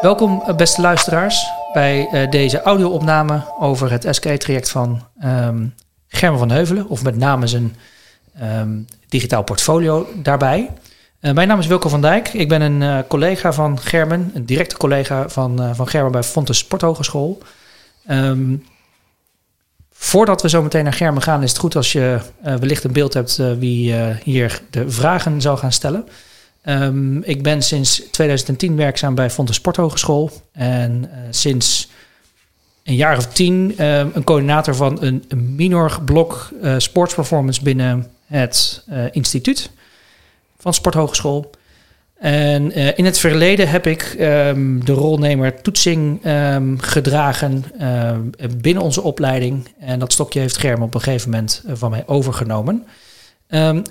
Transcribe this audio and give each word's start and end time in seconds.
Welkom, 0.00 0.42
eh, 0.46 0.54
beste 0.54 0.80
luisteraars, 0.80 1.50
bij 1.72 2.08
uh, 2.12 2.30
deze 2.30 2.62
audio-opname 2.62 3.44
over 3.58 3.90
het 3.90 4.06
SK-traject 4.10 4.70
van 4.70 5.02
um, 5.24 5.74
Germen 6.08 6.38
van 6.38 6.50
Heuvelen, 6.50 6.88
of 6.88 7.02
met 7.02 7.16
name 7.16 7.46
zijn 7.46 7.76
um, 8.42 8.86
digitaal 9.08 9.42
portfolio 9.42 10.06
daarbij. 10.22 10.70
Uh, 11.20 11.32
mijn 11.32 11.48
naam 11.48 11.58
is 11.58 11.66
Wilco 11.66 11.88
van 11.88 12.00
Dijk. 12.00 12.32
Ik 12.32 12.48
ben 12.48 12.60
een 12.60 13.06
collega 13.06 13.52
van 13.52 13.78
Germen, 13.78 14.30
een 14.34 14.46
directe 14.46 14.76
collega 14.76 15.28
van, 15.28 15.74
van 15.74 15.88
Germen 15.88 16.12
bij 16.12 16.22
Fontes 16.22 16.58
Sporthogeschool. 16.58 17.38
Um, 18.10 18.64
voordat 19.92 20.42
we 20.42 20.48
zo 20.48 20.62
meteen 20.62 20.84
naar 20.84 20.92
Germen 20.92 21.22
gaan, 21.22 21.42
is 21.42 21.50
het 21.50 21.58
goed 21.58 21.76
als 21.76 21.92
je 21.92 22.18
wellicht 22.40 22.84
een 22.84 22.92
beeld 22.92 23.14
hebt 23.14 23.36
wie 23.36 23.94
hier 24.22 24.60
de 24.70 24.90
vragen 24.90 25.40
zal 25.40 25.56
gaan 25.56 25.72
stellen. 25.72 26.08
Um, 26.68 27.22
ik 27.22 27.42
ben 27.42 27.62
sinds 27.62 28.02
2010 28.10 28.76
werkzaam 28.76 29.14
bij 29.14 29.30
Fontes 29.30 29.56
Sporthogeschool. 29.56 30.30
En 30.52 31.10
sinds 31.30 31.88
een 32.84 32.94
jaar 32.94 33.16
of 33.16 33.26
tien 33.26 33.74
een 33.76 34.24
coördinator 34.24 34.74
van 34.74 35.02
een, 35.02 35.24
een 35.28 35.54
minor 35.54 35.98
blok 36.04 36.50
sportsperformance 36.78 37.62
binnen 37.62 38.10
het 38.26 38.84
instituut 39.10 39.70
van 40.58 40.74
Sporthogeschool. 40.74 41.50
En 42.18 42.72
in 42.96 43.04
het 43.04 43.18
verleden 43.18 43.68
heb 43.68 43.86
ik 43.86 44.16
um, 44.20 44.84
de 44.84 44.92
rolnemer 44.92 45.62
toetsing 45.62 46.20
gedragen 46.76 47.64
binnen 48.56 48.82
onze 48.82 49.02
opleiding. 49.02 49.68
En 49.80 49.98
dat 49.98 50.12
stokje 50.12 50.40
heeft 50.40 50.56
Germe 50.56 50.84
op 50.84 50.94
een 50.94 51.00
gegeven 51.00 51.30
moment 51.30 51.64
van 51.66 51.90
mij 51.90 52.02
overgenomen. 52.06 52.86
Um, 53.48 53.82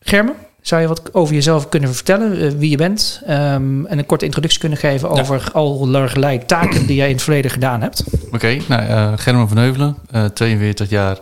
Germe, 0.00 0.34
zou 0.60 0.80
je 0.80 0.88
wat 0.88 1.14
over 1.14 1.34
jezelf 1.34 1.68
kunnen 1.68 1.94
vertellen, 1.94 2.58
wie 2.58 2.70
je 2.70 2.76
bent? 2.76 3.22
en 3.24 3.86
een 3.88 4.06
korte 4.06 4.24
introductie 4.24 4.60
kunnen 4.60 4.78
geven 4.78 5.10
over 5.10 5.42
ja. 5.44 5.50
allerlei 5.52 6.44
taken 6.46 6.86
die 6.86 6.96
jij 6.96 7.08
in 7.08 7.14
het 7.14 7.22
verleden 7.22 7.50
gedaan 7.50 7.80
hebt? 7.80 8.04
Oké, 8.26 8.34
okay, 8.34 8.62
nou, 8.68 9.16
Germe 9.16 9.46
van 9.46 9.56
Heuvelen, 9.56 9.96
42 10.34 10.90
jaar 10.90 11.18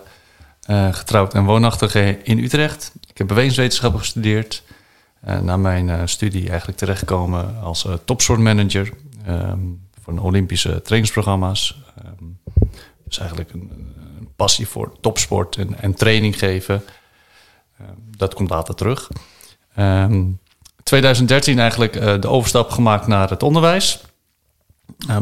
uh, 0.71 0.95
getrouwd 0.95 1.35
en 1.35 1.45
woonachtig 1.45 1.95
in 2.23 2.39
Utrecht. 2.39 2.93
Ik 3.09 3.19
heb 3.19 3.27
bewegingswetenschappen 3.27 4.01
gestudeerd. 4.01 4.63
Uh, 5.29 5.41
na 5.41 5.57
mijn 5.57 5.89
uh, 5.89 6.01
studie 6.05 6.49
eigenlijk 6.49 6.79
terechtgekomen 6.79 7.61
als 7.63 7.89
topsportmanager 8.05 8.91
um, 9.29 9.81
voor 10.03 10.19
Olympische 10.19 10.83
trainingsprogramma's. 10.83 11.83
Um, 12.21 12.39
dus 13.05 13.19
eigenlijk 13.19 13.53
een, 13.53 13.71
een, 14.19 14.29
passie 14.37 14.69
voor 14.69 14.93
topsport 15.01 15.57
en, 15.57 15.83
en 15.83 15.95
training 15.95 16.39
geven. 16.39 16.83
Um, 17.81 18.11
dat 18.17 18.35
komt 18.35 18.51
later 18.51 18.75
terug. 18.75 19.09
2013 20.83 21.59
eigenlijk 21.59 22.23
de 22.23 22.29
overstap 22.29 22.71
gemaakt 22.71 23.07
naar 23.07 23.31
het 23.31 23.43
onderwijs. 23.43 24.01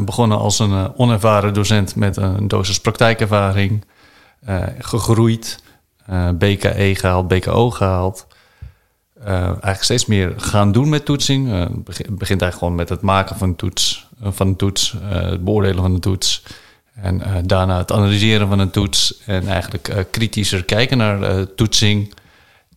begonnen 0.01 0.37
als 0.37 0.59
een 0.59 0.95
onervaren 0.97 1.53
docent 1.53 1.95
met 1.95 2.17
een 2.17 2.47
dosis 2.47 2.79
praktijkervaring. 2.79 3.85
Gegroeid, 4.79 5.63
BKE 6.37 6.95
gehaald, 6.95 7.27
BKO 7.27 7.71
gehaald. 7.71 8.27
Eigenlijk 9.23 9.83
steeds 9.83 10.05
meer 10.05 10.33
gaan 10.37 10.71
doen 10.71 10.89
met 10.89 11.05
toetsing. 11.05 11.51
het 11.51 11.85
begint, 11.85 12.19
eigenlijk 12.19 12.57
gewoon 12.57 12.75
met 12.75 12.89
het 12.89 13.01
maken 13.01 13.37
van, 13.37 13.55
toets, 13.55 14.07
van 14.21 14.47
een 14.47 14.55
toets, 14.55 14.95
het 15.03 15.43
beoordelen 15.43 15.81
van 15.81 15.93
een 15.93 15.99
toets. 15.99 16.43
En 16.93 17.21
daarna 17.45 17.77
het 17.77 17.91
analyseren 17.91 18.47
van 18.47 18.59
een 18.59 18.71
toets. 18.71 19.19
En 19.25 19.47
eigenlijk 19.47 20.07
kritischer 20.11 20.63
kijken 20.63 20.97
naar 20.97 21.45
toetsing. 21.55 22.13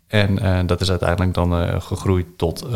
En 0.08 0.66
dat 0.66 0.80
is 0.80 0.90
uiteindelijk 0.90 1.34
dan 1.34 1.82
gegroeid 1.82 2.26
tot, 2.36 2.66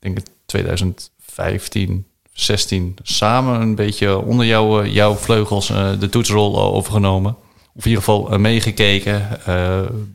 ik 0.00 0.14
denk 0.14 0.18
2015, 0.46 2.06
16 2.32 2.96
samen 3.02 3.60
een 3.60 3.74
beetje 3.74 4.18
onder 4.18 4.46
jouw, 4.46 4.84
jouw 4.84 5.14
vleugels 5.14 5.66
de 5.98 6.08
toetsrol 6.10 6.62
overgenomen 6.62 7.36
of 7.74 7.84
in 7.84 7.90
ieder 7.90 8.04
geval 8.04 8.38
meegekeken, 8.38 9.40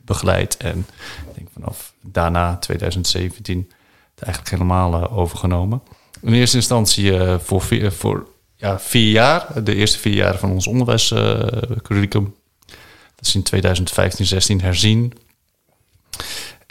begeleid. 0.05 0.57
En 0.57 0.85
ik 1.27 1.35
denk 1.35 1.47
vanaf 1.53 1.93
daarna, 2.01 2.57
2017, 2.57 3.71
het 4.15 4.23
eigenlijk 4.23 4.55
helemaal 4.55 5.11
overgenomen. 5.11 5.81
In 6.21 6.33
eerste 6.33 6.57
instantie 6.57 7.13
voor, 7.39 7.61
vier, 7.61 7.91
voor 7.91 8.27
ja, 8.55 8.79
vier 8.79 9.11
jaar, 9.11 9.63
de 9.63 9.75
eerste 9.75 9.99
vier 9.99 10.13
jaar 10.13 10.37
van 10.37 10.51
ons 10.51 10.67
onderwijscurriculum. 10.67 12.35
dat 13.15 13.25
is 13.25 13.35
in 13.35 13.43
2015, 13.43 14.25
16 14.25 14.61
herzien. 14.61 15.13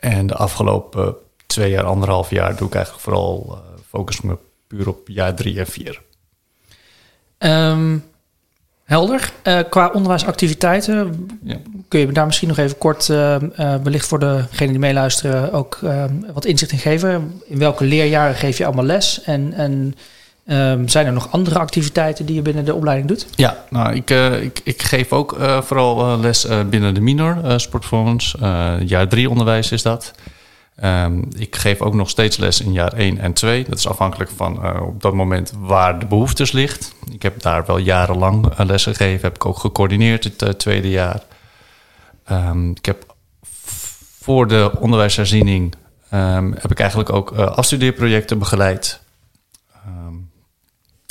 En 0.03 0.27
de 0.27 0.35
afgelopen 0.35 1.15
twee 1.47 1.71
jaar, 1.71 1.85
anderhalf 1.85 2.31
jaar, 2.31 2.57
doe 2.57 2.69
ik 2.69 2.75
eigenlijk 2.75 3.05
vooral 3.05 3.59
focus 3.89 4.21
me 4.21 4.39
puur 4.67 4.89
op 4.89 5.09
jaar 5.09 5.35
drie 5.35 5.59
en 5.59 5.67
vier. 5.67 6.03
Um, 7.39 8.05
Helder. 8.85 9.33
Uh, 9.45 9.61
qua 9.71 9.89
onderwijsactiviteiten, 9.89 11.29
ja. 11.43 11.57
kun 11.89 12.01
je 12.01 12.13
daar 12.13 12.27
misschien 12.27 12.49
nog 12.49 12.59
even 12.59 12.79
kort, 12.79 13.09
uh, 13.09 13.37
uh, 13.41 13.75
wellicht 13.83 14.07
voor 14.07 14.19
degenen 14.19 14.71
die 14.71 14.79
meeluisteren, 14.79 15.53
ook 15.53 15.79
wat 16.33 16.45
inzicht 16.45 16.73
in 16.73 16.79
geven? 16.79 17.41
In 17.45 17.59
welke 17.59 17.85
leerjaren 17.85 18.35
geef 18.35 18.59
je 18.59 18.65
allemaal 18.65 18.85
les? 18.85 19.23
En, 19.23 19.53
en 19.53 19.95
um, 20.53 20.89
zijn 20.89 21.07
er 21.07 21.13
nog 21.13 21.33
andere 21.33 21.59
activiteiten 21.59 22.27
die 22.27 22.35
je 22.35 22.43
binnen 22.43 22.65
de 22.65 22.75
opleiding 22.75 23.09
doet? 23.09 23.27
Ja, 23.35 23.65
nou, 23.71 23.95
ik, 23.95 24.11
ik, 24.41 24.61
ik 24.65 24.83
geef 24.83 25.13
ook 25.13 25.37
vooral 25.61 26.19
les 26.19 26.47
binnen 26.71 26.95
de 26.95 27.01
minor 27.01 27.61
sportperformance. 27.61 28.39
jaar 28.85 29.09
drie 29.09 29.31
onderwijs 29.31 29.73
is 29.73 29.83
dat. 29.83 30.13
Um, 30.85 31.29
ik 31.37 31.57
geef 31.57 31.81
ook 31.81 31.95
nog 31.95 32.11
steeds 32.11 32.37
les 32.37 32.61
in 32.61 32.73
jaar 32.73 32.93
1 32.93 33.19
en 33.19 33.33
2. 33.33 33.65
Dat 33.69 33.79
is 33.79 33.87
afhankelijk 33.87 34.31
van 34.37 34.65
uh, 34.65 34.83
op 34.83 35.03
dat 35.03 35.15
moment 35.15 35.53
waar 35.59 35.99
de 35.99 36.07
behoeftes 36.07 36.53
ligt. 36.53 36.95
Ik 37.11 37.23
heb 37.23 37.43
daar 37.43 37.67
wel 37.67 37.79
jarenlang 37.79 38.59
uh, 38.61 38.67
les 38.67 38.83
gegeven. 38.83 39.21
Heb 39.21 39.35
ik 39.35 39.47
ook 39.47 39.59
gecoördineerd 39.59 40.25
het 40.25 40.43
uh, 40.43 40.49
tweede 40.49 40.91
jaar. 40.91 41.23
Um, 42.31 42.71
ik 42.71 42.85
heb 42.85 43.15
voor 44.21 44.49
de 44.49 44.73
onderwijsherziening 44.79 45.75
heb 46.55 46.71
ik 46.71 46.81
eigenlijk 46.81 47.13
ook 47.13 47.31
afstudeerprojecten 47.33 48.39
begeleid. 48.39 49.01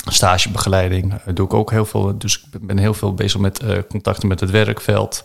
Stagebegeleiding 0.04 1.22
doe 1.22 1.46
ik 1.46 1.54
ook 1.54 1.70
heel 1.70 1.84
veel. 1.84 2.18
Dus 2.18 2.46
ik 2.52 2.66
ben 2.66 2.78
heel 2.78 2.94
veel 2.94 3.14
bezig 3.14 3.40
met 3.40 3.62
contacten 3.88 4.28
met 4.28 4.40
het 4.40 4.50
werkveld. 4.50 5.24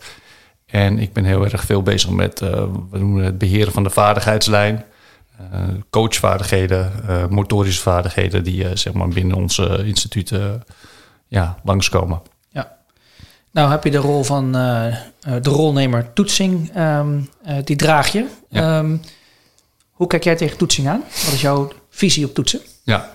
En 0.65 0.99
ik 0.99 1.13
ben 1.13 1.23
heel 1.23 1.43
erg 1.43 1.63
veel 1.63 1.81
bezig 1.81 2.09
met 2.09 2.41
uh, 2.41 2.49
we 2.89 2.97
noemen 2.97 3.23
het 3.23 3.37
beheren 3.37 3.73
van 3.73 3.83
de 3.83 3.89
vaardigheidslijn. 3.89 4.85
Uh, 5.41 5.59
coachvaardigheden, 5.89 6.91
motorische 7.29 7.81
vaardigheden 7.81 8.43
die 8.43 8.75
zeg 8.75 8.93
maar 8.93 9.07
binnen 9.07 9.35
onze 9.35 9.85
instituten 9.85 10.63
ja, 11.27 11.57
langskomen. 11.63 12.21
Ja. 12.49 12.77
Nou 13.51 13.71
heb 13.71 13.83
je 13.83 13.91
de 13.91 13.97
rol 13.97 14.23
van 14.23 14.51
de 14.51 15.39
rolnemer 15.41 16.13
toetsing, 16.13 16.77
um, 16.77 17.29
die 17.63 17.75
draag 17.75 18.07
je. 18.07 18.25
Ja. 18.49 18.77
Um, 18.79 19.01
hoe 19.91 20.07
kijk 20.07 20.23
jij 20.23 20.35
tegen 20.35 20.57
toetsing 20.57 20.87
aan? 20.87 21.03
Wat 21.25 21.33
is 21.33 21.41
jouw 21.41 21.71
visie 21.89 22.25
op 22.25 22.33
toetsen? 22.33 22.61
Ja, 22.83 23.13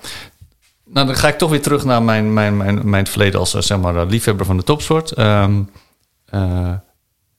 nou, 0.92 1.06
dan 1.06 1.16
ga 1.16 1.28
ik 1.28 1.38
toch 1.38 1.50
weer 1.50 1.62
terug 1.62 1.84
naar 1.84 2.02
mijn, 2.02 2.32
mijn, 2.32 2.56
mijn, 2.56 2.90
mijn 2.90 3.06
verleden 3.06 3.40
als 3.40 3.50
zeg 3.50 3.78
maar, 3.78 4.06
liefhebber 4.06 4.46
van 4.46 4.56
de 4.56 4.62
topsport. 4.62 5.18
Um, 5.18 5.70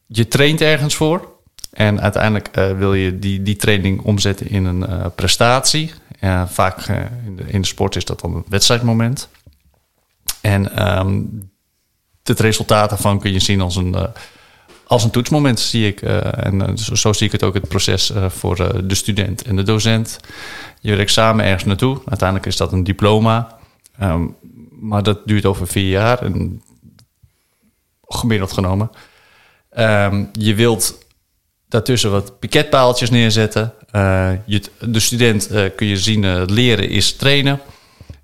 je 0.08 0.28
traint 0.28 0.62
ergens 0.62 0.96
voor. 0.96 1.31
En 1.72 2.02
uiteindelijk 2.02 2.50
wil 2.78 2.94
je 2.94 3.19
die, 3.19 3.44
die 3.44 3.56
training 3.56 4.02
omzetten 4.02 4.50
in 4.50 4.66
een 4.66 5.12
prestatie. 5.16 5.94
Vaak 6.47 6.88
in 7.25 7.36
de, 7.36 7.44
in, 7.47 7.62
de, 7.62 7.68
sport 7.68 7.96
is 7.96 8.06
dat 8.06 8.19
dan 8.19 8.36
een 8.36 8.46
wedstrijdmoment. 8.47 9.30
En 10.42 10.72
het 12.24 12.40
resultaat 12.40 12.90
daarvan 12.90 13.19
kun 13.19 13.31
je 13.31 13.40
zien 13.40 13.62
als 13.62 13.75
een, 13.75 13.96
als 14.88 15.04
een 15.04 15.12
toetsmoment, 15.12 15.60
zie 15.60 15.88
ik. 15.88 16.02
en 16.02 16.78
zo, 16.78 16.96
zo, 16.96 17.14
zie 17.14 17.26
ik 17.26 17.32
het 17.32 17.44
ook 17.44 17.54
het 17.54 17.68
proces 17.68 18.12
voor 18.28 18.88
de 18.88 18.96
student 18.96 19.42
en 19.42 19.56
de 19.56 19.64
docent. 19.64 20.20
Je 20.80 20.96
werkt 20.96 21.12
samen 21.12 21.46
ergens 21.46 21.63
naartoe. 21.63 22.02
Uiteindelijk 22.06 22.50
is 22.50 22.57
dat 22.57 22.72
een 22.72 22.84
diploma. 22.84 23.57
Um, 24.02 24.36
maar 24.80 25.04
dat 25.04 25.19
duurt 25.25 25.46
over 25.46 25.68
vier 25.68 25.90
jaar. 25.90 26.22
En 26.22 26.62
gemiddeld 28.07 28.52
genomen. 28.52 28.92
Um, 29.78 30.30
je 30.34 30.56
wilt 30.56 30.98
daartussen 31.68 32.12
wat 32.12 32.40
piketpaaltjes 32.40 33.10
neerzetten. 33.10 33.74
Je, 34.46 34.62
de 34.80 35.00
student 35.00 35.50
kun 35.75 35.88
je 35.88 35.98
zien, 35.98 36.46
leren 36.46 36.90
is 36.90 37.16
trainen. 37.16 37.60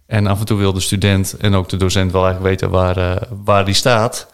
En 0.06 0.28
af 0.28 0.39
en 0.39 0.45
toe 0.45 0.57
wil 0.57 0.74
de 0.74 0.80
student 0.80 1.38
en 1.38 1.54
ook 1.54 1.69
de 1.69 1.78
docent 1.78 2.12
wel 2.12 2.25
eigenlijk 2.25 2.51
weten 2.54 2.69
waar, 2.69 3.28
waar 3.44 3.66
die 3.66 3.74
staat. 3.74 4.28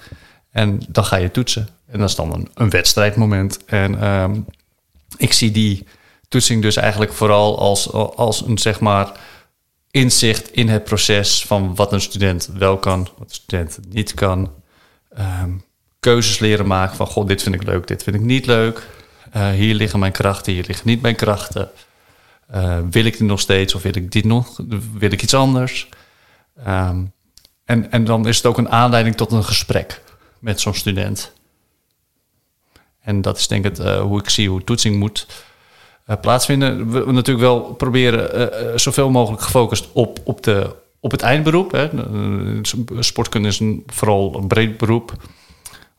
En 0.56 0.82
dan 0.88 1.06
ga 1.06 1.16
je 1.16 1.32
toetsen. 1.32 1.68
En 1.88 2.00
dat 2.00 2.10
is 2.10 2.16
dan 2.16 2.34
een, 2.34 2.50
een 2.54 2.70
wedstrijdmoment. 2.70 3.66
En 3.66 4.08
um, 4.08 4.46
ik 5.18 5.34
zie 5.34 5.52
die 5.52 5.88
toetsing 6.28 6.62
dus 6.62 6.76
eigenlijk 6.76 7.14
vooral 7.14 7.60
als, 7.60 7.92
als 7.92 8.42
een 8.42 8.58
zeg 8.58 8.80
maar 8.80 9.12
inzicht 9.92 10.52
in 10.52 10.70
het 10.70 10.84
proces 10.84 11.46
van 11.46 11.76
wat 11.76 11.92
een 11.94 12.02
student 12.02 12.50
wel 12.54 12.78
kan, 12.78 13.00
wat 13.18 13.28
een 13.28 13.34
student 13.34 13.80
niet 13.90 14.14
kan. 14.14 14.52
Um, 15.20 15.64
keuzes 16.00 16.40
leren 16.40 16.68
maken 16.68 16.96
van, 16.96 17.08
god, 17.08 17.28
dit 17.28 17.44
vind 17.44 17.56
ik 17.56 17.64
leuk, 17.64 17.88
dit 17.88 18.04
vind 18.04 18.16
ik 18.16 18.22
niet 18.22 18.46
leuk. 18.46 18.88
Uh, 19.36 19.50
hier 19.50 19.74
liggen 19.74 20.00
mijn 20.00 20.12
krachten, 20.12 20.54
hier 20.54 20.66
liggen 20.68 20.88
niet 20.88 21.02
mijn 21.02 21.16
krachten. 21.16 21.70
Uh, 22.54 22.78
wil 22.90 23.06
ik 23.06 23.18
dit 23.18 23.28
nog 23.28 23.40
steeds 23.40 23.76
of 23.76 23.82
wil 23.82 23.96
ik 23.96 24.12
dit 24.12 24.26
nog? 24.26 24.60
Wil 24.94 25.12
ik 25.12 25.22
iets 25.22 25.34
anders? 25.34 25.90
Um, 26.68 27.14
en, 27.66 27.92
en 27.92 28.04
dan 28.04 28.28
is 28.28 28.38
het 28.38 28.46
ook 28.46 28.58
een 28.58 28.70
aanleiding 28.70 29.16
tot 29.16 29.32
een 29.32 29.44
gesprek 29.44 30.04
met 30.40 30.62
zo'n 30.62 30.74
student. 30.74 31.34
En 33.06 33.22
dat 33.22 33.38
is 33.38 33.48
denk 33.48 33.66
ik 33.66 33.78
uh, 33.78 34.02
hoe 34.02 34.20
ik 34.20 34.30
zie 34.30 34.50
hoe 34.50 34.64
toetsing 34.64 34.96
moet 34.96 35.28
uh, 36.08 36.16
plaatsvinden. 36.22 36.92
We, 36.92 37.06
we, 37.06 37.12
natuurlijk 37.12 37.46
wel 37.46 37.62
proberen 37.62 38.40
uh, 38.40 38.78
zoveel 38.78 39.10
mogelijk 39.10 39.42
gefocust 39.42 39.88
op, 39.92 40.20
op, 40.24 40.44
de, 40.44 40.76
op 41.00 41.12
het 41.12 41.22
eindberoep. 41.22 41.72
Hè. 41.72 41.90
Sportkunde 43.00 43.48
is 43.48 43.60
een, 43.60 43.84
vooral 43.88 44.36
een 44.36 44.48
breed 44.48 44.78
beroep. 44.78 45.14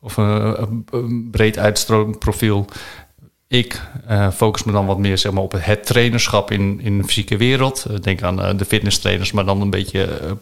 Of 0.01 0.17
een, 0.17 0.85
een 0.91 1.29
breed 1.31 1.59
uitstroomprofiel. 1.59 2.65
Ik 3.49 3.81
focus 4.33 4.65
me 4.65 4.73
dan 4.73 4.87
wat 4.87 4.99
meer 4.99 5.19
zeg 5.19 5.33
maar, 5.33 5.43
op 5.43 5.53
het 5.59 5.87
trainerschap 5.87 6.51
in, 6.51 6.81
in 6.81 6.99
de 6.99 7.05
fysieke 7.05 7.37
wereld. 7.37 8.03
denk 8.03 8.23
aan 8.23 8.57
de 8.57 8.65
fitness 8.65 8.99
trainers, 8.99 9.33
maar 9.33 9.45
dan 9.45 9.61
een 9.61 9.71
beetje 9.71 10.37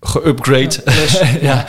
geupgrade. 0.00 0.82
Ja, 1.40 1.40
ja. 1.40 1.66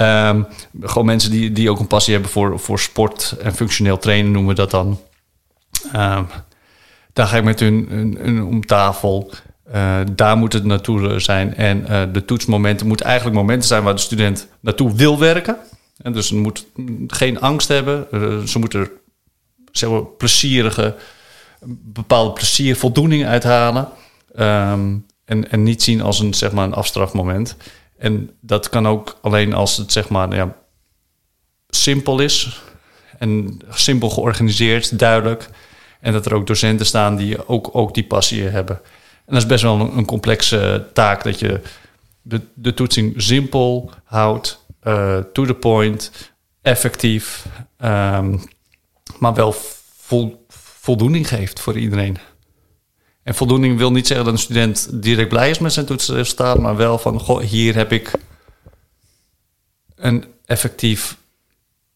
Um, 0.00 0.46
gewoon 0.80 1.06
mensen 1.06 1.30
die, 1.30 1.52
die 1.52 1.70
ook 1.70 1.78
een 1.78 1.86
passie 1.86 2.12
hebben 2.12 2.32
voor, 2.32 2.58
voor 2.58 2.78
sport 2.78 3.36
en 3.42 3.54
functioneel 3.54 3.98
trainen 3.98 4.32
noemen 4.32 4.50
we 4.50 4.60
dat 4.60 4.70
dan. 4.70 5.00
Um, 5.96 6.26
daar 7.12 7.26
ga 7.26 7.36
ik 7.36 7.44
met 7.44 7.60
hun, 7.60 8.44
om 8.46 8.66
tafel. 8.66 9.32
Uh, 9.74 9.98
daar 10.12 10.36
moet 10.36 10.52
het 10.52 10.64
naartoe 10.64 11.20
zijn. 11.20 11.54
En 11.54 11.86
uh, 11.88 12.02
de 12.12 12.24
toetsmomenten 12.24 12.86
moeten 12.86 13.06
eigenlijk 13.06 13.36
momenten 13.36 13.68
zijn 13.68 13.82
waar 13.82 13.94
de 13.94 14.00
student 14.00 14.48
naartoe 14.60 14.94
wil 14.94 15.18
werken. 15.18 15.56
En 16.02 16.12
dus 16.12 16.32
moet 16.32 16.66
geen 17.06 17.40
angst 17.40 17.68
hebben. 17.68 18.06
Uh, 18.10 18.38
ze 18.38 18.58
moeten 18.58 18.90
zeg 19.72 19.90
maar, 19.90 20.04
plezierige, 20.04 20.94
bepaalde 21.82 22.32
plezier, 22.32 22.76
voldoening 22.76 23.26
uithalen. 23.26 23.88
Um, 24.38 25.06
en, 25.24 25.50
en 25.50 25.62
niet 25.62 25.82
zien 25.82 26.02
als 26.02 26.20
een, 26.20 26.34
zeg 26.34 26.52
maar, 26.52 26.64
een 26.64 26.74
afstrafmoment. 26.74 27.56
En 28.00 28.30
dat 28.40 28.68
kan 28.68 28.88
ook 28.88 29.18
alleen 29.20 29.54
als 29.54 29.76
het 29.76 29.92
zeg 29.92 30.08
maar, 30.08 30.34
ja, 30.34 30.56
simpel 31.68 32.20
is. 32.20 32.62
En 33.18 33.60
simpel 33.68 34.10
georganiseerd, 34.10 34.98
duidelijk. 34.98 35.48
En 36.00 36.12
dat 36.12 36.26
er 36.26 36.34
ook 36.34 36.46
docenten 36.46 36.86
staan 36.86 37.16
die 37.16 37.48
ook, 37.48 37.68
ook 37.72 37.94
die 37.94 38.04
passie 38.04 38.42
hebben. 38.42 38.76
En 39.26 39.34
dat 39.34 39.36
is 39.36 39.46
best 39.46 39.62
wel 39.62 39.80
een, 39.80 40.04
complexe 40.04 40.86
taak 40.92 41.24
dat 41.24 41.38
je 41.38 41.60
de, 42.22 42.40
de 42.54 42.74
toetsing 42.74 43.22
simpel 43.22 43.90
houdt, 44.04 44.64
uh, 44.82 45.18
to 45.32 45.44
the 45.44 45.54
point, 45.54 46.32
effectief, 46.62 47.46
um, 47.84 48.42
maar 49.18 49.34
wel 49.34 49.54
vol, 49.96 50.46
voldoening 50.80 51.28
geeft 51.28 51.60
voor 51.60 51.78
iedereen. 51.78 52.18
En 53.30 53.36
voldoening 53.36 53.78
wil 53.78 53.92
niet 53.92 54.06
zeggen 54.06 54.26
dat 54.26 54.34
een 54.34 54.40
student 54.40 54.88
direct 54.92 55.28
blij 55.28 55.50
is 55.50 55.58
met 55.58 55.72
zijn 55.72 55.86
toetsresultaat, 55.86 56.58
maar 56.58 56.76
wel 56.76 56.98
van, 56.98 57.20
goh, 57.20 57.40
hier 57.40 57.74
heb 57.74 57.92
ik 57.92 58.12
een 59.96 60.24
effectief 60.44 61.16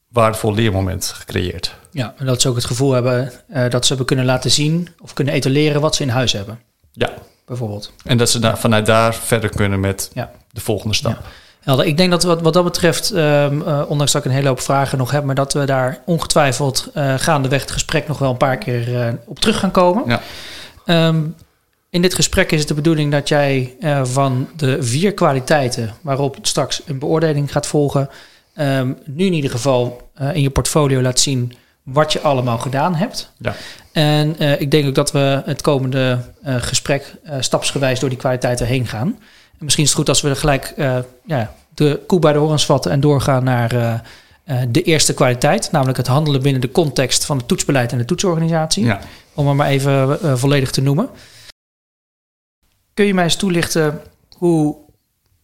waardevol 0.09 0.55
leermoment 0.55 1.07
gecreëerd. 1.07 1.75
Ja, 1.91 2.15
en 2.17 2.27
dat 2.27 2.41
ze 2.41 2.49
ook 2.49 2.55
het 2.55 2.65
gevoel 2.65 2.93
hebben 2.93 3.33
uh, 3.51 3.71
dat 3.71 3.83
ze 3.83 3.89
hebben 3.89 4.07
kunnen 4.07 4.25
laten 4.25 4.51
zien 4.51 4.89
of 5.01 5.13
kunnen 5.13 5.35
etaleren 5.35 5.81
wat 5.81 5.95
ze 5.95 6.03
in 6.03 6.09
huis 6.09 6.33
hebben. 6.33 6.61
Ja. 6.93 7.11
Bijvoorbeeld. 7.47 7.93
En 8.05 8.17
dat 8.17 8.31
ze 8.31 8.39
daar, 8.39 8.59
vanuit 8.59 8.87
daar 8.87 9.15
verder 9.15 9.51
kunnen 9.51 9.81
met 9.81 10.11
ja. 10.13 10.31
de 10.51 10.61
volgende 10.61 10.95
stap. 10.95 11.13
Ja. 11.13 11.23
Helder. 11.61 11.87
Ik 11.87 11.97
denk 11.97 12.11
dat 12.11 12.23
wat, 12.23 12.41
wat 12.41 12.53
dat 12.53 12.65
betreft, 12.65 13.11
um, 13.11 13.61
uh, 13.61 13.83
ondanks 13.89 14.13
dat 14.13 14.25
ik 14.25 14.31
een 14.31 14.37
hele 14.37 14.49
hoop 14.49 14.61
vragen 14.61 14.99
nog 14.99 15.11
heb, 15.11 15.25
maar 15.25 15.35
dat 15.35 15.53
we 15.53 15.65
daar 15.65 15.99
ongetwijfeld 16.05 16.91
uh, 16.95 17.15
gaandeweg 17.19 17.61
het 17.61 17.71
gesprek 17.71 18.09
nog 18.09 18.19
wel 18.19 18.31
een 18.31 18.37
paar 18.37 18.59
keer 18.59 19.19
op 19.25 19.39
terug 19.39 19.59
gaan 19.59 19.71
komen. 19.71 20.03
Ja. 20.07 20.21
Um, 20.87 21.35
in 21.91 22.03
dit 22.03 22.15
gesprek 22.15 22.53
is 22.53 22.59
het 22.59 22.69
de 22.69 22.75
bedoeling 22.75 23.13
dat 23.13 23.29
jij 23.29 23.77
uh, 23.81 24.05
van 24.05 24.49
de 24.57 24.83
vier 24.83 25.13
kwaliteiten 25.13 25.95
waarop 26.01 26.37
straks 26.43 26.83
een 26.87 26.99
beoordeling 26.99 27.53
gaat 27.53 27.67
volgen, 27.67 28.09
um, 28.57 28.99
nu 29.05 29.27
in 29.27 29.33
ieder 29.33 29.51
geval 29.51 30.11
uh, 30.21 30.35
in 30.35 30.43
je 30.43 30.51
portfolio 30.51 31.03
laat 31.03 31.21
zien 31.21 31.53
wat 31.83 32.13
je 32.13 32.21
allemaal 32.21 32.59
gedaan 32.59 32.95
hebt. 32.95 33.33
Ja. 33.39 33.55
En 33.93 34.37
uh, 34.39 34.61
ik 34.61 34.71
denk 34.71 34.87
ook 34.87 34.95
dat 34.95 35.13
we 35.13 35.43
het 35.45 35.63
komende 35.63 36.19
gesprek 36.45 37.17
stapsgewijs 37.41 38.01
door 38.01 38.09
die 38.09 38.19
kwaliteiten 38.19 38.67
heen 38.67 38.87
gaan. 38.87 39.19
En 39.59 39.65
misschien 39.65 39.85
is 39.85 39.91
het 39.91 39.99
goed 39.99 40.09
als 40.09 40.21
we 40.21 40.29
er 40.29 40.37
gelijk 40.37 40.75
ja, 41.25 41.55
de 41.75 42.01
koe 42.07 42.19
bij 42.19 42.33
de 42.33 42.39
horens 42.39 42.67
vatten 42.67 42.91
en 42.91 43.01
doorgaan 43.01 43.45
naar 43.45 44.03
de 44.69 44.83
eerste 44.83 45.15
kwaliteit, 45.15 45.69
namelijk 45.73 45.99
het 45.99 46.07
handelen 46.07 46.43
binnen 46.43 46.61
de 46.61 46.71
context 46.71 47.25
van 47.25 47.37
het 47.37 47.49
toetsbeleid 47.49 47.93
en 47.93 47.99
de 47.99 48.05
toetsorganisatie. 48.05 48.85
Ja 48.85 49.01
om 49.35 49.47
hem 49.47 49.57
maar 49.57 49.69
even 49.69 50.19
uh, 50.23 50.35
volledig 50.37 50.71
te 50.71 50.83
noemen. 50.83 51.09
Kun 52.95 53.05
je 53.07 53.15
mij 53.15 53.25
eens 53.25 53.37
toelichten 53.37 54.01
hoe 54.37 54.77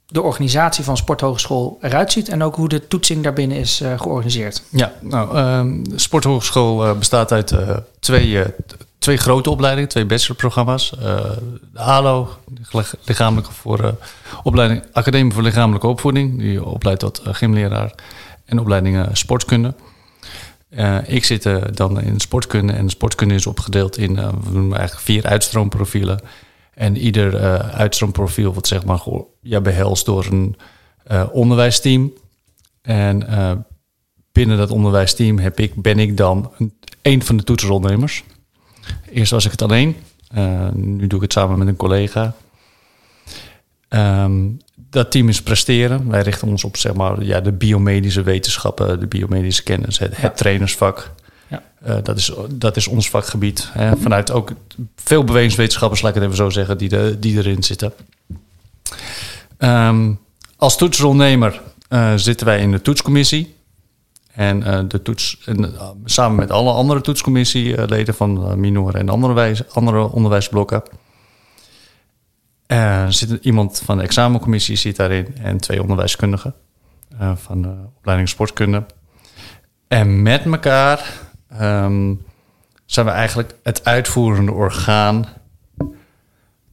de 0.06 0.23
organisatie 0.23 0.85
van 0.85 0.97
Sporthogeschool 0.97 1.79
eruit 1.81 2.12
ziet 2.12 2.29
en 2.29 2.43
ook 2.43 2.56
hoe 2.56 2.69
de 2.69 2.88
toetsing 2.88 3.23
daarbinnen 3.23 3.56
is 3.56 3.81
uh, 3.81 4.00
georganiseerd? 4.00 4.62
Ja, 4.69 4.93
nou, 5.00 5.37
uh, 5.37 5.96
Sporthogeschool 5.96 6.94
bestaat 6.94 7.32
uit 7.32 7.55
twee, 8.00 8.44
twee 8.99 9.17
grote 9.17 9.50
opleidingen, 9.50 9.88
twee 9.88 10.06
bachelorprogramma's. 10.06 10.91
de 10.91 11.79
ALO, 11.79 12.29
lichamelijke 13.05 13.53
voor, 13.53 13.94
opleiding 14.43 14.82
Academie 14.93 15.32
voor 15.32 15.43
Lichamelijke 15.43 15.87
Opvoeding, 15.87 16.38
die 16.38 16.64
opleidt 16.64 17.00
tot 17.00 17.23
gymleraar 17.25 17.94
en 18.50 18.58
opleidingen 18.58 19.17
sportkunde. 19.17 19.75
Uh, 20.70 20.99
ik 21.06 21.25
zit 21.25 21.47
uh, 21.47 21.62
dan 21.75 22.00
in 22.00 22.20
sportkunde 22.20 22.73
en 22.73 22.91
sportkunde 22.91 23.35
is 23.35 23.47
opgedeeld 23.47 23.99
in 23.99 24.12
uh, 24.12 24.29
we 24.29 24.50
noemen 24.52 24.79
eigenlijk 24.79 25.06
vier 25.06 25.26
uitstroomprofielen. 25.26 26.20
En 26.75 26.97
ieder 26.97 27.38
uitstroomprofiel 27.73 28.52
wordt 28.52 28.69
zeg 28.69 28.85
maar 28.85 29.00
ja, 29.41 29.61
behelst 29.61 30.06
door 30.06 30.26
een 30.31 30.56
onderwijsteam. 31.32 32.12
En 32.82 33.26
binnen 34.32 34.56
dat 34.56 34.70
onderwijsteam 34.70 35.38
heb 35.38 35.61
ik, 35.61 35.82
ben 35.82 35.99
ik 35.99 36.17
dan 36.17 36.53
een, 37.03 37.23
van 37.23 37.37
de 37.37 37.43
toetsenrondernemers. 37.43 38.25
Eerst 39.12 39.31
was 39.31 39.44
ik 39.44 39.50
het 39.50 39.62
alleen, 39.62 39.96
nu 40.73 41.06
doe 41.06 41.19
ik 41.19 41.25
het 41.25 41.32
samen 41.32 41.58
met 41.58 41.69
een 41.69 41.76
collega. 41.76 42.35
Um, 43.88 44.61
dat 44.91 45.11
team 45.11 45.29
is 45.29 45.43
presteren. 45.43 46.09
Wij 46.09 46.23
richten 46.23 46.49
ons 46.49 46.65
op 46.65 46.77
zeg 46.77 46.95
maar, 46.95 47.23
ja, 47.23 47.41
de 47.41 47.53
biomedische 47.53 48.23
wetenschappen, 48.23 49.01
de 49.01 49.07
biomedische 49.07 49.63
kennis, 49.63 49.99
het, 49.99 50.37
trainersvak. 50.37 51.11
Ja. 51.49 51.63
Uh, 51.87 51.97
dat, 52.03 52.17
is, 52.17 52.33
dat 52.51 52.77
is 52.77 52.87
ons 52.87 53.11
vakgebied. 53.11 53.69
Hè. 53.73 53.97
Vanuit 53.97 54.31
ook 54.31 54.53
veel 54.97 55.25
bewegingswetenschappers, 55.25 56.03
laat 56.03 56.11
ik 56.11 56.23
het 56.23 56.25
even 56.25 56.44
zo 56.44 56.51
zeggen, 56.51 56.79
die, 56.79 56.89
de, 56.89 57.17
die 57.19 57.37
erin 57.37 57.63
zitten. 57.63 57.93
Um, 59.59 60.19
als 60.56 60.77
toetsrondernemer 60.77 61.61
uh, 61.89 62.13
zitten 62.17 62.47
wij 62.47 62.61
in 62.61 62.70
de 62.70 62.82
toetscommissie. 62.82 63.55
En 64.32 64.61
uh, 64.61 64.81
de 64.89 65.03
toets, 65.03 65.39
en, 65.44 65.75
samen 66.05 66.37
met 66.37 66.51
alle 66.51 66.73
andere 66.73 67.01
toetscommissieleden 67.01 68.15
van 68.15 68.61
minor 68.61 68.94
en 68.94 69.09
andere, 69.09 69.32
wijze, 69.32 69.67
andere 69.73 70.11
onderwijsblokken. 70.11 70.82
Uh, 72.72 73.06
zit 73.08 73.31
iemand 73.44 73.82
van 73.84 73.96
de 73.96 74.03
examencommissie 74.03 74.77
zit 74.77 74.96
daarin 74.96 75.36
en 75.43 75.58
twee 75.58 75.82
onderwijskundigen 75.82 76.55
uh, 77.20 77.32
van 77.36 77.62
de 77.62 77.74
opleiding 77.96 78.29
sportkunde. 78.29 78.86
En 79.89 80.22
met 80.22 80.44
elkaar 80.44 81.12
um, 81.60 82.24
zijn 82.86 83.06
we 83.06 83.12
eigenlijk 83.12 83.55
het 83.62 83.84
uitvoerende 83.84 84.53
orgaan 84.53 85.27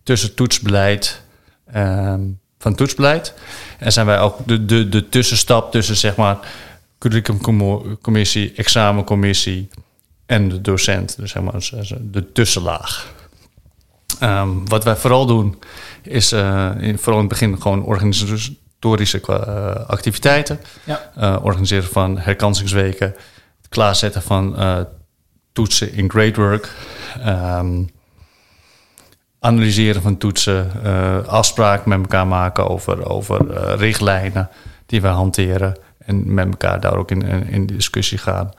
tussen 0.04 0.36
toetsbeleid 0.36 1.22
um, 1.76 2.40
van 2.58 2.76
toetsbeleid. 2.76 3.34
En 3.80 3.92
zijn 3.92 4.06
wij 4.06 4.20
ook 4.20 4.48
de, 4.48 4.66
de, 4.66 4.90
de 4.90 5.10
tussenstap 5.10 5.72
tussen 5.72 5.96
zeg 5.96 6.16
maar 6.16 6.38
curriculumcommissie, 6.98 8.54
examencommissie 8.56 9.70
en 10.26 10.50
de 10.50 10.62
docent. 10.62 11.18
Dus 11.18 11.32
zeg 11.32 11.44
maar 11.44 11.54
de 12.02 12.32
tussenlaag. 12.32 13.16
Um, 14.24 14.68
wat 14.70 14.84
wij 14.84 14.96
vooral 14.96 15.26
doen 15.26 15.60
is 16.02 16.34
uh, 16.34 16.72
in, 16.78 16.98
vooral 16.98 17.22
in 17.22 17.28
het 17.28 17.40
begin 17.40 17.62
gewoon 17.62 17.84
organisatorische 17.84 19.22
uh, 19.30 19.36
activiteiten. 19.88 20.60
Ja. 20.84 21.12
Uh, 21.18 21.38
organiseren 21.42 21.90
van 21.90 22.18
herkansingsweken. 22.18 23.08
Het 23.58 23.70
klaarzetten 23.70 24.22
van 24.22 24.56
toetsen 25.54 25.94
in 25.94 26.10
gradework. 26.10 26.72
Um, 27.26 27.90
analyseren 29.40 30.02
van 30.02 30.18
toetsen. 30.18 30.72
afspraken 31.26 31.90
met 31.90 32.00
elkaar 32.00 32.28
maken 32.28 32.70
over, 32.70 33.10
over 33.10 33.58
richtlijnen 33.78 34.50
die 34.86 35.02
wij 35.02 35.12
hanteren. 35.12 35.78
En 35.98 36.34
met 36.34 36.48
elkaar 36.48 36.80
daar 36.80 36.98
ook 36.98 37.12
in, 37.12 37.22
in, 37.22 37.48
in 37.48 37.66
discussie 37.66 38.18
gaan 38.18 38.54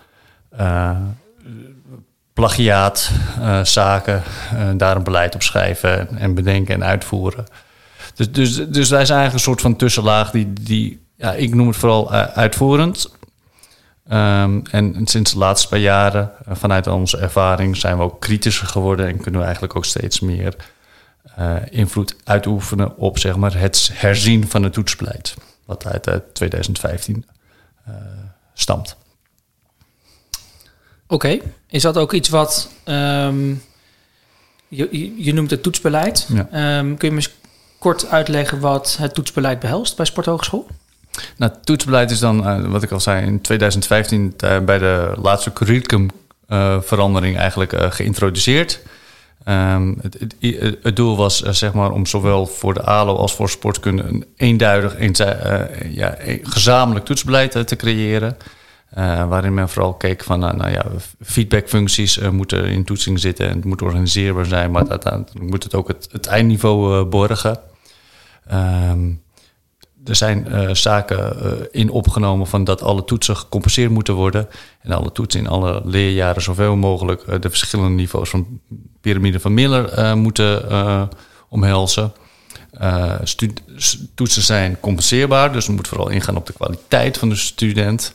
plagiaatzaken, 2.38 3.66
zaken, 3.66 4.22
uh, 4.54 4.68
daar 4.76 4.96
een 4.96 5.02
beleid 5.02 5.34
op 5.34 5.42
schrijven 5.42 6.18
en 6.18 6.34
bedenken 6.34 6.74
en 6.74 6.84
uitvoeren. 6.84 7.46
Dus, 8.14 8.32
dus, 8.32 8.54
dus 8.54 8.88
wij 8.88 9.04
zijn 9.04 9.18
eigenlijk 9.18 9.32
een 9.32 9.38
soort 9.38 9.60
van 9.60 9.76
tussenlaag 9.76 10.30
die, 10.30 10.52
die 10.52 11.00
ja, 11.16 11.32
ik 11.32 11.54
noem 11.54 11.66
het 11.66 11.76
vooral 11.76 12.12
uitvoerend. 12.12 13.10
Ehm, 14.08 14.60
en 14.70 15.00
sinds 15.04 15.32
de 15.32 15.38
laatste 15.38 15.68
paar 15.68 15.78
jaren, 15.78 16.30
vanuit 16.48 16.86
onze 16.86 17.18
ervaring, 17.18 17.76
zijn 17.76 17.96
we 17.96 18.02
ook 18.02 18.20
kritischer 18.20 18.66
geworden 18.66 19.06
en 19.06 19.20
kunnen 19.20 19.40
we 19.40 19.46
eigenlijk 19.46 19.76
ook 19.76 19.84
steeds 19.84 20.20
meer 20.20 20.56
invloed 21.70 22.16
uitoefenen 22.24 22.96
op 22.96 23.18
zeg 23.18 23.36
maar, 23.36 23.58
het 23.58 23.90
herzien 23.92 24.48
van 24.48 24.62
het 24.62 24.72
toetsbeleid, 24.72 25.34
wat 25.64 25.86
uit 25.86 26.34
2015 26.34 27.26
stamt. 28.54 28.96
Oké, 31.10 31.26
okay. 31.26 31.42
is 31.68 31.82
dat 31.82 31.96
ook 31.96 32.12
iets 32.12 32.28
wat 32.28 32.70
um, 32.84 33.62
je, 34.68 35.14
je, 35.24 35.32
noemt 35.32 35.50
het 35.50 35.62
toetsbeleid? 35.62 36.28
Ja. 36.32 36.78
Um, 36.78 36.96
kun 36.96 37.08
je 37.08 37.14
me 37.14 37.20
eens 37.20 37.34
kort 37.78 38.10
uitleggen 38.10 38.60
wat 38.60 38.96
het 39.00 39.14
toetsbeleid 39.14 39.60
behelst 39.60 39.96
bij 39.96 40.06
Sporthogeschool? 40.06 40.66
Nou, 41.36 41.52
het 41.52 41.66
toetsbeleid 41.66 42.10
is 42.10 42.18
dan, 42.18 42.46
uh, 42.46 42.70
wat 42.70 42.82
ik 42.82 42.90
al 42.90 43.00
zei, 43.00 43.26
in 43.26 43.40
2015 43.40 44.34
uh, 44.44 44.58
bij 44.58 44.78
de 44.78 45.12
laatste 45.22 45.52
curriculumverandering 45.52 47.34
uh, 47.34 47.40
eigenlijk 47.40 47.94
geïntroduceerd. 47.94 48.80
Um, 49.44 49.98
het, 50.02 50.16
het, 50.18 50.34
het, 50.82 50.96
doel 50.96 51.16
was 51.16 51.42
zeg 51.42 51.72
maar 51.72 51.90
om 51.90 52.06
zowel 52.06 52.46
voor 52.46 52.74
de 52.74 52.82
ALO 52.82 53.16
als 53.16 53.34
voor 53.34 53.50
sportkunde 53.50 54.02
een 54.02 54.24
eenduidig, 54.36 54.94
een, 54.98 55.14
ja, 55.90 56.16
een 56.18 56.40
gezamenlijk 56.42 57.04
toetsbeleid 57.04 57.66
te 57.66 57.76
creëren. 57.76 58.36
Uh, 58.96 59.28
waarin 59.28 59.54
men 59.54 59.68
vooral 59.68 59.94
keek 59.94 60.24
van, 60.24 60.38
nou, 60.38 60.56
nou 60.56 60.70
ja, 60.70 60.84
feedbackfuncties 61.20 62.18
uh, 62.18 62.28
moeten 62.28 62.64
in 62.64 62.84
toetsing 62.84 63.20
zitten 63.20 63.48
en 63.48 63.56
het 63.56 63.64
moet 63.64 63.82
organiseerbaar 63.82 64.46
zijn, 64.46 64.70
maar 64.70 64.88
uiteindelijk 64.88 65.50
moet 65.50 65.62
het 65.62 65.74
ook 65.74 65.88
het, 65.88 66.26
eindniveau 66.26 66.98
uh, 66.98 67.08
borgen. 67.08 67.60
Um, 68.52 69.22
er 70.04 70.16
zijn 70.16 70.76
zaken 70.76 71.36
in 71.70 71.90
opgenomen 71.90 72.46
van 72.46 72.64
dat 72.64 72.82
alle 72.82 73.04
toetsen 73.04 73.36
gecompenseerd 73.36 73.90
moeten 73.90 74.14
worden 74.14 74.48
en 74.80 74.92
alle 74.92 75.12
toetsen 75.12 75.40
in 75.40 75.48
alle 75.48 75.82
leerjaren 75.84 76.42
zoveel 76.42 76.76
mogelijk 76.76 77.42
de 77.42 77.48
verschillende 77.48 77.94
niveaus 77.94 78.30
van 78.30 78.60
piramide 79.00 79.40
van 79.40 79.54
Miller 79.54 80.16
moeten 80.16 80.68
omhelzen. 81.48 82.12
toetsen 84.14 84.42
zijn 84.42 84.80
compenseerbaar, 84.80 85.52
dus 85.52 85.66
het 85.66 85.76
moet 85.76 85.88
vooral 85.88 86.08
ingaan 86.08 86.36
op 86.36 86.46
de 86.46 86.52
kwaliteit 86.52 87.18
van 87.18 87.28
de 87.28 87.36
student. 87.36 88.14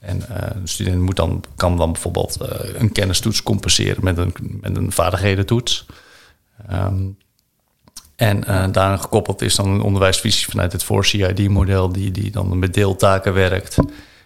En 0.00 0.16
uh, 0.30 0.36
de 0.62 0.68
student 0.68 1.00
moet 1.00 1.16
dan, 1.16 1.44
kan 1.56 1.76
dan 1.76 1.92
bijvoorbeeld 1.92 2.38
uh, 2.42 2.48
een 2.80 2.92
kennistoets 2.92 3.42
compenseren 3.42 4.04
met 4.04 4.18
een, 4.18 4.34
met 4.60 4.76
een 4.76 4.92
vaardighedentoets. 4.92 5.86
Um, 6.72 7.16
en 8.16 8.36
uh, 8.36 8.44
daaraan 8.46 9.00
gekoppeld 9.00 9.42
is 9.42 9.54
dan 9.54 9.68
een 9.68 9.80
onderwijsvisie 9.80 10.48
vanuit 10.48 10.72
het 10.72 10.84
4CID-model, 10.84 11.92
die, 11.92 12.10
die 12.10 12.30
dan 12.30 12.58
met 12.58 12.74
deeltaken 12.74 13.34
werkt, 13.34 13.76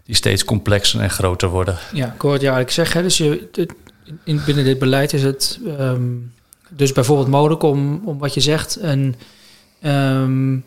die 0.05 0.15
steeds 0.15 0.45
complexer 0.45 1.01
en 1.01 1.11
groter 1.11 1.49
worden. 1.49 1.79
Ja, 1.93 2.13
ik 2.13 2.21
hoor 2.21 2.33
het 2.33 2.41
eigenlijk 2.41 2.71
zeggen. 2.71 3.03
Dus 3.03 3.17
je, 3.17 3.49
in, 4.25 4.41
binnen 4.47 4.65
dit 4.65 4.79
beleid 4.79 5.13
is 5.13 5.23
het 5.23 5.61
um, 5.67 6.33
dus 6.69 6.93
bijvoorbeeld 6.93 7.29
mogelijk 7.29 7.63
om, 7.63 8.03
om 8.05 8.19
wat 8.19 8.35
je 8.35 8.41
zegt, 8.41 8.79
een. 8.81 9.15
Um, 9.83 10.65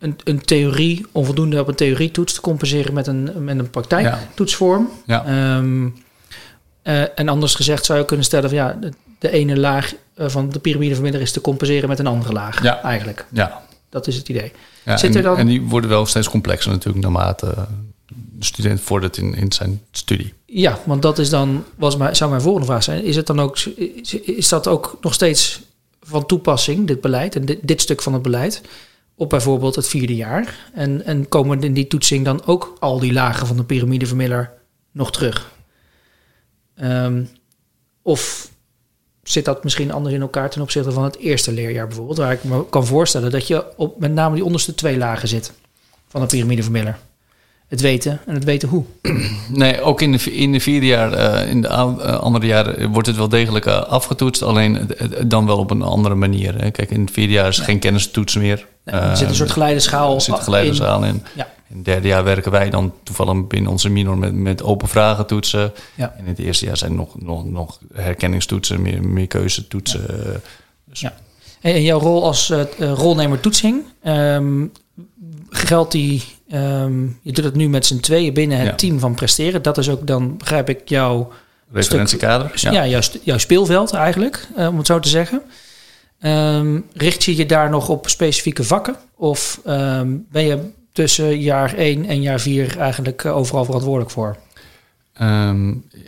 een, 0.00 0.16
een 0.24 0.40
theorie, 0.40 1.06
onvoldoende 1.12 1.60
op 1.60 1.68
een 1.68 1.74
theorietoets 1.74 2.34
te 2.34 2.40
compenseren 2.40 2.94
met 2.94 3.06
een, 3.06 3.44
met 3.44 3.58
een 3.58 3.70
praktijktoetsvorm. 3.70 4.90
Ja. 5.06 5.56
Um, 5.56 5.94
uh, 6.84 7.18
en 7.18 7.28
anders 7.28 7.54
gezegd 7.54 7.84
zou 7.84 7.98
je 7.98 8.04
kunnen 8.04 8.24
stellen 8.24 8.48
van 8.48 8.58
ja, 8.58 8.76
de, 8.80 8.92
de 9.18 9.30
ene 9.30 9.58
laag 9.58 9.94
uh, 10.16 10.28
van 10.28 10.50
de 10.50 10.58
piramide 10.58 10.94
van 10.94 11.06
is 11.06 11.32
te 11.32 11.40
compenseren 11.40 11.88
met 11.88 11.98
een 11.98 12.06
andere 12.06 12.32
laag. 12.32 12.62
Ja. 12.62 12.82
Eigenlijk. 12.82 13.26
Ja. 13.32 13.62
Dat 13.88 14.06
is 14.06 14.16
het 14.16 14.28
idee. 14.28 14.52
Ja, 14.84 14.96
Zit 14.96 15.10
en, 15.10 15.16
er 15.16 15.22
dan... 15.22 15.36
en 15.36 15.46
die 15.46 15.62
worden 15.62 15.90
wel 15.90 16.06
steeds 16.06 16.28
complexer 16.28 16.70
natuurlijk 16.70 17.04
naarmate 17.04 17.54
de 18.06 18.44
student 18.44 18.80
vordert 18.80 19.16
in, 19.16 19.34
in 19.34 19.52
zijn 19.52 19.82
studie. 19.90 20.34
Ja, 20.46 20.78
want 20.84 21.02
dat 21.02 21.18
is 21.18 21.28
dan, 21.28 21.64
was 21.76 21.96
mijn, 21.96 22.16
zou 22.16 22.30
mijn 22.30 22.42
volgende 22.42 22.66
vraag 22.66 22.82
zijn. 22.82 23.04
Is, 23.04 23.16
het 23.16 23.26
dan 23.26 23.40
ook, 23.40 23.58
is, 23.58 24.14
is 24.14 24.48
dat 24.48 24.66
ook 24.68 24.98
nog 25.00 25.14
steeds 25.14 25.60
van 26.02 26.26
toepassing, 26.26 26.86
dit 26.86 27.00
beleid 27.00 27.36
en 27.36 27.44
dit, 27.44 27.58
dit 27.62 27.80
stuk 27.80 28.02
van 28.02 28.12
het 28.12 28.22
beleid? 28.22 28.62
Op 29.20 29.28
bijvoorbeeld 29.28 29.76
het 29.76 29.88
vierde 29.88 30.14
jaar? 30.14 30.70
En, 30.74 31.04
en 31.04 31.28
komen 31.28 31.62
in 31.62 31.74
die 31.74 31.86
toetsing 31.86 32.24
dan 32.24 32.44
ook 32.46 32.76
al 32.78 32.98
die 32.98 33.12
lagen 33.12 33.46
van 33.46 33.56
de 33.56 33.64
piramide 33.64 34.06
van 34.06 34.16
Miller 34.16 34.52
nog 34.92 35.12
terug? 35.12 35.52
Um, 36.82 37.28
of 38.02 38.50
zit 39.22 39.44
dat 39.44 39.64
misschien 39.64 39.92
anders 39.92 40.14
in 40.14 40.20
elkaar 40.20 40.50
ten 40.50 40.62
opzichte 40.62 40.92
van 40.92 41.04
het 41.04 41.16
eerste 41.16 41.52
leerjaar 41.52 41.86
bijvoorbeeld? 41.86 42.18
Waar 42.18 42.32
ik 42.32 42.44
me 42.44 42.68
kan 42.68 42.86
voorstellen 42.86 43.30
dat 43.30 43.46
je 43.46 43.76
op 43.76 43.98
met 43.98 44.12
name 44.12 44.34
die 44.34 44.44
onderste 44.44 44.74
twee 44.74 44.98
lagen 44.98 45.28
zit 45.28 45.52
van 46.08 46.20
de 46.20 46.26
piramide 46.26 46.62
van 46.62 46.72
Miller 46.72 46.98
het 47.70 47.80
weten 47.80 48.20
en 48.26 48.34
het 48.34 48.44
weten 48.44 48.68
hoe. 48.68 48.84
Nee, 49.48 49.80
ook 49.80 50.00
in 50.00 50.12
de, 50.12 50.32
in 50.32 50.52
de 50.52 50.60
vierde 50.60 50.86
jaar, 50.86 51.42
uh, 51.42 51.50
in 51.50 51.60
de 51.62 51.68
uh, 51.68 52.18
andere 52.18 52.46
jaren 52.46 52.90
wordt 52.90 53.06
het 53.06 53.16
wel 53.16 53.28
degelijk 53.28 53.66
afgetoetst, 53.66 54.42
alleen 54.42 54.90
dan 55.26 55.46
wel 55.46 55.58
op 55.58 55.70
een 55.70 55.82
andere 55.82 56.14
manier. 56.14 56.62
Hè. 56.62 56.70
Kijk, 56.70 56.90
in 56.90 57.00
het 57.00 57.10
vierde 57.10 57.32
jaar 57.32 57.48
is 57.48 57.56
ja. 57.56 57.64
geen 57.64 57.78
kennistoets 57.78 58.36
meer. 58.36 58.66
Nee, 58.84 59.00
er 59.00 59.16
zit 59.16 59.28
een 59.28 59.34
soort 59.34 59.50
geleideschaal 59.50 60.14
Er 60.14 60.20
zit 60.20 60.34
een 60.34 60.42
geleideschaal 60.42 61.04
in. 61.04 61.22
Ja. 61.36 61.48
In 61.68 61.76
het 61.76 61.84
derde 61.84 62.08
jaar 62.08 62.24
werken 62.24 62.50
wij 62.50 62.70
dan 62.70 62.92
toevallig 63.02 63.46
binnen 63.46 63.70
onze 63.70 63.88
minor 63.88 64.18
met, 64.18 64.34
met 64.34 64.62
open 64.62 64.88
vragen 64.88 65.26
toetsen. 65.26 65.72
Ja. 65.94 66.14
En 66.16 66.24
in 66.24 66.30
het 66.30 66.38
eerste 66.38 66.64
jaar 66.64 66.76
zijn 66.76 66.94
nog, 66.94 67.20
nog, 67.20 67.44
nog 67.44 67.78
herkenningstoetsen, 67.92 68.82
meer, 68.82 69.04
meer 69.04 69.26
keuzetoetsen. 69.26 70.00
Ja. 70.00 70.40
Dus. 70.84 71.00
ja. 71.00 71.14
En 71.60 71.82
jouw 71.82 71.98
rol 71.98 72.24
als 72.24 72.52
rolnemer 72.78 73.40
toetsing, 73.40 73.84
um, 74.04 74.72
geldt 75.50 75.92
die 75.92 76.22
Um, 76.52 77.18
je 77.22 77.32
doet 77.32 77.44
het 77.44 77.54
nu 77.54 77.68
met 77.68 77.86
z'n 77.86 78.00
tweeën 78.00 78.34
binnen 78.34 78.58
het 78.58 78.78
team 78.78 78.98
van 78.98 79.14
presteren. 79.14 79.62
Dat 79.62 79.78
is 79.78 79.88
ook 79.88 80.06
dan, 80.06 80.36
begrijp 80.36 80.68
ik, 80.68 80.88
jouw... 80.88 81.32
Referentiekader. 81.72 82.50
ja, 82.54 82.70
ja 82.70 82.86
jouw, 82.86 83.00
jouw, 83.22 83.38
speelveld 83.38 83.92
eigenlijk, 83.92 84.48
uh, 84.58 84.68
om 84.68 84.76
het 84.76 84.86
zo 84.86 84.98
te 84.98 85.08
zeggen. 85.08 85.42
Um, 86.22 86.86
richt 86.94 87.24
je 87.24 87.36
je 87.36 87.46
daar 87.46 87.70
nog 87.70 87.88
op 87.88 88.08
specifieke 88.08 88.64
vakken? 88.64 88.96
Of 89.16 89.60
um, 89.66 90.26
ben 90.30 90.44
je 90.44 90.70
tussen 90.92 91.40
jaar 91.40 91.74
1 91.74 92.04
en 92.04 92.22
jaar 92.22 92.40
4 92.40 92.78
eigenlijk 92.78 93.24
uh, 93.24 93.36
overal 93.36 93.64
verantwoordelijk 93.64 94.10
voor? 94.10 94.36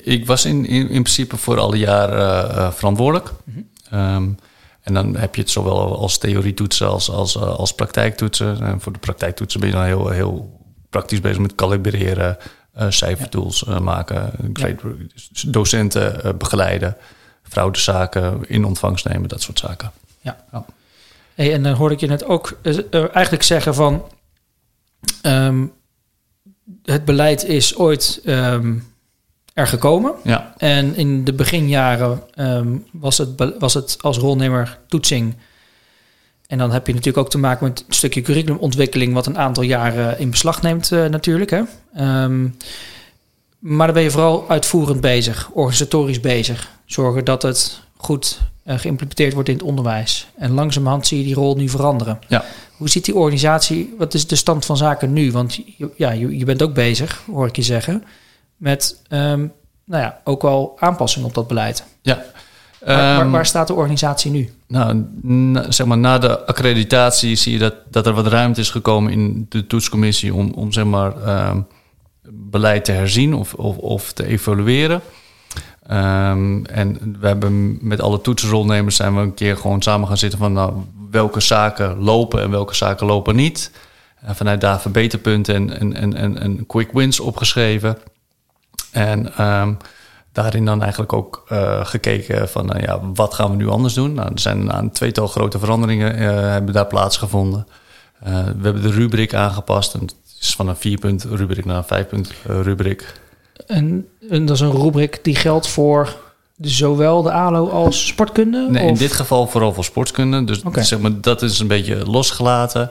ik 0.03 0.27
was 0.27 0.45
in, 0.45 0.67
in, 0.67 0.89
in, 0.89 1.03
principe 1.03 1.37
voor 1.37 1.59
alle 1.59 1.77
jaren 1.77 2.51
uh, 2.51 2.73
verantwoordelijk. 2.73 3.31
Mm 3.45 3.67
-hmm. 3.89 4.37
En 4.83 4.95
dan 4.95 5.17
heb 5.17 5.35
je 5.35 5.41
het 5.41 5.51
zowel 5.51 5.99
als 5.99 6.19
theorietoetsen 6.19 6.89
als, 6.89 7.11
als, 7.11 7.37
eh, 7.37 7.43
als 7.43 7.75
praktijktoetsen. 7.75 8.63
En 8.63 8.81
voor 8.81 8.93
de 8.93 8.99
praktijktoetsen 8.99 9.61
ben 9.61 9.69
je 9.69 9.75
dan 9.75 9.85
heel, 9.85 10.09
heel 10.09 10.61
praktisch 10.91 11.21
bezig 11.21 11.39
met 11.39 11.55
kalibreren, 11.55 12.37
uh, 12.79 12.87
cijfertools 12.91 13.65
uh, 13.69 13.81
maken, 13.81 14.33
ja. 14.55 14.75
docenten 15.47 16.39
begeleiden, 16.39 16.97
fraudezaken 17.43 18.41
in 18.49 18.65
ontvangst 18.65 19.09
nemen, 19.09 19.29
dat 19.29 19.43
soort 19.43 19.59
zaken. 19.59 19.93
Ja. 20.21 20.45
ja. 20.53 20.65
Hey, 21.35 21.53
en 21.53 21.63
dan 21.63 21.75
hoorde 21.75 21.95
ik 21.95 22.01
je 22.01 22.07
net 22.07 22.25
ook 22.25 22.59
eigenlijk 23.13 23.43
zeggen 23.43 23.75
van 23.75 24.05
um, 25.23 25.73
het 26.83 27.05
beleid 27.05 27.45
is 27.45 27.77
ooit 27.77 28.21
um, 28.25 28.92
er 29.55 29.67
gekomen. 29.67 30.13
Ja. 30.25 30.55
En 30.57 30.97
in 30.97 31.25
de 31.25 31.33
beginjaren 31.33 32.23
um, 32.37 32.85
was, 32.93 33.19
het, 33.19 33.29
was 33.59 33.75
het 33.75 33.97
als 34.01 34.19
rolnemer 34.19 34.79
toetsing. 34.89 35.35
En 36.47 36.59
dan 36.59 36.73
heb 36.73 36.87
je 36.87 36.93
natuurlijk 36.93 37.25
ook 37.25 37.31
te 37.31 37.39
maken 37.39 37.67
met 37.67 37.85
een 37.89 37.95
stukje 37.95 38.21
curriculumontwikkeling, 38.21 39.15
wat 39.15 39.27
een 39.27 39.39
aantal 39.39 39.63
jaren 39.63 40.19
in 40.19 40.31
beslag 40.31 40.63
neemt, 40.63 40.91
uh, 40.91 41.07
natuurlijk. 41.07 41.51
Hè? 41.51 41.63
Um, 42.25 42.57
maar 43.59 43.87
dan 43.87 43.95
ben 43.95 44.05
je 44.05 44.11
vooral 44.11 44.45
uitvoerend 44.49 45.01
bezig, 45.01 45.51
organisatorisch 45.53 46.21
bezig. 46.21 46.71
Zorgen 46.87 47.25
dat 47.25 47.43
het 47.43 47.81
goed 47.97 48.41
uh, 48.67 48.79
geïmplementeerd 48.79 49.33
wordt 49.33 49.49
in 49.49 49.55
het 49.55 49.65
onderwijs. 49.65 50.29
En 50.37 50.53
langzamerhand 50.53 51.07
zie 51.07 51.19
je 51.19 51.25
die 51.25 51.35
rol 51.35 51.57
nu 51.57 51.69
veranderen. 51.69 52.19
Ja. 52.29 52.45
Hoe 52.77 52.89
ziet 52.89 53.05
die 53.05 53.15
organisatie, 53.15 53.95
wat 53.99 54.15
is 54.15 54.27
de 54.27 54.37
stand 54.37 54.65
van 54.65 54.77
zaken 54.77 55.13
nu? 55.13 55.33
Want 55.33 55.59
ja, 55.97 56.11
je, 56.11 56.39
je 56.39 56.45
bent 56.45 56.63
ook 56.63 56.75
bezig, 56.75 57.23
hoor 57.27 57.47
ik 57.47 57.57
je 57.57 57.63
zeggen 57.63 58.05
met 58.63 59.03
um, 59.09 59.53
nou 59.85 60.03
ja, 60.03 60.21
ook 60.25 60.43
wel 60.43 60.77
aanpassingen 60.79 61.29
op 61.29 61.35
dat 61.35 61.47
beleid. 61.49 61.85
Ja. 62.03 62.23
Waar, 62.81 62.97
waar, 62.97 63.31
waar, 63.31 63.41
ehm, 63.41 63.45
staat 63.45 63.67
de 63.67 63.75
organisatie 63.75 64.31
nu? 64.31 64.51
Nou, 64.67 65.05
na, 65.23 65.71
zeg 65.71 65.87
maar, 65.87 65.99
na 65.99 66.19
de 66.19 66.47
accreditatie 66.47 67.37
zie 67.37 67.53
je 67.53 67.59
dat, 67.59 67.75
dat 67.91 68.07
er 68.07 68.13
wat 68.13 68.27
ruimte 68.27 68.61
is 68.61 68.71
gekomen 68.71 69.13
in 69.13 69.47
de 69.49 69.67
toetscommissie 69.67 70.35
om, 70.35 70.53
om 70.55 70.73
zeg 70.73 70.85
maar, 70.85 71.49
um, 71.49 71.67
beleid 72.29 72.85
te 72.85 72.93
herzien 72.93 73.35
of, 73.35 73.55
of, 73.55 73.77
of 73.77 74.13
te 74.13 74.27
evalueren. 74.27 75.01
Um, 75.91 76.67
en 76.67 77.17
we 77.21 77.27
hebben 77.27 77.79
met 77.81 78.01
alle 78.01 78.21
toetsrolnemers 78.21 78.97
zijn 78.97 79.15
we 79.15 79.21
een 79.21 79.35
keer 79.35 79.57
gewoon 79.57 79.83
samen 79.83 80.09
gaan 80.09 80.17
zitten 80.17 80.39
van 80.39 80.53
nou, 80.53 80.73
welke 81.11 81.41
zaken 81.41 81.99
lopen 81.99 82.43
en 82.43 82.51
welke 82.51 82.75
zaken 82.75 83.07
lopen 83.07 83.37
niet. 83.37 83.71
En 84.21 84.37
vanuit 84.37 84.61
daar 84.61 84.81
verbeterpunten 84.81 85.55
en, 85.55 85.95
en, 85.95 86.15
en, 86.15 86.39
en 86.39 86.67
quick 86.67 86.93
wins 86.93 87.21
opgeschreven. 87.21 87.99
En 88.93 89.45
um, 89.45 89.77
daarin 90.33 90.65
dan 90.65 90.83
eigenlijk 90.83 91.13
ook 91.13 91.47
uh, 91.53 91.87
gekeken 91.87 92.49
van, 92.49 92.77
uh, 92.77 92.83
ja, 92.83 93.01
wat 93.15 93.35
gaan 93.35 93.51
we 93.51 93.57
nu 93.57 93.69
anders 93.69 93.95
doen? 93.95 94.15
Nou, 94.15 94.33
er 94.33 94.41
zijn 94.41 94.77
een 94.77 94.91
tweetal 94.91 95.27
grote 95.27 95.59
veranderingen 95.59 96.19
uh, 96.19 96.29
hebben 96.41 96.75
daar 96.75 96.87
plaatsgevonden. 96.87 97.67
we 98.21 98.63
hebben 98.63 98.83
de 98.83 98.91
rubriek 98.91 99.35
aangepast. 99.35 99.95
En 99.95 100.01
het 100.01 100.15
is 100.41 100.55
van 100.55 100.69
een 100.69 100.77
vierpunt 100.77 101.25
rubriek 101.25 101.65
naar 101.65 101.77
een 101.77 101.85
vijfpunt 101.85 102.33
rubriek. 102.43 103.21
En, 103.67 104.09
en 104.31 104.47
dat 104.47 104.57
is 104.57 104.63
een 104.63 104.81
rubriek 104.83 105.25
die 105.25 105.37
geldt 105.37 105.69
voor 105.69 106.17
zowel 106.69 107.23
de 107.23 107.33
ALO 107.33 107.69
als 107.69 108.07
sportkunde? 108.07 108.67
Nee, 108.71 108.87
in 108.87 108.95
dit 108.95 109.13
geval 109.13 109.47
vooral 109.47 109.73
voor 109.73 109.85
sportkunde. 109.85 110.45
Dus 110.45 110.63
zeg 110.75 110.99
maar, 110.99 111.21
dat 111.21 111.43
is 111.43 111.59
een 111.59 111.67
beetje 111.67 112.11
losgelaten. 112.11 112.91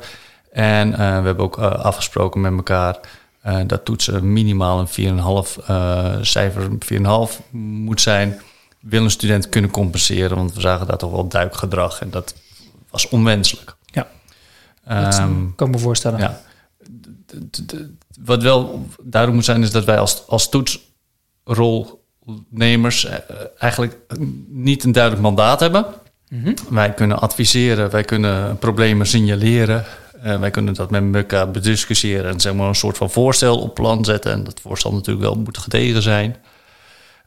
En 0.52 0.94
eh, 0.94 0.98
we 0.98 1.26
hebben 1.26 1.46
ook 1.46 1.58
eh, 1.58 1.72
afgesproken 1.72 2.42
met 2.42 2.54
elkaar 2.54 3.00
eh, 3.42 3.60
dat 3.68 3.86
toetsen 3.86 4.34
minimaal 4.34 4.80
een 4.80 4.88
4,5 4.88 5.58
eh 5.68 6.16
cijfer 6.22 6.68
4,5 6.80 7.42
moet 7.52 8.02
zijn. 8.02 8.42
Wil 8.80 9.04
een 9.04 9.12
student 9.12 9.50
kunnen 9.50 9.72
compenseren, 9.72 10.38
want 10.38 10.54
we 10.54 10.62
zagen 10.62 10.88
daar 10.88 10.98
toch 10.98 11.12
wel 11.12 11.28
duikgedrag 11.28 12.02
en 12.02 12.10
dat 12.10 12.36
was 12.90 13.10
onwenselijk. 13.10 13.76
Ja. 13.86 14.08
Dat 14.88 15.14
Ehm, 15.18 15.46
kan 15.56 15.68
ik 15.68 15.74
me 15.74 15.80
voorstellen. 15.80 16.20
ja. 16.20 16.42
Wat 18.24 18.44
wel 18.44 18.86
duidelijk 19.02 19.34
moet 19.34 19.46
zijn, 19.46 19.62
is 19.64 19.72
dat 19.72 19.86
wij 19.86 19.98
als, 20.00 20.24
als 20.28 20.50
toetsrolnemers 21.46 23.06
eh, 23.06 23.18
eigenlijk 23.58 23.98
niet 24.48 24.84
een 24.84 24.92
duidelijk 24.92 25.24
mandaat 25.24 25.60
hebben. 25.60 25.86
Mhm. 26.30 26.54
Wij 26.70 26.94
kunnen 26.94 27.20
adviseren, 27.20 27.90
wij 27.90 28.04
kunnen 28.04 28.58
problemen 28.58 29.06
signaleren. 29.08 29.86
Eh, 30.22 30.40
wij 30.40 30.52
kunnen 30.52 30.74
dat 30.74 30.90
met 30.90 31.16
elkaar 31.16 31.52
bediscussiëren 31.52 32.32
en 32.32 32.40
zeg 32.40 32.54
maar 32.54 32.68
een 32.68 32.76
soort 32.76 32.98
van 32.98 33.10
voorstel 33.10 33.60
op 33.60 33.74
plan 33.74 34.06
zetten. 34.06 34.32
En 34.32 34.44
dat 34.44 34.60
voorstel 34.62 34.94
natuurlijk 34.94 35.26
wel 35.26 35.36
moet 35.36 35.58
gedegen 35.58 36.02
zijn. 36.02 36.36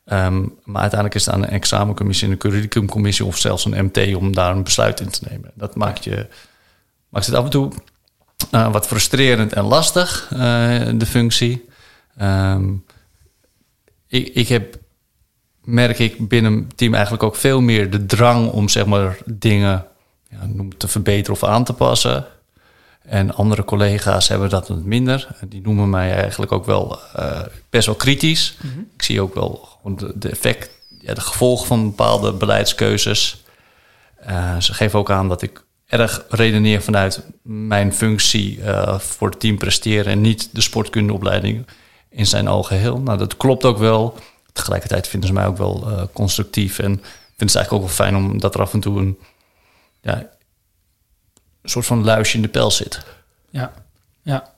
Ehm, 0.04 0.40
maar 0.64 0.80
uiteindelijk 0.80 1.14
is 1.14 1.26
het 1.26 1.34
aan 1.34 1.42
een 1.42 1.48
examencommissie, 1.48 2.28
een 2.28 2.36
curriculumcommissie 2.36 3.24
of 3.24 3.38
zelfs 3.38 3.64
een 3.64 3.84
MT 3.84 4.14
om 4.14 4.34
daar 4.34 4.56
een 4.56 4.62
besluit 4.62 5.00
in 5.00 5.10
te 5.10 5.26
nemen. 5.30 5.50
Dat 5.54 5.74
maakt, 5.74 6.04
je, 6.04 6.26
maakt 7.08 7.26
het 7.26 7.34
af 7.34 7.44
en 7.44 7.50
toe 7.50 7.72
eh, 8.50 8.72
wat 8.72 8.86
frustrerend 8.86 9.52
en 9.52 9.64
lastig, 9.64 10.28
eh, 10.32 10.38
de 10.94 11.06
functie. 11.06 11.64
Ehm, 12.16 12.72
ik, 14.06 14.28
ik 14.28 14.48
heb, 14.48 14.78
merk 15.60 15.98
ik 15.98 16.28
binnen 16.28 16.54
het 16.54 16.76
team 16.76 16.94
eigenlijk 16.94 17.22
ook 17.22 17.36
veel 17.36 17.60
meer 17.60 17.90
de 17.90 18.06
drang 18.06 18.50
om 18.50 18.68
zeg 18.68 18.86
maar 18.86 19.18
dingen 19.24 19.86
ja, 20.28 20.38
te 20.76 20.88
verbeteren 20.88 21.32
of 21.32 21.44
aan 21.44 21.64
te 21.64 21.72
passen. 21.72 22.26
En 23.04 23.34
andere 23.34 23.64
collega's 23.64 24.28
hebben 24.28 24.48
dat 24.48 24.68
wat 24.68 24.84
minder. 24.84 25.28
Die 25.48 25.60
noemen 25.60 25.90
mij 25.90 26.12
eigenlijk 26.12 26.52
ook 26.52 26.64
wel 26.64 26.98
eh, 27.14 27.40
best 27.70 27.86
wel 27.86 27.94
kritisch. 27.94 28.56
Ik 28.94 29.02
zie 29.02 29.20
ook 29.20 29.34
wel 29.34 29.68
gewoon 29.76 29.96
de, 29.96 30.12
de 30.14 30.28
effect, 30.28 30.70
ja, 31.00 31.14
de 31.14 31.20
gevolgen 31.20 31.66
van 31.66 31.84
bepaalde 31.84 32.32
beleidskeuzes. 32.32 33.44
Eh, 34.16 34.56
ze 34.58 34.74
geven 34.74 34.98
ook 34.98 35.10
aan 35.10 35.28
dat 35.28 35.42
ik 35.42 35.64
erg 35.86 36.24
redeneer 36.28 36.82
vanuit 36.82 37.22
mijn 37.42 37.92
functie 37.92 38.62
eh, 38.62 38.98
voor 38.98 39.30
het 39.30 39.40
team 39.40 39.58
presteren 39.58 40.12
en 40.12 40.20
niet 40.20 40.48
de 40.52 40.60
sportkundeopleiding 40.60 41.66
in 42.08 42.26
zijn 42.26 42.48
algeheel. 42.48 43.00
Nou, 43.00 43.18
dat 43.18 43.36
klopt 43.36 43.64
ook 43.64 43.78
wel. 43.78 44.18
Tegelijkertijd 44.52 45.08
vinden 45.08 45.28
ze 45.28 45.34
mij 45.34 45.46
ook 45.46 45.58
wel 45.58 46.08
constructief 46.12 46.78
en 46.78 46.92
vinden 47.36 47.50
ze 47.50 47.58
eigenlijk 47.58 47.72
ook 47.72 47.80
wel 47.80 48.06
fijn 48.06 48.16
om 48.16 48.40
dat 48.40 48.54
er 48.54 48.60
af 48.60 48.72
en 48.72 48.80
toe 48.80 48.98
een, 48.98 49.18
ja, 50.00 50.16
een 50.18 50.26
soort 51.64 51.86
van 51.86 52.04
luisje 52.04 52.36
in 52.36 52.42
de 52.42 52.48
pels 52.48 52.76
zit. 52.76 53.00
Ja, 53.50 53.72
ja. 54.22 54.52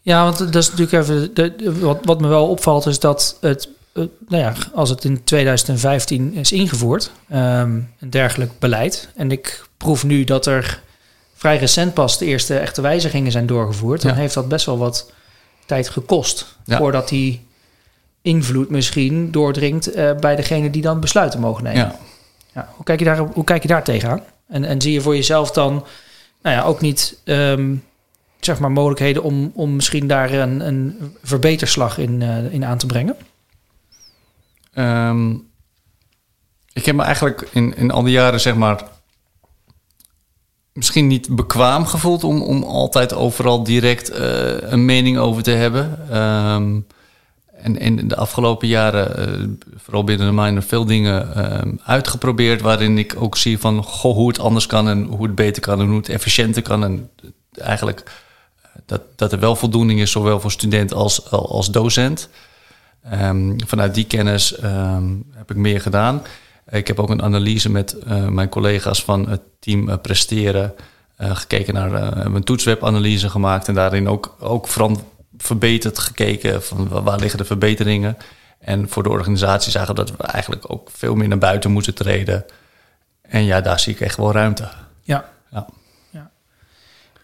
Ja, 0.00 0.24
want 0.24 0.38
dat 0.38 0.54
is 0.54 0.70
natuurlijk 0.70 1.02
even... 1.02 1.34
De, 1.34 1.56
de- 1.56 1.78
wat, 1.78 1.98
wat 2.02 2.20
me 2.20 2.28
wel 2.28 2.48
opvalt 2.48 2.86
is 2.86 2.98
dat 2.98 3.36
het... 3.40 3.68
eh, 3.92 4.04
nou 4.28 4.42
ja, 4.42 4.52
als 4.74 4.90
het 4.90 5.04
in 5.04 5.24
2015 5.24 6.34
is 6.34 6.52
ingevoerd, 6.52 7.10
ehm, 7.28 7.80
een 8.00 8.10
dergelijk 8.10 8.58
beleid... 8.58 9.08
en 9.16 9.30
ik 9.30 9.66
proef 9.76 10.04
nu 10.04 10.24
dat 10.24 10.46
er 10.46 10.80
vrij 11.34 11.56
recent 11.58 11.94
pas 11.94 12.18
de 12.18 12.24
eerste 12.24 12.58
echte 12.58 12.80
wijzigingen 12.80 13.32
zijn 13.32 13.46
doorgevoerd... 13.46 14.02
dan 14.02 14.10
Ja. 14.10 14.16
heeft 14.16 14.34
dat 14.34 14.48
best 14.48 14.66
wel 14.66 14.78
wat 14.78 15.10
tijd 15.66 15.88
gekost... 15.88 16.56
Ja. 16.64 16.76
voordat 16.78 17.08
die 17.08 17.46
invloed 18.22 18.70
misschien 18.70 19.30
doordringt 19.30 19.92
eh, 19.92 20.14
bij 20.14 20.36
degene 20.36 20.70
die 20.70 20.82
dan 20.82 21.00
besluiten 21.00 21.40
mogen 21.40 21.64
nemen. 21.64 21.78
Ja. 21.80 21.96
Ja, 22.52 22.68
hoe, 22.74 22.84
kijk 22.84 22.98
je 22.98 23.04
daar, 23.04 23.18
hoe 23.18 23.44
kijk 23.44 23.62
je 23.62 23.68
daar 23.68 23.84
tegenaan? 23.84 24.22
En, 24.46 24.64
en 24.64 24.80
zie 24.80 24.92
je 24.92 25.00
voor 25.00 25.14
jezelf 25.14 25.50
dan 25.50 25.86
nou 26.42 26.56
ja, 26.56 26.62
ook 26.62 26.80
niet 26.80 27.20
ehm, 27.24 27.74
zeg 28.40 28.58
maar 28.58 28.72
mogelijkheden 28.72 29.22
om, 29.22 29.50
om 29.54 29.74
misschien 29.74 30.06
daar 30.06 30.32
een, 30.32 30.66
een 30.66 31.14
verbeterslag 31.22 31.98
in, 31.98 32.22
eh, 32.22 32.52
in 32.52 32.64
aan 32.64 32.78
te 32.78 32.86
brengen? 32.86 33.16
Ehm, 34.72 35.30
ik 36.72 36.84
heb 36.84 36.94
me 36.94 37.02
eigenlijk 37.02 37.48
in, 37.52 37.76
in 37.76 37.90
al 37.90 38.02
die 38.02 38.12
jaren, 38.12 38.40
zeg 38.40 38.54
maar, 38.54 38.84
misschien 40.72 41.06
niet 41.06 41.36
bekwaam 41.36 41.86
gevoeld 41.86 42.24
om, 42.24 42.42
om 42.42 42.62
altijd 42.62 43.14
overal 43.14 43.62
direct 43.62 44.10
eh, 44.10 44.70
een 44.70 44.84
mening 44.84 45.18
over 45.18 45.42
te 45.42 45.50
hebben. 45.50 46.10
Ehm, 46.10 46.80
en 47.64 47.78
in 47.78 48.08
de 48.08 48.16
afgelopen 48.16 48.68
jaren, 48.68 49.16
eh, 49.16 49.48
vooral 49.76 50.04
binnen 50.04 50.26
de 50.26 50.42
minor, 50.42 50.62
veel 50.62 50.84
dingen 50.84 51.34
ehm, 51.34 51.72
uitgeprobeerd. 51.84 52.60
Waarin 52.60 52.98
ik 52.98 53.14
ook 53.18 53.36
zie 53.36 53.58
van 53.58 53.82
goh, 53.82 54.14
hoe 54.14 54.28
het 54.28 54.38
anders 54.38 54.66
kan 54.66 54.88
en 54.88 55.04
hoe 55.04 55.26
het 55.26 55.34
beter 55.34 55.62
kan 55.62 55.80
en 55.80 55.86
hoe 55.86 55.96
het 55.96 56.08
efficiënter 56.08 56.62
kan. 56.62 56.84
En 56.84 57.10
eigenlijk 57.52 58.02
eh, 58.62 58.68
dat, 58.86 59.00
dat 59.16 59.32
er 59.32 59.38
wel 59.38 59.56
voldoening 59.56 60.00
is, 60.00 60.10
zowel 60.10 60.40
voor 60.40 60.50
student 60.50 60.94
als, 60.94 61.30
als 61.30 61.70
docent. 61.70 62.28
Ehm, 63.10 63.52
vanuit 63.66 63.94
die 63.94 64.06
kennis 64.06 64.56
ehm, 64.56 65.12
heb 65.30 65.50
ik 65.50 65.56
meer 65.56 65.80
gedaan. 65.80 66.22
Ik 66.70 66.86
heb 66.86 66.98
ook 66.98 67.10
een 67.10 67.22
analyse 67.22 67.70
met 67.70 67.98
eh, 67.98 68.26
mijn 68.26 68.48
collega's 68.48 69.04
van 69.04 69.28
het 69.28 69.40
team 69.58 70.00
Presteren 70.00 70.74
gekeken 71.18 71.74
naar 71.74 72.16
een 72.16 72.44
toetswebanalyse 72.44 73.30
gemaakt 73.30 73.68
en 73.68 73.74
daarin 73.74 74.08
ook, 74.08 74.36
ook 74.38 74.68
veran- 74.68 75.02
verbeterd 75.38 75.98
gekeken 75.98 76.62
van 76.62 76.88
wa- 76.88 77.02
waar 77.02 77.18
liggen 77.18 77.38
de 77.38 77.44
verbeteringen. 77.44 78.16
En 78.58 78.88
voor 78.88 79.02
de 79.02 79.08
organisatie 79.08 79.70
zagen 79.70 79.94
we 79.94 80.04
dat 80.04 80.10
we 80.16 80.22
eigenlijk 80.22 80.70
ook 80.72 80.88
veel 80.92 81.14
meer 81.14 81.28
naar 81.28 81.38
buiten 81.38 81.70
moeten 81.70 81.94
treden. 81.94 82.44
En 83.22 83.44
ja, 83.44 83.60
daar 83.60 83.80
zie 83.80 83.92
ik 83.94 84.00
echt 84.00 84.16
wel 84.16 84.32
ruimte. 84.32 84.68
Ja. 85.02 85.28
Ja. 85.50 85.66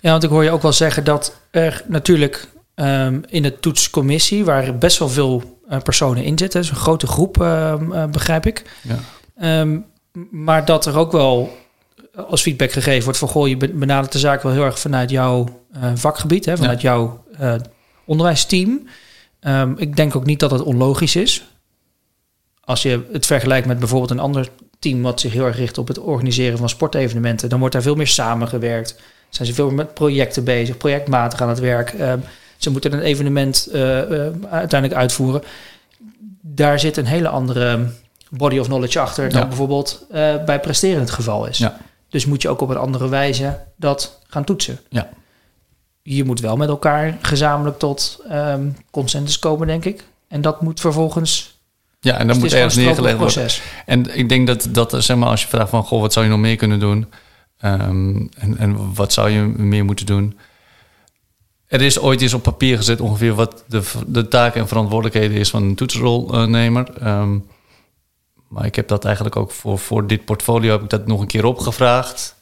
Ja, 0.01 0.11
want 0.11 0.23
ik 0.23 0.31
hoor 0.31 0.45
je 0.45 0.51
ook 0.51 0.63
wel 0.63 0.73
zeggen 0.73 1.05
dat 1.05 1.37
er 1.51 1.83
natuurlijk 1.87 2.49
ehm, 2.75 3.21
in 3.29 3.43
de 3.43 3.61
toetscommissie, 3.61 4.45
waar 4.45 4.79
best 4.79 4.99
wel 4.99 5.09
veel 5.09 5.61
eh, 5.69 5.79
personen 5.79 6.25
in 6.25 6.39
zitten, 6.39 6.61
dus 6.61 6.71
een 6.71 6.77
grote 6.77 7.07
groep, 7.07 7.41
ehm, 7.41 7.93
eh, 7.93 8.05
begrijp 8.07 8.47
ik. 8.47 8.63
Ja. 8.83 8.99
Ehm, 9.37 9.79
maar 10.31 10.65
dat 10.65 10.87
er 10.87 10.97
ook 10.99 11.13
wel 11.13 11.57
als 12.29 12.43
feedback 12.43 12.73
gegeven 12.73 13.05
wordt 13.05 13.19
van 13.19 13.29
goh, 13.29 13.49
je 13.49 13.57
be- 13.57 13.69
benadert 13.75 14.13
de 14.13 14.19
zaak 14.19 14.43
wel 14.43 14.53
heel 14.53 14.65
erg 14.65 14.79
vanuit 14.79 15.11
jouw 15.11 15.61
eh, 15.73 15.91
vakgebied, 15.95 16.45
hè, 16.45 16.57
vanuit 16.57 16.81
jouw 16.81 17.25
eh, 17.39 17.55
onderwijsteam. 18.11 18.87
Ehm, 19.41 19.73
ik 19.77 19.97
denk 19.97 20.17
ook 20.17 20.27
niet 20.27 20.41
dat 20.41 20.51
het 20.51 20.63
onlogisch 20.63 21.17
is. 21.17 21.45
Als 22.61 22.83
je 22.83 23.09
het 23.13 23.27
vergelijkt 23.27 23.67
met 23.67 23.79
bijvoorbeeld 23.79 24.11
een 24.11 24.19
ander 24.19 24.49
team 24.79 25.03
wat 25.03 25.21
zich 25.21 25.33
heel 25.33 25.45
erg 25.47 25.57
richt 25.57 25.79
op 25.79 25.89
het 25.89 25.99
organiseren 25.99 26.59
van 26.59 26.69
sportevenementen, 26.69 27.49
dan 27.49 27.59
wordt 27.59 27.75
daar 27.75 27.83
veel 27.83 27.95
meer 27.95 28.07
samengewerkt. 28.07 29.01
Zijn 29.29 29.49
ze 29.49 29.55
veel 29.55 29.67
meer 29.67 29.75
met 29.75 29.95
projecten 29.95 30.45
bezig, 30.45 30.77
projectmatig 30.77 31.43
aan 31.43 31.49
het 31.49 31.59
werk. 31.59 31.93
Ehm, 31.93 32.19
ze 32.57 32.71
moeten 32.71 32.93
een 32.93 33.01
evenement 33.01 33.69
eh, 33.73 34.01
eh, 34.27 34.33
uiteindelijk 34.51 35.01
uitvoeren. 35.01 35.43
Daar 36.41 36.81
zit 36.81 36.97
een 36.97 37.07
hele 37.07 37.29
andere 37.29 37.91
body 38.31 38.59
of 38.59 38.67
knowledge 38.67 39.01
achter 39.01 39.29
dan 39.29 39.41
Ja. 39.41 39.47
bijvoorbeeld 39.47 40.07
eh, 40.11 40.45
bij 40.45 40.61
presteren 40.61 41.01
het 41.01 41.11
geval 41.11 41.47
is. 41.47 41.59
Ja. 41.59 41.77
Dus 42.09 42.27
moet 42.27 42.43
je 42.43 42.49
ook 42.49 42.61
op 42.61 42.69
een 42.69 42.77
andere 42.77 43.09
wijze 43.09 43.59
dat 43.77 44.21
gaan 44.27 44.45
toetsen. 44.45 44.79
Ja. 44.89 45.09
Je 46.15 46.25
moet 46.25 46.41
wel 46.41 46.57
met 46.57 46.69
elkaar 46.69 47.19
gezamenlijk 47.23 47.79
tot 47.79 48.23
ehm, 48.29 48.69
consensus 48.91 49.39
komen, 49.39 49.67
denk 49.67 49.85
ik. 49.85 50.05
En 50.29 50.41
dat 50.41 50.61
moet 50.61 50.81
vervolgens. 50.81 51.61
Ja, 52.01 52.13
en 52.13 52.19
dus 52.19 52.27
dat 52.27 52.35
het 52.35 52.45
moet 52.45 52.53
ergens 52.53 52.75
neergelegd 52.75 53.17
worden. 53.19 53.35
proces. 53.35 53.63
En 53.87 54.19
ik 54.19 54.29
denk 54.29 54.47
dat, 54.47 54.69
dat 54.71 54.95
zeg 54.99 55.17
maar, 55.17 55.29
als 55.29 55.43
je 55.43 55.49
vraagt 55.49 55.71
van, 55.71 55.85
goh, 55.85 56.01
wat 56.01 56.13
zou 56.13 56.25
je 56.25 56.31
nog 56.31 56.41
meer 56.41 56.57
kunnen 56.57 56.81
doen? 56.81 57.07
Ehm, 57.59 58.27
en, 58.39 58.59
en 58.59 58.95
wat 58.95 59.13
zou 59.13 59.31
je 59.31 59.41
meer 59.43 59.85
moeten 59.85 60.07
doen? 60.07 60.39
Er 61.67 61.81
is 61.81 62.01
ooit 62.01 62.21
eens 62.21 62.35
op 62.35 62.43
papier 62.43 62.77
gezet 62.77 63.01
ongeveer 63.01 63.35
wat 63.35 63.65
de, 63.67 63.83
de 64.07 64.29
taken 64.29 64.61
en 64.61 64.69
verantwoordelijkheden 64.69 65.37
is 65.37 65.51
van 65.51 65.63
een 65.63 65.75
toetsrolnemer. 65.75 66.93
Ehm, 67.01 67.39
maar 68.49 68.65
ik 68.65 68.75
heb 68.75 68.89
dat 68.89 69.05
eigenlijk 69.05 69.37
ook 69.37 69.51
voor, 69.51 69.79
voor 69.79 70.07
dit 70.07 70.25
portfolio 70.25 70.73
heb 70.73 70.83
ik 70.83 70.91
dat 70.91 71.07
nog 71.07 71.21
een 71.21 71.27
keer 71.27 71.45
opgevraagd. 71.45 72.37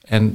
En 0.00 0.34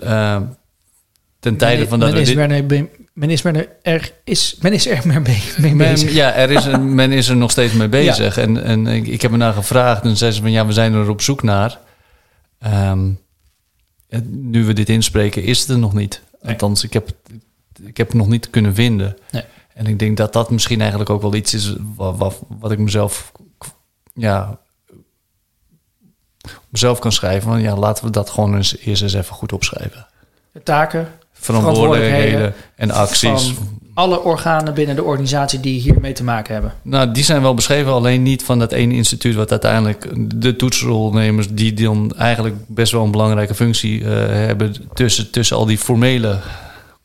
ten 1.46 1.58
tijde 1.58 1.80
Men- 1.80 1.88
van 1.90 2.00
dat 2.00 2.12
men 2.12 2.22
is, 2.22 2.28
dit- 2.28 2.68
mee- 2.68 2.90
men 3.14 3.30
is 3.30 3.44
er, 3.44 3.68
er 3.82 4.12
is, 4.24 4.56
men 4.62 4.74
is 4.74 4.88
er 4.88 5.08
mee, 5.08 5.44
mee 5.58 5.76
Men, 5.76 5.78
bezig. 5.78 6.14
ja, 6.14 6.34
er 6.34 6.52
is 6.52 6.66
een, 6.66 6.96
men 6.96 7.12
is 7.12 7.28
er 7.28 7.36
nog 7.36 7.52
steeds 7.52 7.74
mee 7.74 7.88
bezig. 8.02 8.38
En, 8.38 8.64
en 8.64 8.88
ik, 8.88 9.08
ik 9.08 9.22
heb 9.22 9.32
er 9.32 9.38
naar 9.38 9.54
gevraagd 9.54 10.04
en 10.04 10.18
zei 10.18 10.32
ze 10.32 10.42
van 10.42 10.52
ja, 10.52 10.66
we 10.66 10.74
zijn 10.74 10.94
er 10.94 11.10
op 11.10 11.22
zoek 11.22 11.44
naar. 11.44 11.80
Ehm, 12.60 13.10
nu 14.26 14.66
we 14.66 14.74
dit 14.74 14.90
inspreken, 14.90 15.44
is 15.44 15.60
het 15.60 15.70
er 15.70 15.78
nog 15.80 15.94
niet. 15.94 16.22
Nee. 16.42 16.52
Althans, 16.52 16.84
ik 16.84 16.94
heb, 16.94 17.10
ik 17.86 17.98
heb 17.98 18.08
het 18.08 18.16
nog 18.16 18.28
niet 18.28 18.50
kunnen 18.50 18.76
vinden. 18.76 19.18
Nee. 19.32 19.44
En 19.74 19.86
ik 19.88 20.00
denk 20.00 20.18
dat 20.18 20.34
dat 20.34 20.50
misschien 20.50 20.80
eigenlijk 20.80 21.10
ook 21.10 21.22
wel 21.22 21.36
iets 21.36 21.54
is 21.54 21.76
wat, 21.96 22.18
wat, 22.18 22.42
wat 22.60 22.72
ik 22.72 22.80
mezelf, 22.80 23.32
ja, 24.14 24.60
mezelf 26.70 27.00
kan 27.00 27.12
schrijven. 27.12 27.50
Van 27.50 27.62
ja, 27.62 27.76
laten 27.76 28.06
we 28.06 28.12
dat 28.12 28.30
gewoon 28.30 28.56
eens, 28.56 28.78
eerst 28.78 29.02
eens 29.02 29.14
even 29.14 29.36
goed 29.36 29.54
opschrijven. 29.54 30.08
De 30.52 30.64
taken 30.64 31.08
Verantwoordelijkheden 31.46 32.54
en 32.76 32.92
acties. 32.92 33.52
van 33.54 33.74
alle 33.94 34.24
organen 34.24 34.74
binnen 34.74 34.96
de 34.96 35.04
organisatie 35.04 35.60
die 35.60 35.80
hiermee 35.80 36.14
te 36.14 36.24
maken 36.24 36.54
hebben? 36.54 36.74
Nou, 36.82 37.12
die 37.12 37.24
zijn 37.24 37.42
wel 37.42 37.54
beschreven, 37.54 37.92
alleen 37.92 38.24
niet 38.24 38.44
van 38.44 38.60
dat 38.60 38.72
ene 38.72 38.94
instituut 38.94 39.36
wat 39.36 39.52
uiteindelijk 39.52 40.08
de 40.40 40.56
toetsrolnemers, 40.56 41.48
die 41.50 41.74
dan 41.74 42.14
eigenlijk 42.18 42.56
best 42.68 42.92
wel 42.92 43.04
een 43.04 43.12
belangrijke 43.12 43.56
functie 43.56 44.00
uh, 44.00 44.08
hebben 44.28 44.76
tussen, 44.94 45.32
tussen 45.32 45.58
al 45.58 45.66
die 45.66 45.78
formele 45.78 46.40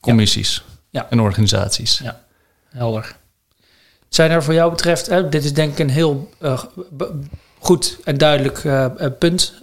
commissies 0.00 0.64
Ja. 0.90 1.06
en 1.10 1.20
organisaties. 1.20 2.00
Ja, 2.04 2.20
helder. 2.68 3.16
Zijn 4.08 4.30
er 4.30 4.42
voor 4.42 4.54
jou 4.54 4.70
betreft, 4.70 5.06
hè, 5.06 5.28
dit 5.28 5.44
is 5.44 5.52
denk 5.52 5.72
ik 5.72 5.78
een 5.78 5.90
heel 5.90 6.30
uh, 6.40 6.62
goed 7.58 7.98
en 8.04 8.18
duidelijk 8.18 8.64
uh, 8.64 8.86
punt, 9.18 9.54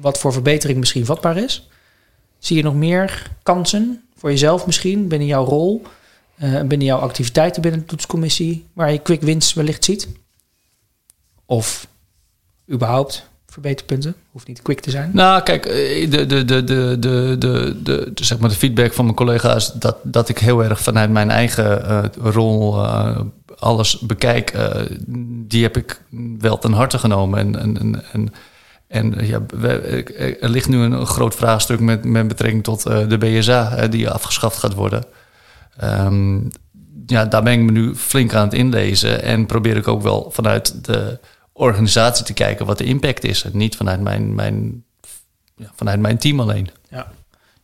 wat 0.00 0.18
voor 0.18 0.32
verbetering 0.32 0.78
misschien 0.78 1.04
vatbaar 1.04 1.36
is. 1.36 1.69
Zie 2.40 2.56
je 2.56 2.62
nog 2.62 2.74
meer 2.74 3.30
kansen 3.42 4.02
voor 4.16 4.30
jezelf 4.30 4.66
misschien 4.66 5.08
binnen 5.08 5.28
jouw 5.28 5.44
rol, 5.44 5.82
uh, 6.42 6.60
binnen 6.60 6.86
jouw 6.86 6.98
activiteiten 6.98 7.62
binnen 7.62 7.80
de 7.80 7.86
toetscommissie, 7.86 8.66
waar 8.72 8.92
je 8.92 8.98
quick 8.98 9.20
wins 9.20 9.54
wellicht 9.54 9.84
ziet? 9.84 10.08
Of 11.46 11.86
überhaupt 12.70 13.28
verbeterpunten? 13.46 14.14
Hoeft 14.30 14.46
niet 14.46 14.62
quick 14.62 14.80
te 14.80 14.90
zijn. 14.90 15.10
Nou, 15.14 15.42
kijk, 15.42 15.66
eh, 15.66 16.10
de, 16.10 16.26
de, 16.26 16.44
de, 16.44 16.64
de, 16.64 16.96
de, 16.98 17.38
de, 17.38 17.78
de, 17.82 18.10
zeg 18.14 18.38
maar 18.38 18.48
de 18.48 18.54
feedback 18.54 18.92
van 18.92 19.04
mijn 19.04 19.16
collega's 19.16 19.72
dat, 19.72 19.96
dat 20.02 20.28
ik 20.28 20.38
heel 20.38 20.64
erg 20.64 20.80
vanuit 20.80 21.10
mijn 21.10 21.30
eigen 21.30 21.88
eh, 21.88 22.04
rol 22.22 22.86
alles 23.58 23.98
bekijk, 23.98 24.52
die 25.46 25.62
heb 25.62 25.76
ik 25.76 26.02
wel 26.38 26.58
ten 26.58 26.72
harte 26.72 26.98
genomen. 26.98 27.38
En, 27.38 27.58
en, 27.78 28.04
en 28.12 28.32
en 28.90 29.26
ja, 29.26 29.40
er 30.40 30.48
ligt 30.48 30.68
nu 30.68 30.78
een 30.78 31.06
groot 31.06 31.34
vraagstuk 31.34 31.80
met, 31.80 32.04
met 32.04 32.28
betrekking 32.28 32.64
tot 32.64 32.82
de 32.82 33.18
BSA, 33.18 33.86
die 33.86 34.10
afgeschaft 34.10 34.58
gaat 34.58 34.74
worden. 34.74 35.04
Um, 35.84 36.50
ja, 37.06 37.24
daar 37.24 37.42
ben 37.42 37.52
ik 37.52 37.60
me 37.60 37.70
nu 37.70 37.94
flink 37.94 38.34
aan 38.34 38.44
het 38.44 38.54
inlezen 38.54 39.22
en 39.22 39.46
probeer 39.46 39.76
ik 39.76 39.88
ook 39.88 40.02
wel 40.02 40.30
vanuit 40.30 40.84
de 40.84 41.18
organisatie 41.52 42.24
te 42.24 42.32
kijken 42.32 42.66
wat 42.66 42.78
de 42.78 42.84
impact 42.84 43.24
is. 43.24 43.44
En 43.44 43.50
niet 43.56 43.76
vanuit 43.76 44.00
mijn, 44.00 44.34
mijn, 44.34 44.84
ja, 45.56 45.70
vanuit 45.74 46.00
mijn 46.00 46.18
team 46.18 46.40
alleen. 46.40 46.70
Ja. 46.88 47.12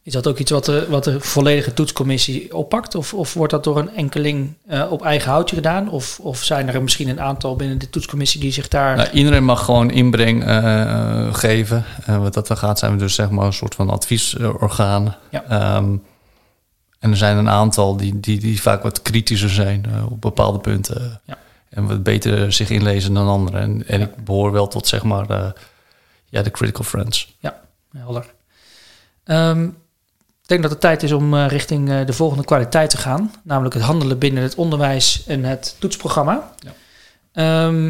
Is 0.07 0.13
dat 0.13 0.27
ook 0.27 0.39
iets 0.39 0.51
wat 0.51 0.65
de, 0.65 0.87
wat 0.89 1.05
de 1.05 1.21
volledige 1.21 1.73
toetscommissie 1.73 2.57
oppakt? 2.57 2.95
Of, 2.95 3.15
of 3.15 3.35
wordt 3.35 3.53
dat 3.53 3.65
door 3.65 3.79
een 3.79 3.95
enkeling 3.95 4.55
uh, 4.69 4.93
op 4.93 5.03
eigen 5.03 5.31
houtje 5.31 5.57
gedaan? 5.57 5.89
Of, 5.89 6.19
of 6.21 6.43
zijn 6.43 6.69
er 6.69 6.83
misschien 6.83 7.09
een 7.09 7.21
aantal 7.21 7.57
binnen 7.57 7.79
de 7.79 7.91
toetscommissie 7.91 8.41
die 8.41 8.53
zich 8.53 8.69
daar... 8.69 8.97
Nou, 8.97 9.11
iedereen 9.11 9.45
mag 9.45 9.65
gewoon 9.65 9.91
inbreng 9.91 10.49
uh, 10.49 11.35
geven. 11.35 11.85
Uh, 12.09 12.19
wat 12.19 12.35
dat 12.35 12.47
dan 12.47 12.57
gaat, 12.57 12.79
zijn 12.79 12.93
we 12.93 12.99
dus 12.99 13.15
zeg 13.15 13.31
maar 13.31 13.47
een 13.47 13.53
soort 13.53 13.75
van 13.75 13.91
adviesorgaan. 13.91 15.17
Ja. 15.31 15.77
Um, 15.77 16.03
en 16.99 17.11
er 17.11 17.17
zijn 17.17 17.37
een 17.37 17.49
aantal 17.49 17.97
die, 17.97 18.21
die, 18.21 18.41
die 18.41 18.63
vaak 18.63 18.83
wat 18.83 19.03
kritischer 19.03 19.51
zijn 19.51 19.85
op 20.11 20.21
bepaalde 20.21 20.59
punten. 20.59 21.21
Ja. 21.25 21.39
En 21.69 21.87
wat 21.87 22.03
beter 22.03 22.53
zich 22.53 22.71
inlezen 22.71 23.15
dan 23.15 23.29
anderen. 23.29 23.61
En, 23.61 23.87
en 23.87 24.01
ik 24.01 24.25
behoor 24.25 24.53
wel 24.53 24.69
tot 24.69 24.87
zeg 24.87 25.03
maar 25.03 25.55
ja, 26.29 26.43
de 26.43 26.51
critical 26.51 26.85
friends. 26.85 27.37
Ja, 27.39 27.61
helder. 27.97 28.35
Um, 29.25 29.77
ik 30.47 30.53
denk 30.53 30.63
dat 30.63 30.71
het 30.71 30.81
tijd 30.81 31.03
is 31.03 31.13
om 31.13 31.35
uh, 31.35 31.47
richting 31.49 31.89
uh, 31.89 32.07
de 32.07 32.13
volgende 32.13 32.45
kwaliteit 32.45 32.91
te 32.91 32.97
gaan. 32.97 33.33
Namelijk 33.43 33.75
het 33.75 33.83
handelen 33.83 34.19
binnen 34.19 34.43
het 34.43 34.55
onderwijs 34.55 35.25
en 35.27 35.45
het 35.45 35.77
toetsprogramma. 35.79 36.53
Ja. 37.33 37.67
Um, 37.67 37.85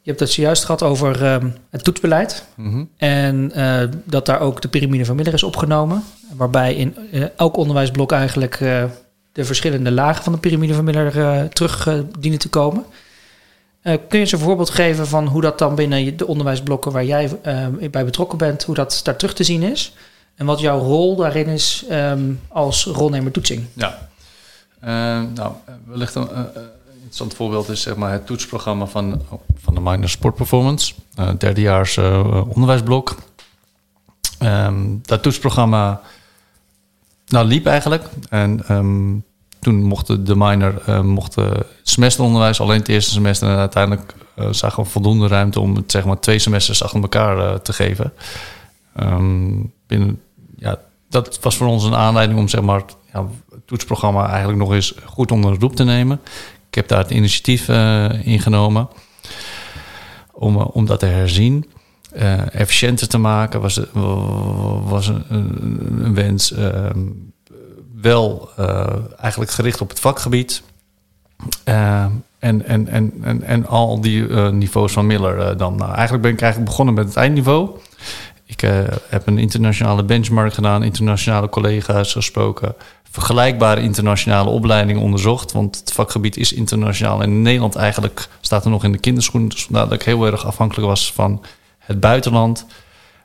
je 0.00 0.10
hebt 0.10 0.20
het 0.20 0.30
zojuist 0.30 0.64
gehad 0.64 0.82
over 0.82 1.32
um, 1.32 1.56
het 1.70 1.84
toetsbeleid. 1.84 2.44
Mm 2.54 2.70
-hmm. 2.70 2.90
En 2.96 3.52
uh, 3.56 3.82
dat 4.04 4.26
daar 4.26 4.40
ook 4.40 4.62
de 4.62 4.68
piramide 4.68 5.04
van 5.04 5.16
Miller 5.16 5.32
is 5.32 5.42
opgenomen. 5.42 6.04
Waarbij 6.36 6.74
in 6.74 6.96
elk 7.36 7.56
onderwijsblok 7.56 8.12
eigenlijk 8.12 8.58
de 9.32 9.44
verschillende 9.44 9.90
lagen 9.90 10.24
van 10.24 10.32
de 10.32 10.38
piramide 10.38 10.74
van 10.74 10.84
Miller 10.84 11.48
terug 11.48 11.88
dienen 12.18 12.38
te 12.38 12.48
komen. 12.48 12.84
Uh, 13.82 13.92
kun 13.92 13.98
je 14.08 14.18
eens 14.18 14.32
een 14.32 14.38
voorbeeld 14.38 14.70
geven 14.70 15.06
van 15.06 15.26
hoe 15.26 15.40
dat 15.40 15.58
dan 15.58 15.74
binnen 15.74 16.16
de 16.16 16.26
onderwijsblokken 16.26 16.92
waar 16.92 17.04
jij 17.04 17.30
bij 17.90 18.04
betrokken 18.04 18.38
bent, 18.38 18.64
hoe 18.64 18.74
dat 18.74 19.00
daar 19.04 19.16
terug 19.16 19.34
te 19.34 19.44
zien 19.44 19.62
is? 19.62 19.94
En 20.34 20.46
wat 20.46 20.60
jouw 20.60 20.78
rol 20.78 21.16
daarin 21.16 21.46
is 21.46 21.84
um, 21.90 22.40
als 22.48 22.84
rolnemer 22.84 23.32
toetsing? 23.32 23.66
Ja, 23.72 24.08
nou, 25.34 25.52
wellicht 25.86 26.14
een 26.14 26.28
interessant 26.92 27.34
voorbeeld 27.34 27.68
is 27.68 27.82
zeg 27.82 27.96
maar, 27.96 28.12
het 28.12 28.26
toetsprogramma 28.26 28.86
van, 28.86 29.22
van 29.56 29.74
de 29.74 29.80
Minor 29.80 30.08
Sport 30.08 30.34
Performance, 30.34 30.94
derdejaars 31.38 31.98
onderwijsblok. 32.48 33.16
Um, 34.42 35.00
dat 35.02 35.22
toetsprogramma 35.22 36.00
nou, 37.26 37.46
liep 37.46 37.66
eigenlijk. 37.66 38.04
En 38.28 38.74
um, 38.74 39.24
toen 39.60 39.82
mochten 39.82 40.24
de 40.24 40.36
minor 40.36 41.04
mochten 41.04 41.66
semesteronderwijs 41.82 42.60
alleen 42.60 42.78
het 42.78 42.88
eerste 42.88 43.10
semester 43.10 43.48
en 43.48 43.56
uiteindelijk 43.56 44.14
zagen 44.50 44.82
we 44.82 44.88
voldoende 44.88 45.26
ruimte 45.26 45.60
om 45.60 45.76
het 45.76 45.90
zeg 45.90 46.04
maar 46.04 46.20
twee 46.20 46.38
semesters 46.38 46.82
achter 46.82 47.00
elkaar 47.00 47.62
te 47.62 47.72
geven. 47.72 48.12
Ja, 50.56 50.78
dat 51.08 51.38
was 51.40 51.56
voor 51.56 51.66
ons 51.66 51.84
een 51.84 51.94
aanleiding 51.94 52.38
om 52.38 52.48
zeg 52.48 52.60
maar 52.60 52.82
ja, 53.12 53.26
het 53.50 53.66
toetsprogramma 53.66 54.28
eigenlijk 54.28 54.58
nog 54.58 54.72
eens 54.72 54.94
goed 55.04 55.32
onder 55.32 55.52
de 55.52 55.58
roep 55.58 55.76
te 55.76 55.84
nemen. 55.84 56.20
Ik 56.68 56.74
heb 56.74 56.88
daar 56.88 56.98
het 56.98 57.10
initiatief 57.10 57.68
ingenomen 58.22 58.88
om, 60.32 60.56
om 60.56 60.86
dat 60.86 60.98
te 60.98 61.06
herzien. 61.06 61.70
Uh, 62.16 62.54
efficiënter 62.54 63.08
te 63.08 63.18
maken 63.18 63.60
was, 63.60 63.80
was 64.84 65.08
een, 65.28 66.14
wens. 66.14 66.52
Uh, 66.52 66.68
wel 68.00 68.48
uh, 68.58 68.86
eigenlijk 69.20 69.50
gericht 69.50 69.80
op 69.80 69.88
het 69.88 70.00
vakgebied. 70.00 70.62
en, 71.64 72.22
en, 72.38 72.64
en, 72.66 73.12
en, 73.22 73.42
en 73.42 73.66
al 73.66 74.00
die 74.00 74.28
niveaus 74.32 74.92
van 74.92 75.06
Miller 75.06 75.56
dan. 75.56 75.76
Nou, 75.76 75.92
eigenlijk 75.92 76.22
ben 76.22 76.32
ik 76.32 76.40
eigenlijk 76.40 76.70
begonnen 76.70 76.94
met 76.94 77.06
het 77.06 77.16
eindniveau. 77.16 77.70
Ik 78.46 78.60
heb 79.08 79.26
een 79.26 79.38
internationale 79.38 80.04
benchmark 80.04 80.54
gedaan, 80.54 80.82
internationale 80.82 81.48
collega's 81.48 82.12
gesproken. 82.12 82.74
Vergelijkbare 83.10 83.80
internationale 83.80 84.50
opleidingen 84.50 85.02
onderzocht. 85.02 85.52
Want 85.52 85.78
het 85.78 85.92
vakgebied 85.92 86.36
is 86.36 86.52
internationaal. 86.52 87.22
En 87.22 87.30
in 87.30 87.42
Nederland 87.42 87.74
eigenlijk 87.74 88.28
staat 88.40 88.64
er 88.64 88.70
nog 88.70 88.84
in 88.84 88.92
de 88.92 88.98
kinderschoen. 88.98 89.48
Dus 89.48 89.66
dat 89.70 89.92
ik 89.92 90.02
heel 90.02 90.26
erg 90.26 90.46
afhankelijk 90.46 90.86
was 90.86 91.12
van 91.12 91.44
het 91.78 92.00
buitenland, 92.00 92.66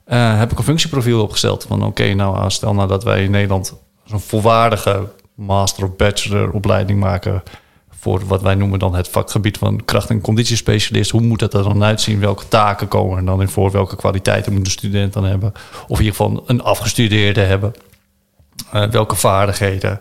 uh, 0.08 0.38
heb 0.38 0.52
ik 0.52 0.58
een 0.58 0.64
functieprofiel 0.64 1.22
opgesteld. 1.22 1.66
Van 1.68 1.84
oké, 1.84 2.14
nou 2.14 2.50
stel 2.52 2.74
nou 2.74 2.88
dat 2.88 3.04
wij 3.04 3.24
in 3.24 3.32
Nederland 3.32 3.74
een 4.10 4.20
volwaardige 4.20 5.08
master 5.36 5.84
of 5.84 5.96
bachelor 5.96 6.52
opleiding 6.52 7.00
maken 7.00 7.44
voor 8.00 8.26
wat 8.26 8.42
wij 8.42 8.56
noemen 8.56 8.80
dan 8.80 8.96
het 8.96 9.08
vakgebied 9.08 9.58
van 9.58 9.86
kracht- 9.86 10.10
en 10.10 10.22
conditiespecialist. 10.22 11.12
Hoe 11.12 11.22
moet 11.22 11.40
dat 11.40 11.54
er 11.54 11.64
dan 11.64 11.84
uitzien? 11.84 12.20
Welke 12.20 12.48
taken 12.48 12.88
komen 12.88 13.18
er 13.18 13.26
dan 13.26 13.42
in 13.42 13.50
voor? 13.50 13.72
Welke 13.72 13.96
kwaliteiten 13.96 14.54
moet 14.54 14.66
de 14.66 14.72
student 14.72 15.14
dan 15.14 15.24
hebben? 15.24 15.54
Of 15.88 16.00
in 16.00 16.06
ieder 16.06 16.18
geval 16.18 16.44
een 16.46 16.62
afgestudeerde 16.62 17.42
hebben? 17.42 17.74
Uh, 18.74 18.84
welke 18.84 19.16
vaardigheden? 19.16 20.00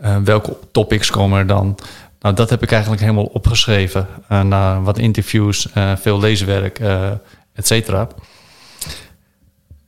Uh, 0.00 0.16
welke 0.16 0.56
topics 0.72 1.10
komen 1.10 1.38
er 1.38 1.46
dan? 1.46 1.78
Nou, 2.20 2.34
dat 2.34 2.50
heb 2.50 2.62
ik 2.62 2.72
eigenlijk 2.72 3.02
helemaal 3.02 3.24
opgeschreven. 3.24 4.08
Uh, 4.32 4.42
na 4.42 4.80
wat 4.80 4.98
interviews, 4.98 5.68
veel 5.96 6.20
leeswerk 6.20 6.78
et 7.54 7.66
cetera. 7.66 8.08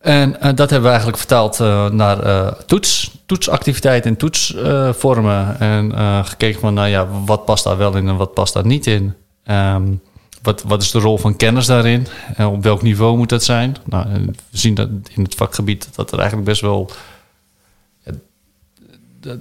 En 0.06 0.30
uh, 0.30 0.42
dat 0.42 0.58
hebben 0.58 0.82
we 0.82 0.88
eigenlijk 0.88 1.18
vertaald 1.18 1.60
uh, 1.60 1.90
naar 1.90 2.26
uh, 2.26 2.46
toets, 2.66 3.10
toetsactiviteiten 3.26 4.10
en 4.10 4.16
toetsvormen. 4.16 5.60
en 5.60 6.24
gekeken 6.26 6.60
van, 6.60 6.74
nou 6.74 6.88
ja, 6.88 7.08
wat 7.24 7.44
past 7.44 7.64
daar 7.64 7.76
wel 7.76 7.96
in 7.96 8.08
en 8.08 8.16
wat 8.16 8.34
past 8.34 8.52
daar 8.52 8.66
niet 8.66 8.86
in. 8.86 9.14
Um, 9.50 10.00
wat, 10.42 10.62
wat 10.62 10.82
is 10.82 10.90
de 10.90 10.98
rol 10.98 11.18
van 11.18 11.36
kennis 11.36 11.66
daarin? 11.66 12.06
En 12.34 12.46
op 12.46 12.62
welk 12.62 12.82
niveau 12.82 13.16
moet 13.16 13.28
dat 13.28 13.44
zijn? 13.44 13.76
Nou, 13.84 14.06
we 14.50 14.58
zien 14.58 14.74
dat 14.74 14.88
in 15.14 15.22
het 15.22 15.34
vakgebied 15.34 15.88
dat 15.94 16.12
er 16.12 16.18
eigenlijk 16.18 16.48
best 16.48 16.60
wel... 16.60 16.90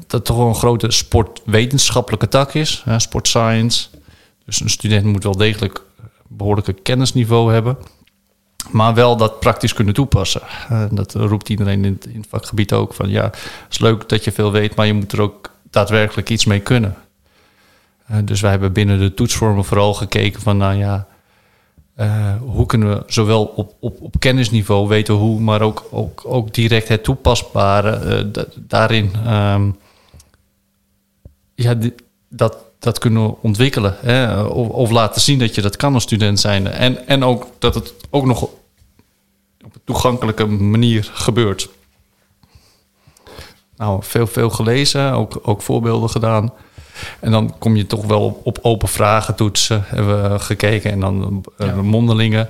Dat 0.08 0.26
toch 0.26 0.38
wel 0.38 0.48
een 0.48 0.56
grote 0.56 0.92
sportwetenschappelijke 0.92 2.28
tak 2.28 2.54
is, 2.54 2.84
sport 2.98 3.28
science. 3.28 3.88
Dus 4.46 4.60
een 4.62 4.70
student 4.70 5.06
moet 5.06 5.24
wel 5.24 5.38
degelijk 5.38 5.82
behoorlijke 6.28 6.74
kennisniveau 6.74 7.54
hebben. 7.54 7.78
Maar 8.72 8.94
wel 8.94 9.18
dat 9.18 9.40
praktisch 9.40 9.74
kunnen 9.74 9.94
toepassen. 9.94 10.42
Uh, 10.72 10.84
dat 10.92 11.14
roept 11.14 11.50
iedereen 11.50 11.86
in 11.86 12.00
het, 12.14 12.28
vakgebied 12.30 12.74
ook. 12.74 12.94
Van 12.94 13.10
ja, 13.10 13.24
het 13.24 13.66
is 13.70 13.80
leuk 13.80 14.10
dat 14.10 14.24
je 14.24 14.32
veel 14.32 14.52
weet, 14.52 14.76
maar 14.76 14.86
je 14.86 14.94
moet 14.94 15.12
er 15.12 15.22
ook 15.22 15.52
daadwerkelijk 15.70 16.30
iets 16.30 16.46
mee 16.46 16.60
kunnen. 16.60 16.96
Uh, 18.12 18.18
dus 18.24 18.42
wij 18.42 18.52
hebben 18.52 18.74
binnen 18.74 19.00
de 19.00 19.14
toetsvormen 19.14 19.66
vooral 19.66 19.94
gekeken 19.94 20.42
van, 20.42 20.58
nou 20.58 20.76
ja, 20.76 21.08
uh, 22.00 22.36
hoe 22.40 22.66
kunnen 22.66 22.90
we 22.90 23.04
zowel 23.08 23.46
op, 23.46 23.76
op, 23.80 24.02
op 24.02 24.20
kennisniveau 24.20 24.88
weten 24.88 25.14
hoe, 25.14 25.40
maar 25.40 25.62
ook, 25.62 25.88
ook, 25.92 26.22
ook 26.26 26.54
direct 26.54 26.88
het 26.88 27.04
toepasbare 27.04 28.32
daarin. 28.56 29.12
Um, 29.28 29.76
ja, 31.56 31.76
dat, 32.30 32.65
dat 32.86 33.00
kunnen 33.00 33.42
ontwikkelen. 33.42 33.96
Hè? 34.02 34.44
Of, 34.44 34.68
of, 34.68 34.90
laten 34.90 35.22
zien 35.22 35.40
dat 35.40 35.56
je 35.56 35.62
dat 35.62 35.76
kan 35.76 35.94
als 35.94 36.04
student 36.04 36.40
zijn. 36.40 36.68
En, 36.68 37.08
en 37.08 37.24
ook 37.24 37.48
dat 37.60 37.76
het 37.76 37.94
ook 38.10 38.26
nog 38.26 38.42
op 38.42 39.76
een 39.76 39.82
toegankelijke 39.84 40.46
manier 40.46 41.10
gebeurt. 41.14 41.70
nou, 43.78 44.00
veel, 44.04 44.28
veel 44.28 44.50
gelezen, 44.50 45.12
ook, 45.12 45.40
ook 45.42 45.62
voorbeelden 45.62 46.10
gedaan. 46.10 46.54
En 47.20 47.32
dan 47.32 47.56
kom 47.60 47.76
je 47.76 47.88
toch 47.88 48.06
wel 48.06 48.22
op, 48.22 48.40
op 48.44 48.60
open 48.62 48.88
vragen 48.88 49.36
toetsen, 49.36 49.84
hebben 49.86 50.32
we 50.32 50.40
gekeken. 50.40 50.92
En 50.92 51.00
dan 51.00 51.44
Ja. 51.58 51.76
mondelingen. 51.76 52.50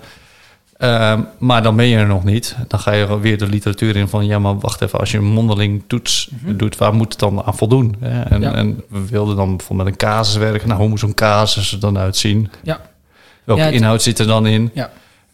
Ehm, 0.77 1.21
maar 1.38 1.63
dan 1.63 1.75
ben 1.75 1.85
je 1.85 1.97
er 1.97 2.07
nog 2.07 2.23
niet. 2.23 2.55
Dan 2.67 2.79
ga 2.79 2.91
je 2.91 3.19
weer 3.19 3.38
de 3.38 3.47
literatuur 3.47 3.95
in 3.95 4.07
van... 4.07 4.25
ja, 4.25 4.39
maar 4.39 4.59
wacht 4.59 4.81
even, 4.81 4.99
als 4.99 5.11
je 5.11 5.17
een 5.17 5.23
mondeling 5.23 5.83
toets 5.88 6.29
doet... 6.45 6.77
waar 6.77 6.93
moet 6.93 7.09
het 7.11 7.19
dan 7.19 7.43
aan 7.43 7.55
voldoen? 7.57 7.95
Hè? 7.99 8.21
En, 8.21 8.39
Mhm. 8.39 8.49
Ja. 8.49 8.53
en 8.55 8.83
we 8.89 9.05
wilden 9.07 9.35
dan 9.35 9.57
bijvoorbeeld 9.57 9.89
met 9.89 10.01
een 10.01 10.07
casus 10.09 10.35
werken. 10.35 10.67
Nou, 10.67 10.79
hoe 10.79 10.89
moet 10.89 10.99
zo'n 10.99 11.13
casus 11.13 11.71
er 11.71 11.79
dan 11.79 11.97
uitzien? 11.97 12.49
Ja. 12.63 12.81
Welke 13.43 13.61
Ja, 13.61 13.67
inhoud 13.69 14.01
zit 14.01 14.19
er 14.19 14.27
dan 14.27 14.45
in? 14.47 14.71
Ja. 14.73 14.83
En 14.83 14.91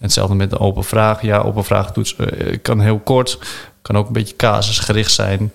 hetzelfde 0.07 0.35
met 0.35 0.49
de 0.49 0.59
open 0.59 0.83
vraag. 0.83 1.21
Ja, 1.21 1.37
open 1.37 1.63
vraagtoets 1.63 2.15
eh, 2.15 2.57
kan 2.61 2.79
heel 2.79 2.99
kort. 2.99 3.39
Kan 3.81 3.97
ook 3.97 4.07
een 4.07 4.13
beetje 4.13 4.35
casusgericht 4.35 5.11
zijn. 5.11 5.51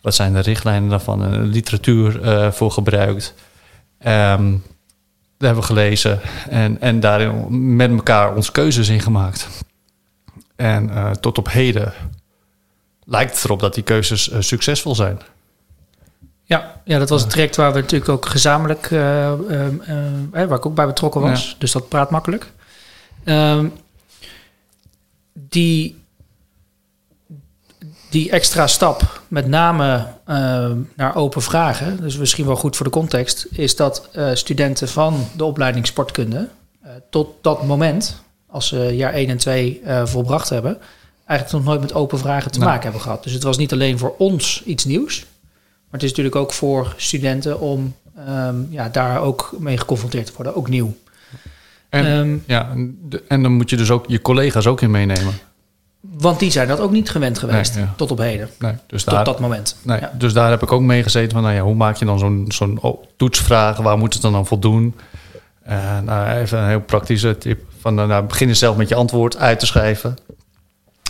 Wat 0.00 0.14
zijn 0.14 0.32
de 0.32 0.40
richtlijnen 0.40 0.88
daarvan? 0.88 1.24
En 1.24 1.42
literatuur 1.46 2.22
eh, 2.22 2.50
voor 2.50 2.70
gebruikt. 2.70 3.34
Ehm 3.98 4.52
dat 5.40 5.48
hebben 5.48 5.68
we 5.68 5.74
gelezen. 5.74 6.20
En, 6.48 6.80
en 6.80 7.00
daarin 7.00 7.76
met 7.76 7.90
elkaar 7.90 8.34
onze 8.34 8.52
keuzes 8.52 8.88
in 8.88 9.00
gemaakt. 9.00 9.48
En 10.56 10.90
eh, 10.90 11.10
tot 11.10 11.38
op 11.38 11.50
heden 11.50 11.92
lijkt 13.04 13.34
het 13.34 13.44
erop 13.44 13.60
dat 13.60 13.74
die 13.74 13.82
keuzes 13.82 14.30
eh, 14.30 14.40
succesvol 14.40 14.94
zijn. 14.94 15.20
Ja, 16.44 16.80
ja, 16.84 16.98
dat 16.98 17.08
was 17.08 17.20
het 17.20 17.30
traject 17.30 17.56
waar 17.56 17.72
we 17.72 17.80
natuurlijk 17.80 18.10
ook 18.10 18.26
gezamenlijk, 18.26 18.90
eh, 18.90 19.32
waar 20.30 20.56
ik 20.56 20.66
ook 20.66 20.74
bij 20.74 20.86
betrokken 20.86 21.20
was. 21.20 21.56
Dus 21.58 21.72
dat 21.72 21.88
praat 21.88 22.10
makkelijk. 22.10 22.52
Ehm, 23.24 23.66
die, 25.32 25.99
die 28.10 28.30
extra 28.30 28.66
stap, 28.66 29.20
met 29.28 29.46
name 29.46 30.06
ehm, 30.26 30.76
naar 30.96 31.16
open 31.16 31.42
vragen, 31.42 32.00
dus 32.00 32.16
misschien 32.16 32.46
wel 32.46 32.56
goed 32.56 32.76
voor 32.76 32.86
de 32.86 32.92
context, 32.92 33.46
is 33.50 33.76
dat 33.76 34.08
eh, 34.12 34.30
studenten 34.34 34.88
van 34.88 35.26
de 35.36 35.44
opleiding 35.44 35.86
sportkunde 35.86 36.48
eh, 36.82 36.90
tot 37.10 37.28
dat 37.40 37.66
moment, 37.66 38.22
als 38.46 38.68
ze 38.68 38.76
jaar 38.76 39.12
1 39.12 39.28
en 39.28 39.36
2 39.38 39.80
eh, 39.84 40.06
volbracht 40.06 40.48
hebben, 40.48 40.78
eigenlijk 41.26 41.58
nog 41.64 41.74
nooit 41.74 41.80
met 41.86 41.94
open 41.94 42.18
vragen 42.18 42.50
te 42.50 42.58
Nee. 42.58 42.68
maken 42.68 42.82
hebben 42.82 43.00
gehad. 43.00 43.22
Dus 43.22 43.32
het 43.32 43.42
was 43.42 43.56
niet 43.58 43.72
alleen 43.72 43.98
voor 43.98 44.14
ons 44.18 44.62
iets 44.64 44.84
nieuws, 44.84 45.18
maar 45.60 46.00
het 46.00 46.02
is 46.02 46.08
natuurlijk 46.08 46.36
ook 46.36 46.52
voor 46.52 46.94
studenten 46.96 47.60
om 47.60 47.94
ehm, 48.26 48.56
ja, 48.70 48.88
daar 48.88 49.20
ook 49.20 49.54
mee 49.58 49.78
geconfronteerd 49.78 50.26
te 50.26 50.32
worden, 50.36 50.56
ook 50.56 50.68
nieuw. 50.68 50.94
En, 51.88 52.06
Ehm, 52.06 52.36
ja, 52.46 52.72
en 53.28 53.42
dan 53.42 53.52
moet 53.52 53.70
je 53.70 53.76
dus 53.76 53.90
ook 53.90 54.04
je 54.08 54.22
collega's 54.22 54.66
ook 54.66 54.80
in 54.80 54.90
meenemen. 54.90 55.34
Want 56.20 56.38
die 56.38 56.50
zijn 56.50 56.68
dat 56.68 56.80
ook 56.80 56.90
niet 56.90 57.10
gewend 57.10 57.38
geweest 57.38 57.74
Nee, 57.74 57.84
ja. 57.84 57.92
tot 57.96 58.10
op 58.10 58.18
heden, 58.18 58.50
Nee, 58.58 58.74
dus 58.86 59.04
tot 59.04 59.14
daar, 59.14 59.24
dat 59.24 59.40
moment. 59.40 59.76
Nee, 59.82 60.00
Ja. 60.00 60.12
Dus 60.14 60.32
daar 60.32 60.50
heb 60.50 60.62
ik 60.62 60.72
ook 60.72 60.80
mee 60.80 61.02
gezeten 61.02 61.30
van, 61.32 61.42
nou 61.42 61.54
ja, 61.54 61.60
hoe 61.60 61.74
maak 61.74 61.96
je 61.96 62.04
dan 62.04 62.18
zo'n 62.18 62.44
zo'n 62.48 62.78
oh, 62.80 63.04
toetsvraag? 63.16 63.76
Waar 63.76 63.98
moet 63.98 64.12
het 64.12 64.22
dan 64.22 64.34
aan 64.34 64.46
voldoen? 64.46 64.94
Eh, 65.62 65.98
nou, 66.04 66.28
even 66.38 66.58
een 66.58 66.68
heel 66.68 66.80
praktische 66.80 67.38
tip. 67.38 67.62
Van, 67.80 68.00
eh, 68.00 68.06
nou, 68.06 68.24
begin 68.24 68.56
zelf 68.56 68.76
met 68.76 68.88
je 68.88 68.94
antwoord 68.94 69.36
uit 69.36 69.58
te 69.58 69.66
schrijven. 69.66 70.16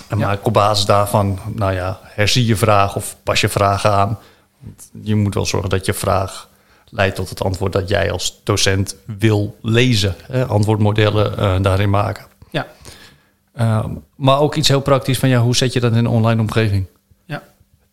En 0.08 0.18
Ja. 0.18 0.26
maak 0.26 0.46
op 0.46 0.52
basis 0.52 0.84
daarvan, 0.84 1.38
nou 1.54 1.72
ja, 1.72 1.98
herzie 2.02 2.46
je 2.46 2.56
vraag 2.56 2.96
of 2.96 3.16
pas 3.22 3.40
je 3.40 3.48
vraag 3.48 3.86
aan. 3.86 4.18
Want 4.60 4.90
je 5.02 5.14
moet 5.14 5.34
wel 5.34 5.46
zorgen 5.46 5.70
dat 5.70 5.86
je 5.86 5.94
vraag 5.94 6.48
leidt 6.88 7.16
tot 7.16 7.28
het 7.28 7.42
antwoord 7.42 7.72
dat 7.72 7.88
jij 7.88 8.10
als 8.12 8.40
docent 8.44 8.96
wil 9.18 9.56
lezen. 9.62 10.14
Hè? 10.22 10.46
Antwoordmodellen 10.46 11.38
eh, 11.38 11.54
daarin 11.60 11.90
maken. 11.90 12.24
Ja. 12.50 12.66
Eh, 13.52 13.84
maar 14.16 14.40
ook 14.40 14.54
iets 14.54 14.68
heel 14.68 14.80
praktisch 14.80 15.18
van, 15.18 15.28
ja, 15.28 15.40
hoe 15.40 15.56
zet 15.56 15.72
je 15.72 15.80
dat 15.80 15.92
in 15.92 15.98
een 15.98 16.06
online 16.06 16.40
omgeving? 16.40 16.86
Ja. 17.24 17.42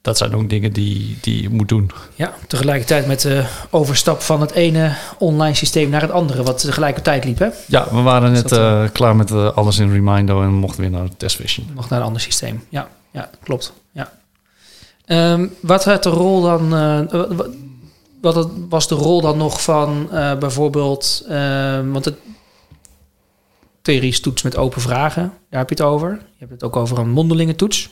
Dat 0.02 0.18
zijn 0.18 0.36
ook 0.36 0.50
dingen 0.50 0.74
die, 0.74 1.18
die 1.22 1.42
je 1.42 1.50
moet 1.50 1.70
doen. 1.70 1.92
Ja, 2.16 2.34
tegelijkertijd 2.48 3.08
met 3.08 3.22
de 3.22 3.46
overstap 3.70 4.22
van 4.22 4.42
het 4.42 4.52
ene 4.52 4.96
online 5.18 5.56
systeem 5.56 5.90
naar 5.90 6.02
het 6.02 6.12
andere, 6.12 6.44
wat 6.44 6.60
tegelijkertijd 6.60 7.24
liep. 7.24 7.40
Hè? 7.40 7.48
Ja, 7.68 7.88
we 7.92 8.02
waren 8.02 8.32
net 8.32 8.50
dat, 8.50 8.60
eh, 8.60 8.84
klaar 8.92 9.16
met 9.16 9.32
eh, 9.32 9.58
alles 9.58 9.78
in 9.78 9.92
Remindo 9.92 10.42
en 10.42 10.54
mochten 10.54 10.82
weer 10.82 10.90
naar 10.90 11.08
TestVision. 11.18 11.68
Nog 11.76 11.90
naar 11.90 12.00
een 12.00 12.06
ander 12.06 12.22
systeem. 12.22 12.64
Ja, 12.70 12.88
ja 13.12 13.30
klopt. 13.44 13.74
Ja. 13.92 14.12
Ehm, 15.06 15.48
wat 15.62 15.86
werd 15.86 16.04
de 16.04 16.10
rol 16.10 16.42
dan? 16.42 16.76
eh, 16.76 17.22
wat, 18.22 18.50
was 18.70 18.88
de 18.88 18.96
rol 18.96 19.22
dan 19.22 19.38
nog 19.38 19.64
van 19.64 20.10
bijvoorbeeld, 20.40 21.26
ehm, 21.28 21.92
want 21.92 22.06
het 22.06 22.16
theorie 23.88 24.20
toets 24.20 24.42
met 24.42 24.58
open 24.58 24.82
vragen, 24.82 25.34
daar 25.50 25.60
heb 25.60 25.70
je 25.70 25.76
het 25.76 25.84
over. 25.84 26.10
Je 26.10 26.36
hebt 26.38 26.52
het 26.52 26.64
ook 26.64 26.76
over 26.76 26.98
een 26.98 27.10
mondelinge 27.10 27.56
toets. 27.56 27.90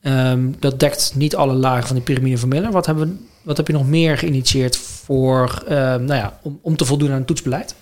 Ehm, 0.00 0.50
dat 0.58 0.80
dekt 0.80 1.12
niet 1.14 1.36
alle 1.36 1.52
lagen 1.52 1.86
van 1.86 1.96
die 1.96 2.04
piramide 2.04 2.38
van 2.38 2.48
Miller. 2.48 2.70
Wat, 2.70 2.86
hebben 2.86 3.28
wat 3.42 3.56
heb 3.56 3.66
je 3.66 3.72
nog 3.72 3.86
meer 3.86 4.18
geïnitieerd 4.18 4.76
voor, 4.76 5.62
ehm, 5.68 6.04
nou 6.04 6.14
ja, 6.14 6.38
om, 6.42 6.58
om 6.62 6.76
te 6.76 6.84
voldoen 6.84 7.10
aan 7.10 7.16
het 7.16 7.26
toetsbeleid? 7.26 7.74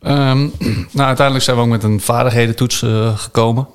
Ehm, 0.00 0.48
nou, 0.96 1.06
uiteindelijk 1.06 1.44
zijn 1.44 1.56
we 1.56 1.62
ook 1.62 1.68
met 1.68 1.82
een 1.82 2.00
vaardighedentoets 2.00 2.82
eh, 2.82 3.18
gekomen. 3.18 3.66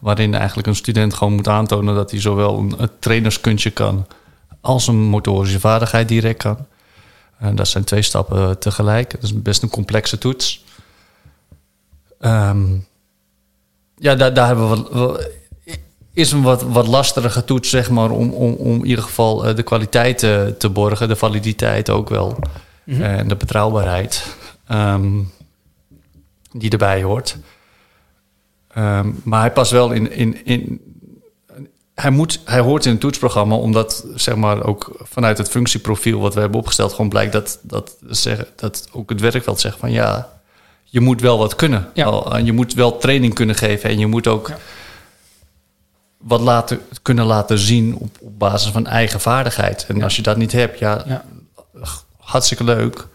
Waarin 0.00 0.34
eigenlijk 0.34 0.66
een 0.68 0.74
student 0.76 1.14
gewoon 1.14 1.32
moet 1.32 1.48
aantonen 1.48 1.94
dat 1.94 2.10
hij 2.10 2.20
zowel 2.20 2.58
een, 2.58 2.88
trainerskunstje 2.98 3.70
kan 3.70 4.06
als 4.60 4.86
een 4.86 5.02
motorische 5.02 5.60
vaardigheid 5.60 6.08
direct 6.08 6.42
kan. 6.42 6.66
En 7.38 7.54
dat 7.54 7.68
zijn 7.68 7.84
twee 7.84 8.02
stappen 8.02 8.58
tegelijk. 8.58 9.10
Dat 9.10 9.22
is 9.22 9.42
best 9.42 9.62
een 9.62 9.70
complexe 9.70 10.18
toets. 10.18 10.64
Ehm, 12.20 12.76
ja, 13.96 14.14
daar, 14.14 14.34
daar 14.34 14.46
hebben 14.46 14.70
we 14.70 15.38
is 16.12 16.32
een 16.32 16.42
wat, 16.42 16.62
wat 16.62 16.86
lastige 16.86 17.44
toets, 17.44 17.70
zeg 17.70 17.90
maar, 17.90 18.10
om, 18.10 18.30
om, 18.32 18.52
om 18.52 18.74
in 18.74 18.86
ieder 18.86 19.04
geval 19.04 19.46
eh, 19.46 19.56
de 19.56 19.62
kwaliteit 19.62 20.22
eh, 20.22 20.46
te 20.46 20.68
borgen, 20.68 21.08
de 21.08 21.16
validiteit 21.16 21.90
ook 21.90 22.08
wel. 22.08 22.38
Mhm. 22.84 23.02
En 23.02 23.28
de 23.28 23.36
betrouwbaarheid 23.36 24.36
ehm, 24.66 25.22
die 26.52 26.70
erbij 26.70 27.02
hoort. 27.02 27.36
Ehm, 28.68 29.10
maar 29.24 29.40
hij 29.40 29.52
past 29.52 29.70
wel 29.70 29.92
in. 29.92 30.12
in, 30.12 30.44
in 30.44 30.80
hij, 31.94 32.10
moet, 32.10 32.40
hij 32.44 32.60
hoort 32.60 32.84
in 32.84 32.90
het 32.90 33.00
toetsprogramma, 33.00 33.54
omdat 33.54 34.06
zeg 34.14 34.36
maar, 34.36 34.64
ook 34.64 34.92
vanuit 35.02 35.38
het 35.38 35.50
functieprofiel 35.50 36.20
wat 36.20 36.34
we 36.34 36.40
hebben 36.40 36.58
opgesteld, 36.58 36.92
gewoon 36.92 37.08
blijkt 37.08 37.32
dat, 37.32 37.58
dat, 37.62 37.96
zeggen, 38.06 38.46
dat 38.56 38.88
ook 38.92 39.08
het 39.10 39.20
werkveld 39.20 39.60
zegt 39.60 39.78
van 39.78 39.92
ja, 39.92 40.39
je 40.90 41.00
moet 41.00 41.20
wel 41.20 41.38
wat 41.38 41.54
kunnen. 41.54 41.88
Ja. 41.94 42.38
Je 42.44 42.52
moet 42.52 42.74
wel 42.74 42.98
training 42.98 43.34
kunnen 43.34 43.54
geven 43.54 43.90
en 43.90 43.98
je 43.98 44.06
moet 44.06 44.26
ook 44.26 44.48
Ja. 44.48 44.58
wat 46.18 46.40
laten, 46.40 46.80
kunnen 47.02 47.24
laten 47.24 47.58
zien 47.58 47.94
op, 47.94 48.16
op 48.20 48.38
basis 48.38 48.70
van 48.70 48.86
eigen 48.86 49.20
vaardigheid. 49.20 49.84
En 49.88 49.96
Ja. 49.96 50.04
als 50.04 50.16
je 50.16 50.22
dat 50.22 50.36
niet 50.36 50.52
hebt, 50.52 50.78
ja, 50.78 51.24
hartstikke 52.18 52.64
leuk. 52.64 53.06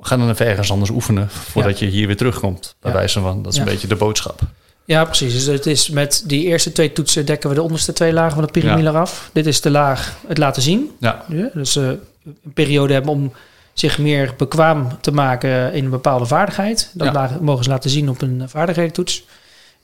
Ga 0.00 0.16
dan 0.16 0.30
even 0.30 0.46
ergens 0.46 0.70
anders 0.70 0.90
oefenen 0.90 1.28
voordat 1.30 1.78
je 1.78 1.86
hier 1.86 2.06
weer 2.06 2.16
terugkomt. 2.16 2.74
Bij 2.80 2.92
wijze 2.92 3.20
van, 3.20 3.42
dat 3.42 3.52
is 3.52 3.58
een 3.58 3.64
beetje 3.64 3.86
de 3.88 3.96
boodschap. 3.96 4.40
Ja, 4.84 5.04
precies. 5.04 5.32
Dus 5.32 5.44
het 5.44 5.66
is 5.66 5.88
met 5.90 6.22
die 6.26 6.44
eerste 6.44 6.72
twee 6.72 6.92
toetsen 6.92 7.26
dekken 7.26 7.48
we 7.48 7.54
de 7.54 7.62
onderste 7.62 7.92
twee 7.92 8.12
lagen 8.12 8.32
van 8.34 8.44
de 8.44 8.50
piramide 8.50 8.90
af. 8.90 9.30
Dit 9.32 9.46
is 9.46 9.60
de 9.60 9.70
laag 9.70 10.16
het 10.26 10.38
laten 10.38 10.62
zien. 10.62 10.90
Ja, 11.00 11.24
Ja, 11.28 11.50
dus 11.54 11.76
eh, 11.76 11.86
een 11.86 12.52
periode 12.54 12.92
hebben 12.92 13.12
om 13.12 13.32
zich 13.78 13.98
meer 13.98 14.34
bekwaam 14.36 14.88
te 15.00 15.12
maken 15.12 15.72
in 15.72 15.84
een 15.84 15.90
bepaalde 15.90 16.26
vaardigheid. 16.26 16.90
Dat 16.94 17.12
Ja. 17.14 17.38
mogen 17.40 17.64
ze 17.64 17.70
laten 17.70 17.90
zien 17.90 18.08
op 18.08 18.22
een 18.22 18.42
vaardighedentoets. 18.46 19.24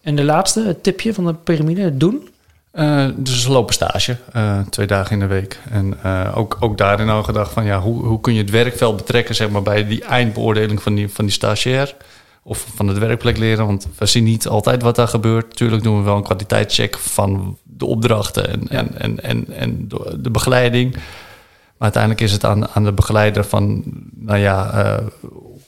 En 0.02 0.16
de 0.16 0.24
laatste, 0.24 0.64
het 0.66 0.82
tipje 0.82 1.14
van 1.14 1.26
de 1.26 1.34
piramide, 1.34 1.80
het 1.82 2.00
doen. 2.00 2.28
Eh, 2.70 3.06
dus 3.16 3.42
ze 3.42 3.50
lopen 3.50 3.74
stage, 3.74 4.16
eh, 4.32 4.58
twee 4.70 4.86
dagen 4.86 5.12
in 5.12 5.18
de 5.20 5.26
week. 5.26 5.58
En 5.70 5.94
eh, 6.02 6.32
ook, 6.34 6.56
ook 6.60 6.78
daarin 6.78 7.08
al 7.08 7.22
gedacht 7.22 7.52
van, 7.52 7.64
ja, 7.64 7.80
hoe, 7.80 8.04
hoe 8.04 8.20
kun 8.20 8.34
je 8.34 8.40
het 8.40 8.50
werkveld 8.50 8.96
betrekken 8.96 9.34
zeg 9.34 9.48
maar, 9.50 9.62
bij 9.62 9.86
die 9.86 10.04
eindbeoordeling 10.04 10.82
van 10.82 10.94
die, 10.94 11.08
van 11.08 11.24
die 11.24 11.34
stagiair? 11.34 11.94
Of 12.42 12.66
van 12.74 12.88
het 12.88 12.98
werkplek 12.98 13.36
leren, 13.38 13.66
want 13.66 13.88
we 13.98 14.06
zien 14.06 14.24
niet 14.24 14.48
altijd 14.48 14.82
wat 14.82 14.96
daar 14.96 15.08
gebeurt. 15.08 15.56
Tuurlijk 15.56 15.82
doen 15.82 15.98
we 15.98 16.04
wel 16.04 16.16
een 16.16 16.22
kwaliteitscheck 16.22 16.98
van 16.98 17.58
de 17.62 17.84
opdrachten 17.86 18.50
en, 18.50 18.66
Ja. 18.70 18.76
en, 18.78 18.98
en, 19.00 19.22
en, 19.22 19.46
en 19.56 19.88
de 20.20 20.30
begeleiding. 20.30 20.96
Maar 21.76 21.92
uiteindelijk 21.92 22.22
is 22.22 22.32
het 22.32 22.44
aan, 22.44 22.68
aan 22.68 22.84
de 22.84 22.92
begeleider 22.92 23.44
van, 23.44 23.82
nou 24.14 24.38
ja, 24.38 24.70
eh, 24.70 25.06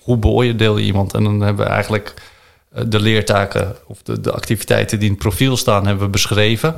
hoe 0.00 0.16
beoordeel 0.16 0.76
je 0.76 0.84
iemand? 0.84 1.14
En 1.14 1.24
dan 1.24 1.40
hebben 1.40 1.66
we 1.66 1.72
eigenlijk 1.72 2.14
eh, 2.72 2.84
de 2.86 3.00
leertaken 3.00 3.76
of 3.86 4.02
de, 4.02 4.20
de 4.20 4.32
activiteiten 4.32 4.98
die 4.98 5.08
in 5.08 5.14
het 5.14 5.22
profiel 5.22 5.56
staan, 5.56 5.86
hebben 5.86 6.04
we 6.04 6.10
beschreven. 6.10 6.74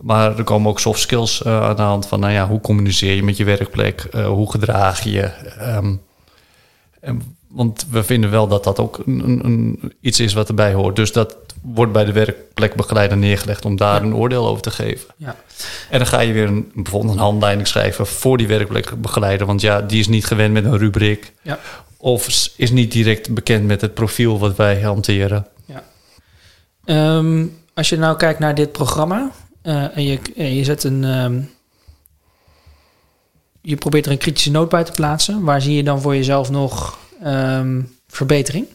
Maar 0.00 0.38
er 0.38 0.44
komen 0.44 0.70
ook 0.70 0.80
soft 0.80 1.00
skills 1.00 1.42
eh, 1.42 1.62
aan 1.62 1.76
de 1.76 1.82
hand 1.82 2.06
van, 2.06 2.20
nou 2.20 2.32
ja, 2.32 2.48
hoe 2.48 2.60
communiceer 2.60 3.14
je 3.14 3.22
met 3.22 3.36
je 3.36 3.44
werkplek? 3.44 4.08
Hoe 4.12 4.50
gedraag 4.50 5.02
je? 5.04 5.22
Ehm, 5.58 5.94
en, 7.00 7.36
want 7.52 7.86
we 7.90 8.02
vinden 8.02 8.30
wel 8.30 8.48
dat 8.48 8.64
dat 8.64 8.78
ook 8.78 9.02
een, 9.06 9.40
een, 9.44 9.92
iets 10.00 10.20
is 10.20 10.32
wat 10.32 10.48
erbij 10.48 10.72
hoort. 10.72 10.96
Dus 10.96 11.12
dat 11.12 11.36
wordt 11.62 11.92
bij 11.92 12.04
de 12.04 12.12
werkplekbegeleider 12.12 13.16
neergelegd 13.16 13.64
om 13.64 13.76
daar 13.76 13.94
Ja. 14.00 14.06
een 14.06 14.14
oordeel 14.14 14.46
over 14.46 14.62
te 14.62 14.70
geven. 14.70 15.14
Ja. 15.16 15.36
En 15.90 15.98
dan 15.98 16.06
ga 16.06 16.20
je 16.20 16.32
weer 16.32 16.46
een, 16.46 16.70
bijvoorbeeld 16.74 17.12
een 17.14 17.18
handleiding 17.20 17.68
schrijven 17.68 18.06
voor 18.06 18.38
die 18.38 18.46
werkplekbegeleider. 18.46 19.46
Want 19.46 19.60
ja, 19.60 19.80
die 19.80 20.00
is 20.00 20.08
niet 20.08 20.26
gewend 20.26 20.52
met 20.52 20.64
een 20.64 20.78
rubriek. 20.78 21.32
Ja. 21.42 21.58
Of 21.96 22.48
is 22.56 22.70
niet 22.70 22.92
direct 22.92 23.34
bekend 23.34 23.66
met 23.66 23.80
het 23.80 23.94
profiel 23.94 24.38
wat 24.38 24.56
wij 24.56 24.80
hanteren. 24.80 25.46
Ehm, 26.84 27.46
als 27.74 27.88
je 27.88 27.96
nou 27.96 28.16
kijkt 28.16 28.38
naar 28.38 28.54
dit 28.54 28.72
programma 28.72 29.30
eh, 29.62 29.96
en 29.96 30.04
je, 30.04 30.18
en 30.36 30.54
je 30.54 30.64
zet 30.64 30.84
een, 30.84 31.04
ehm, 31.04 31.40
je 33.60 33.76
probeert 33.76 34.06
er 34.06 34.12
een 34.12 34.18
kritische 34.18 34.50
noot 34.50 34.68
bij 34.68 34.84
te 34.84 34.92
plaatsen. 34.92 35.42
Waar 35.44 35.62
zie 35.62 35.76
je 35.76 35.82
dan 35.82 36.00
voor 36.00 36.14
jezelf 36.16 36.50
nog 36.50 36.98
ehm, 37.22 37.82
verbetering? 38.06 38.66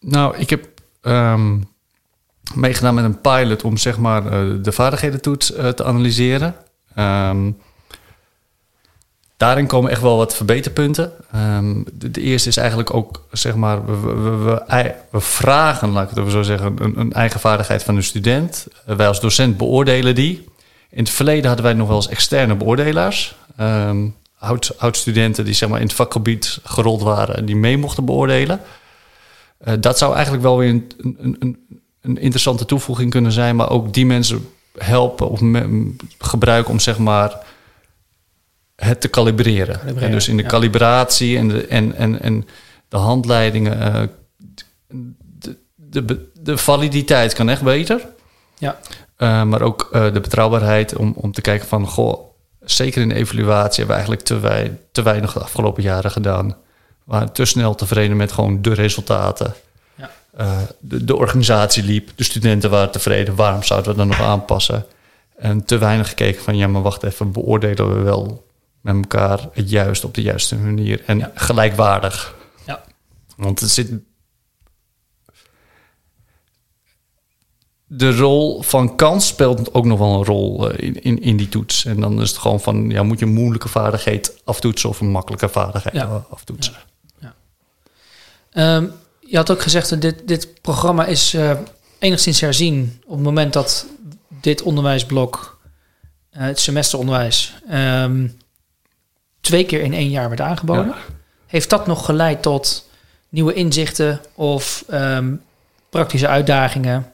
Nou, 0.00 0.36
ik 0.36 0.50
heb 0.50 0.68
ehm, 1.00 1.58
meegedaan 2.54 2.94
met 2.94 3.04
een 3.04 3.20
pilot 3.20 3.64
om 3.64 3.76
zeg 3.76 3.98
maar 3.98 4.26
eh, 4.26 4.40
de 4.62 4.72
vaardighedentoets 4.72 5.56
uh, 5.56 5.68
te 5.68 5.84
analyseren. 5.84 6.54
Ehm, 6.94 7.50
daarin 9.36 9.66
komen 9.66 9.90
echt 9.90 10.00
wel 10.00 10.16
wat 10.16 10.36
verbeterpunten. 10.36 11.12
De, 11.92 12.10
de, 12.10 12.20
eerste 12.20 12.48
is 12.48 12.56
eigenlijk 12.56 12.94
ook, 12.94 13.26
zeg 13.32 13.54
maar, 13.54 13.86
we, 13.86 14.12
we, 14.12 14.30
we, 14.30 14.94
we 15.10 15.20
vragen, 15.20 15.88
laat 15.88 16.16
ik 16.16 16.30
zo 16.30 16.42
zeggen, 16.42 16.76
een, 16.98 17.12
eigen 17.12 17.40
vaardigheid 17.40 17.82
van 17.82 17.96
een 17.96 18.02
student. 18.02 18.66
wij 18.84 19.08
als 19.08 19.20
docent 19.20 19.56
beoordelen 19.56 20.14
die. 20.14 20.44
In 20.90 21.02
het 21.02 21.10
verleden 21.10 21.46
hadden 21.46 21.64
wij 21.64 21.74
nog 21.74 21.88
wel 21.88 21.96
eens 21.96 22.08
externe 22.08 22.54
beoordelaars. 22.54 23.36
Um, 23.60 24.14
oud-studenten 24.76 25.44
die 25.44 25.54
zeg 25.54 25.68
maar, 25.68 25.80
in 25.80 25.86
het 25.86 25.94
vakgebied 25.94 26.58
gerold 26.64 27.02
waren 27.02 27.36
en 27.36 27.44
die 27.44 27.56
mee 27.56 27.78
mochten 27.78 28.04
beoordelen. 28.04 28.60
Uh, 29.64 29.74
dat 29.80 29.98
zou 29.98 30.14
eigenlijk 30.14 30.42
wel 30.42 30.58
weer 30.58 30.68
een, 30.68 30.90
een, 30.98 31.36
een, 31.38 31.66
een, 32.00 32.18
interessante 32.18 32.64
toevoeging 32.64 33.10
kunnen 33.10 33.32
zijn, 33.32 33.56
maar 33.56 33.70
ook 33.70 33.94
die 33.94 34.06
mensen 34.06 34.48
helpen 34.78 35.28
of 35.28 35.40
gebruiken 36.18 36.72
om 36.72 36.80
zeg 36.80 36.98
maar 36.98 37.46
het 38.76 39.00
te 39.00 39.08
kalibreren. 39.08 39.96
en 39.96 40.10
dus 40.10 40.28
in 40.28 40.36
de 40.36 40.42
ja. 40.42 40.48
calibratie 40.48 41.38
en 41.38 41.48
de, 41.48 41.66
en, 41.66 41.96
en, 41.96 42.20
en 42.20 42.46
de 42.88 42.96
handleidingen, 42.96 43.78
uh, 43.78 44.02
de, 45.74 46.04
de, 46.04 46.30
de 46.40 46.56
validiteit 46.56 47.32
kan 47.32 47.48
echt 47.48 47.62
beter. 47.62 48.06
Ja. 48.58 48.78
Uh, 49.18 49.42
maar 49.42 49.62
ook 49.62 49.88
de 49.92 50.20
betrouwbaarheid 50.20 50.96
om, 50.96 51.12
om 51.16 51.32
te 51.32 51.40
kijken 51.40 51.68
van, 51.68 51.86
goh, 51.86 52.33
zeker 52.64 53.02
in 53.02 53.08
de 53.08 53.14
evaluatie 53.14 53.84
hebben 53.84 53.86
we 53.86 53.92
eigenlijk 53.92 54.22
te, 54.22 54.38
wij, 54.38 54.78
te 54.92 55.02
weinig 55.02 55.32
de 55.32 55.40
afgelopen 55.40 55.82
jaren 55.82 56.10
gedaan. 56.10 56.48
We 56.48 56.54
waren 57.04 57.32
te 57.32 57.44
snel 57.44 57.74
tevreden 57.74 58.16
met 58.16 58.32
gewoon 58.32 58.62
de 58.62 58.74
resultaten. 58.74 59.54
Ja. 59.94 60.10
Uh, 60.40 60.56
de, 60.78 61.04
de 61.04 61.16
organisatie 61.16 61.82
liep, 61.82 62.10
de 62.14 62.24
studenten 62.24 62.70
waren 62.70 62.90
tevreden. 62.90 63.34
Waarom 63.34 63.62
zouden 63.62 63.90
we 63.90 63.96
dan 63.96 64.06
nog 64.06 64.20
aanpassen? 64.20 64.86
En 65.36 65.64
te 65.64 65.78
weinig 65.78 66.08
gekeken 66.08 66.42
van, 66.42 66.56
ja, 66.56 66.66
maar 66.66 66.82
wacht 66.82 67.02
even, 67.02 67.32
beoordelen 67.32 67.96
we 67.96 68.02
wel 68.02 68.46
met 68.80 68.94
elkaar 68.94 69.48
het 69.52 69.70
juist 69.70 70.04
op 70.04 70.14
de 70.14 70.22
juiste 70.22 70.56
manier 70.56 71.02
en 71.06 71.18
Ja. 71.18 71.30
gelijkwaardig. 71.34 72.34
Ja. 72.66 72.82
Want 73.36 73.60
het 73.60 73.70
zit. 73.70 73.90
De 77.96 78.16
rol 78.16 78.62
van 78.62 78.96
kans 78.96 79.26
speelt 79.26 79.74
ook 79.74 79.84
nog 79.84 79.98
wel 79.98 80.14
een 80.14 80.24
rol 80.24 80.70
eh, 80.70 80.86
in, 80.86 81.02
in, 81.02 81.22
in 81.22 81.36
die 81.36 81.48
toets. 81.48 81.84
En 81.84 82.00
dan 82.00 82.20
is 82.20 82.28
het 82.28 82.38
gewoon 82.38 82.60
van, 82.60 82.90
ja, 82.90 83.02
moet 83.02 83.18
je 83.18 83.24
een 83.24 83.32
moeilijke 83.32 83.68
vaardigheid 83.68 84.40
aftoetsen 84.44 84.88
of 84.88 85.00
een 85.00 85.10
makkelijke 85.10 85.48
vaardigheid 85.48 85.94
Ja. 85.94 86.24
aftoetsen. 86.30 86.74
Ehm, 88.52 88.86
je 89.20 89.36
had 89.36 89.50
ook 89.50 89.62
gezegd 89.62 89.90
dat 89.90 90.00
dit, 90.00 90.28
dit 90.28 90.60
programma 90.60 91.04
is 91.06 91.34
eh, 91.34 91.50
enigszins 91.98 92.40
herzien 92.40 93.00
op 93.06 93.14
het 93.14 93.24
moment 93.24 93.52
dat 93.52 93.86
dit 94.40 94.62
onderwijsblok, 94.62 95.58
eh, 96.30 96.42
het 96.42 96.60
semesteronderwijs, 96.60 97.54
ehm, 97.68 98.28
twee 99.40 99.64
keer 99.64 99.80
in 99.80 99.92
één 99.94 100.10
jaar 100.10 100.28
werd 100.28 100.40
aangeboden. 100.40 100.86
Ja. 100.86 100.96
Heeft 101.46 101.70
dat 101.70 101.86
nog 101.86 102.04
geleid 102.04 102.42
tot 102.42 102.88
nieuwe 103.28 103.54
inzichten 103.54 104.20
of 104.34 104.84
ehm, 104.88 105.34
praktische 105.90 106.28
uitdagingen 106.28 107.12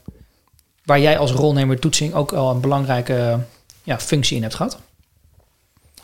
waar 0.84 1.00
jij 1.00 1.18
als 1.18 1.32
rolnemer 1.32 1.78
toetsing 1.78 2.14
ook 2.14 2.32
al 2.32 2.50
een 2.50 2.60
belangrijke 2.60 3.40
ja, 3.82 3.98
functie 3.98 4.36
in 4.36 4.42
hebt 4.42 4.54
gehad? 4.54 4.78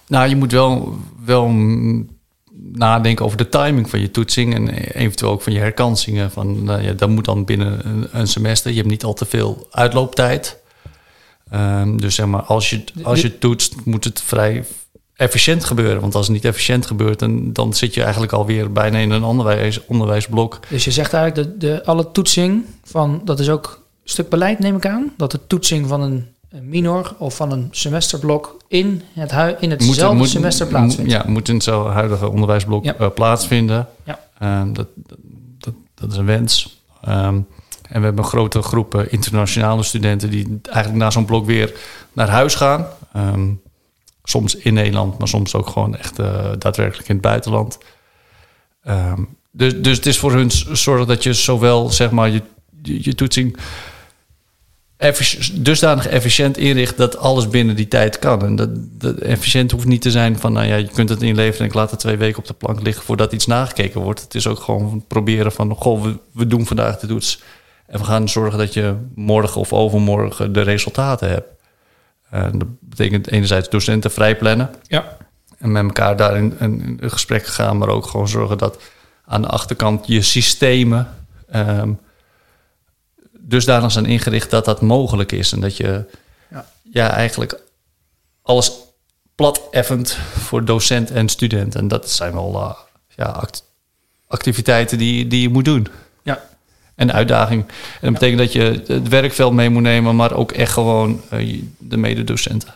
Nou, 0.07 0.29
je 0.29 0.37
moet 0.37 0.53
wel, 0.53 0.99
wel 1.25 1.49
nadenken 2.73 3.25
over 3.25 3.37
de 3.37 3.49
timing 3.49 3.91
van 3.91 4.01
je 4.01 4.11
toetsing 4.11 4.55
en 4.55 4.69
eventueel 4.69 5.31
ook 5.31 5.43
van 5.43 5.53
je 5.53 5.59
herkansingen. 5.59 6.31
Van, 6.31 6.65
nou 6.65 6.83
ja, 6.83 6.93
dat 6.93 7.09
moet 7.09 7.25
dan 7.25 7.45
binnen 7.45 7.87
een, 7.87 8.09
een 8.13 8.27
semester. 8.27 8.71
Je 8.71 8.77
hebt 8.77 8.89
niet 8.89 9.05
al 9.05 9.15
te 9.15 9.25
veel 9.25 9.67
uitlooptijd. 9.71 10.59
Ehm, 11.51 11.97
dus 11.97 12.15
zeg 12.15 12.27
maar, 12.27 12.43
als 12.43 12.71
je, 12.71 12.85
als 13.03 13.21
je 13.21 13.39
toetst, 13.39 13.75
moet 13.85 14.05
het 14.05 14.23
vrij 14.23 14.65
efficiënt 15.15 15.65
gebeuren. 15.65 16.01
Want 16.01 16.15
als 16.15 16.27
het 16.27 16.35
niet 16.35 16.45
efficiënt 16.45 16.87
gebeurt, 16.87 17.19
dan, 17.19 17.53
dan 17.53 17.75
zit 17.75 17.95
je 17.95 18.03
eigenlijk 18.03 18.33
alweer 18.33 18.73
bijna 18.73 18.99
in 18.99 19.11
een 19.11 19.25
onderwijs, 19.25 19.87
onderwijsblok. 19.87 20.61
Dus 20.69 20.85
je 20.85 20.91
zegt 20.91 21.13
eigenlijk 21.13 21.49
dat 21.49 21.61
de, 21.61 21.85
alle 21.85 22.11
toetsing 22.11 22.65
van, 22.85 23.21
dat 23.25 23.41
is 23.41 23.49
ook 23.49 23.86
stuk 24.11 24.29
beleid 24.29 24.59
neem 24.59 24.77
ik 24.77 24.87
aan, 24.87 25.13
dat 25.17 25.31
de 25.31 25.47
toetsing 25.47 25.87
van 25.87 26.01
een, 26.01 26.27
minor 26.63 27.15
of 27.19 27.37
van 27.37 27.53
een 27.53 27.69
semesterblok 27.71 28.57
in, 28.69 29.03
het 29.13 29.31
hui, 29.31 29.57
in 29.61 29.71
hetzelfde 29.71 30.27
semester 30.27 30.67
plaatsvindt. 30.67 31.11
Ja, 31.11 31.25
moet 31.27 31.49
in 31.49 31.55
het 31.55 31.67
huidige 31.67 32.29
onderwijsblok 32.29 32.85
Ja. 32.85 32.95
eh, 32.95 33.11
plaatsvinden. 33.15 33.89
Ja. 34.05 34.21
Ehm, 34.39 34.73
dat, 34.73 34.87
dat, 35.59 35.75
dat, 35.95 36.13
is 36.13 36.17
een 36.17 36.27
wens. 36.27 36.83
Ehm, 37.03 37.41
en 37.89 38.01
we 38.01 38.05
hebben 38.05 38.25
grote 38.25 38.63
groep 38.63 38.95
eh, 38.95 39.13
internationale 39.13 39.83
studenten 39.83 40.31
die 40.31 40.61
eigenlijk 40.63 41.05
na 41.05 41.11
zo'n 41.11 41.25
blok 41.25 41.47
weer 41.47 41.75
naar 42.13 42.29
huis 42.29 42.55
gaan. 42.55 42.87
Ehm, 43.13 43.49
soms 44.25 44.57
in 44.57 44.75
Nederland, 44.75 45.19
maar 45.19 45.29
soms 45.29 45.55
ook 45.55 45.69
gewoon 45.69 45.97
echt 45.97 46.19
eh, 46.19 46.51
daadwerkelijk 46.59 47.09
in 47.09 47.15
het 47.15 47.25
buitenland. 47.25 47.79
Dus, 49.51 49.83
dus 49.83 49.97
het 49.97 50.07
is 50.07 50.19
voor 50.19 50.33
hun 50.33 50.51
zorgen 50.73 51.07
dat 51.07 51.23
je 51.23 51.33
zowel 51.33 51.91
zeg 51.91 52.11
maar 52.11 52.31
je, 52.31 52.43
je, 52.83 52.99
je 53.03 53.15
toetsing 53.15 53.57
effici- 54.97 55.63
dusdanig 55.63 56.07
efficiënt 56.07 56.57
inricht 56.57 56.97
dat 56.97 57.17
alles 57.17 57.49
binnen 57.49 57.77
die 57.77 57.89
tijd 57.89 58.19
kan. 58.19 58.43
En 58.45 58.57
dat, 58.57 58.69
dat 58.75 59.19
efficiënt 59.19 59.71
hoeft 59.71 59.87
niet 59.87 60.03
te 60.03 60.11
zijn 60.11 60.39
van, 60.39 60.53
nou 60.53 60.67
ja, 60.67 60.75
je 60.77 60.89
kunt 60.89 61.09
het 61.09 61.23
inleveren 61.23 61.61
en 61.61 61.67
ik 61.67 61.75
laat 61.75 61.91
het 61.91 62.01
twee 62.01 62.17
weken 62.17 62.39
op 62.39 62.47
de 62.47 62.55
plank 62.55 62.83
liggen 62.83 63.05
voordat 63.05 63.33
iets 63.33 63.47
nagekeken 63.47 64.01
wordt. 64.01 64.21
Het 64.21 64.35
is 64.35 64.47
ook 64.47 64.59
gewoon 64.61 65.05
proberen 65.09 65.53
van, 65.53 65.75
goh, 65.75 66.03
we, 66.03 66.19
we 66.33 66.47
doen 66.47 66.67
vandaag 66.67 66.99
de 66.99 67.07
toets 67.07 67.43
en 67.87 67.99
we 67.99 68.05
gaan 68.05 68.29
zorgen 68.29 68.59
dat 68.59 68.75
je 68.75 68.95
morgen 69.15 69.61
of 69.61 69.73
overmorgen 69.73 70.53
de 70.53 70.61
resultaten 70.61 71.29
hebt. 71.29 71.49
En 72.31 72.59
dat 72.59 72.69
betekent 72.81 73.31
enerzijds 73.31 73.69
docenten 73.69 74.11
vrij 74.11 74.37
plannen 74.37 74.71
Ja. 74.83 75.17
en 75.59 75.73
met 75.73 75.83
elkaar 75.85 76.17
daarin 76.17 76.55
een, 76.59 76.99
een 77.01 77.11
gesprek 77.11 77.47
gaan, 77.47 77.79
maar 77.79 77.89
ook 77.89 78.07
gewoon 78.07 78.29
zorgen 78.29 78.59
dat 78.59 78.83
aan 79.25 79.43
de 79.43 79.49
achterkant 79.49 80.07
je 80.07 80.23
systemen 80.23 81.09
ehm 81.51 81.91
dusdanig 83.49 83.93
zijn 83.93 84.07
ingericht 84.07 84.51
dat 84.51 84.65
dat 84.65 84.81
mogelijk 84.81 85.33
is. 85.33 85.53
En 85.53 85.61
dat 85.61 85.77
je 85.77 86.05
Ja. 86.51 86.67
ja. 86.83 87.11
eigenlijk 87.11 87.61
alles 88.43 88.73
plat 89.35 89.61
effent 89.71 90.13
voor 90.39 90.65
docent 90.65 91.11
en 91.11 91.29
student. 91.29 91.75
En 91.75 91.89
dat 91.89 92.11
zijn 92.11 92.33
wel 92.33 92.55
eh, 92.55 92.71
ja, 93.17 93.25
act- 93.25 93.65
activiteiten 94.27 94.99
die, 94.99 95.27
die 95.27 95.41
je 95.43 95.49
moet 95.49 95.65
doen. 95.65 95.87
Ja. 96.23 96.45
En 96.95 97.13
uitdaging. 97.13 97.65
En 97.67 97.73
dat 98.01 98.13
betekent 98.13 98.39
dat 98.39 98.53
je 98.53 98.83
het 98.87 99.09
werkveld 99.09 99.53
mee 99.53 99.71
moet 99.71 99.83
nemen, 99.83 100.17
maar 100.17 100.33
ook 100.33 100.53
echt 100.53 100.73
gewoon 100.73 101.21
eh, 101.31 101.63
de 101.79 101.97
mededocenten. 101.97 102.75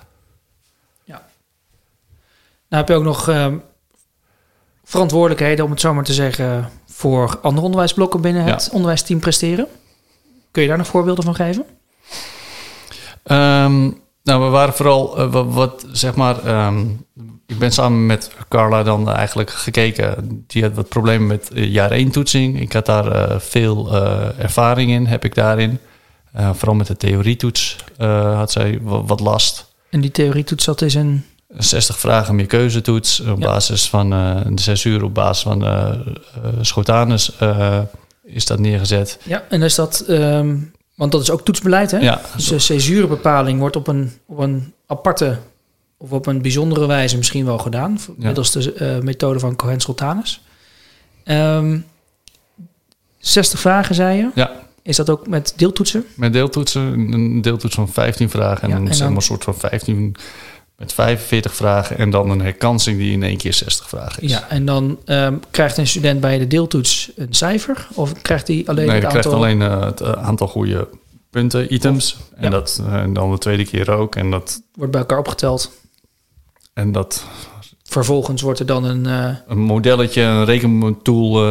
Nou 2.68 2.83
heb 2.83 2.88
je 2.88 2.94
ook 2.98 3.04
nog 3.04 3.28
ehm, 3.28 3.56
verantwoordelijkheden, 4.85 5.64
om 5.64 5.70
het 5.70 5.80
zo 5.80 5.94
maar 5.94 6.04
te 6.04 6.12
zeggen, 6.14 6.70
voor 6.87 7.38
andere 7.42 7.64
onderwijsblokken 7.64 8.20
binnen 8.20 8.44
het 8.44 8.64
Ja. 8.64 8.70
onderwijsteam 8.72 9.20
presteren. 9.20 9.66
Kun 10.51 10.63
je 10.63 10.69
daar 10.69 10.79
nog 10.79 10.87
voorbeelden 10.87 11.25
van 11.25 11.35
geven? 11.35 11.65
Ehm, 13.23 13.81
nou, 14.23 14.45
we 14.45 14.49
waren 14.49 14.75
vooral 14.75 15.19
eh, 15.19 15.33
wat, 15.33 15.47
wat, 15.49 15.87
zeg 15.93 16.15
maar. 16.15 16.45
ehm, 16.45 16.85
ik 17.47 17.59
ben 17.59 17.73
samen 17.73 18.07
met 18.07 18.31
Carla 18.49 18.83
dan 18.83 19.11
eigenlijk 19.11 19.51
gekeken. 19.51 20.45
Die 20.47 20.63
had 20.63 20.73
wat 20.75 20.89
problemen 20.89 21.27
met 21.27 21.51
eh, 21.51 21.73
jaar 21.73 21.91
1 21.91 22.11
toetsing. 22.11 22.61
Ik 22.61 22.73
had 22.73 22.87
daar 22.87 23.13
eh, 23.13 23.39
veel 23.39 23.95
ervaring 24.39 24.91
in, 24.91 25.07
heb 25.07 25.25
ik 25.25 25.35
daarin. 25.35 25.79
Vooral 26.53 26.75
met 26.75 26.87
de 26.87 26.97
theorietoets 26.97 27.77
had 28.35 28.53
zij 28.53 28.79
wa- 28.83 29.03
wat 29.03 29.21
last. 29.21 29.73
En 29.91 30.01
die 30.01 30.11
theorietoets, 30.11 30.65
dat 30.65 30.83
is 30.83 30.95
een... 30.95 31.25
60 31.49 31.99
vragen 31.99 32.35
meer 32.35 32.47
keuzetoets 32.47 33.21
op 33.21 33.27
Ja. 33.40 33.46
basis 33.46 33.88
van 33.88 34.11
de 34.55 34.63
zes 34.63 34.85
uur 34.85 35.05
op 35.05 35.15
basis 35.15 35.42
van 35.42 35.65
Schotanus 36.61 37.33
is 38.33 38.46
dat 38.46 38.58
neergezet. 38.58 39.18
Ja, 39.22 39.44
en 39.48 39.62
is 39.62 39.74
dat... 39.74 40.00
ehm, 40.08 40.56
want 40.94 41.12
dat 41.12 41.20
is 41.22 41.31
ook 41.31 41.44
toetsbeleid, 41.44 41.90
hè? 41.90 41.98
Ja, 41.98 42.20
Dus 42.37 42.48
de 42.48 42.58
cesurebepaling 42.58 43.58
wordt 43.58 43.76
op 43.76 43.87
een, 43.87 44.12
op 44.26 44.38
een 44.38 44.72
aparte 44.87 45.38
of 45.96 46.10
op 46.12 46.26
een 46.26 46.42
bijzondere 46.42 46.87
wijze 46.87 47.16
misschien 47.16 47.44
wel 47.44 47.58
gedaan. 47.58 47.98
Ja. 48.18 48.26
Middels 48.26 48.50
de 48.50 48.72
eh, 48.72 48.98
methode 48.98 49.38
van 49.38 49.56
Cohen-Sultanus. 49.56 50.42
Ehm 51.24 51.78
60 53.18 53.60
vragen, 53.60 53.94
zei 53.94 54.16
je. 54.16 54.31
ja. 54.35 54.52
Is 54.83 54.96
dat 54.96 55.10
ook 55.10 55.26
met 55.28 55.52
deeltoetsen? 55.56 56.04
Met 56.14 56.33
deeltoetsen, 56.33 56.83
een 57.12 57.42
deeltoets 57.42 57.74
van 57.74 57.88
15 57.88 58.31
vragen 58.31 58.62
en, 58.62 58.68
Ja, 58.85 58.90
en 58.90 58.98
dan- 58.98 59.14
een 59.16 59.22
soort 59.22 59.44
van 59.44 59.54
15 59.54 60.16
met 60.81 60.92
45 60.92 61.54
vragen 61.54 61.98
en 61.98 62.10
dan 62.10 62.31
een 62.31 62.40
herkansing 62.40 62.98
die 62.98 63.12
in 63.12 63.22
één 63.22 63.37
keer 63.37 63.54
60 63.54 63.88
vragen 63.88 64.22
is. 64.22 64.31
Ja, 64.31 64.48
en 64.48 64.64
dan 64.64 64.98
ehm, 65.04 65.35
krijgt 65.50 65.76
een 65.76 65.87
student 65.87 66.20
bij 66.20 66.38
de 66.38 66.46
deeltoets 66.46 67.10
een 67.16 67.35
cijfer? 67.35 67.88
Of 67.94 68.22
krijgt 68.22 68.48
hij 68.48 68.62
alleen 68.66 68.87
nee, 68.87 68.94
het 68.94 69.04
aantal... 69.04 69.20
krijgt 69.20 69.38
alleen 69.38 69.62
eh, 69.62 69.85
het 69.85 70.00
eh, 70.00 70.12
aantal 70.12 70.48
goede 70.48 70.88
punten, 71.31 71.74
items. 71.74 72.16
En, 72.37 72.42
Ja. 72.44 72.50
dat, 72.50 72.83
eh, 72.87 72.94
en 72.94 73.12
dan 73.12 73.31
de 73.31 73.38
tweede 73.38 73.64
keer 73.64 73.90
ook. 73.90 74.16
En, 74.16 74.31
dat, 74.31 74.62
Wordt 74.74 74.92
bij 74.92 75.00
elkaar 75.00 75.18
opgeteld. 75.18 75.72
En 76.74 76.92
dat 76.92 77.24
Vervolgens 77.83 78.42
wordt 78.42 78.58
er 78.60 78.66
dan 78.66 78.85
een... 78.85 79.04
een 79.46 79.58
modelletje, 79.58 80.22
een 80.22 80.44
rekentool, 80.44 81.44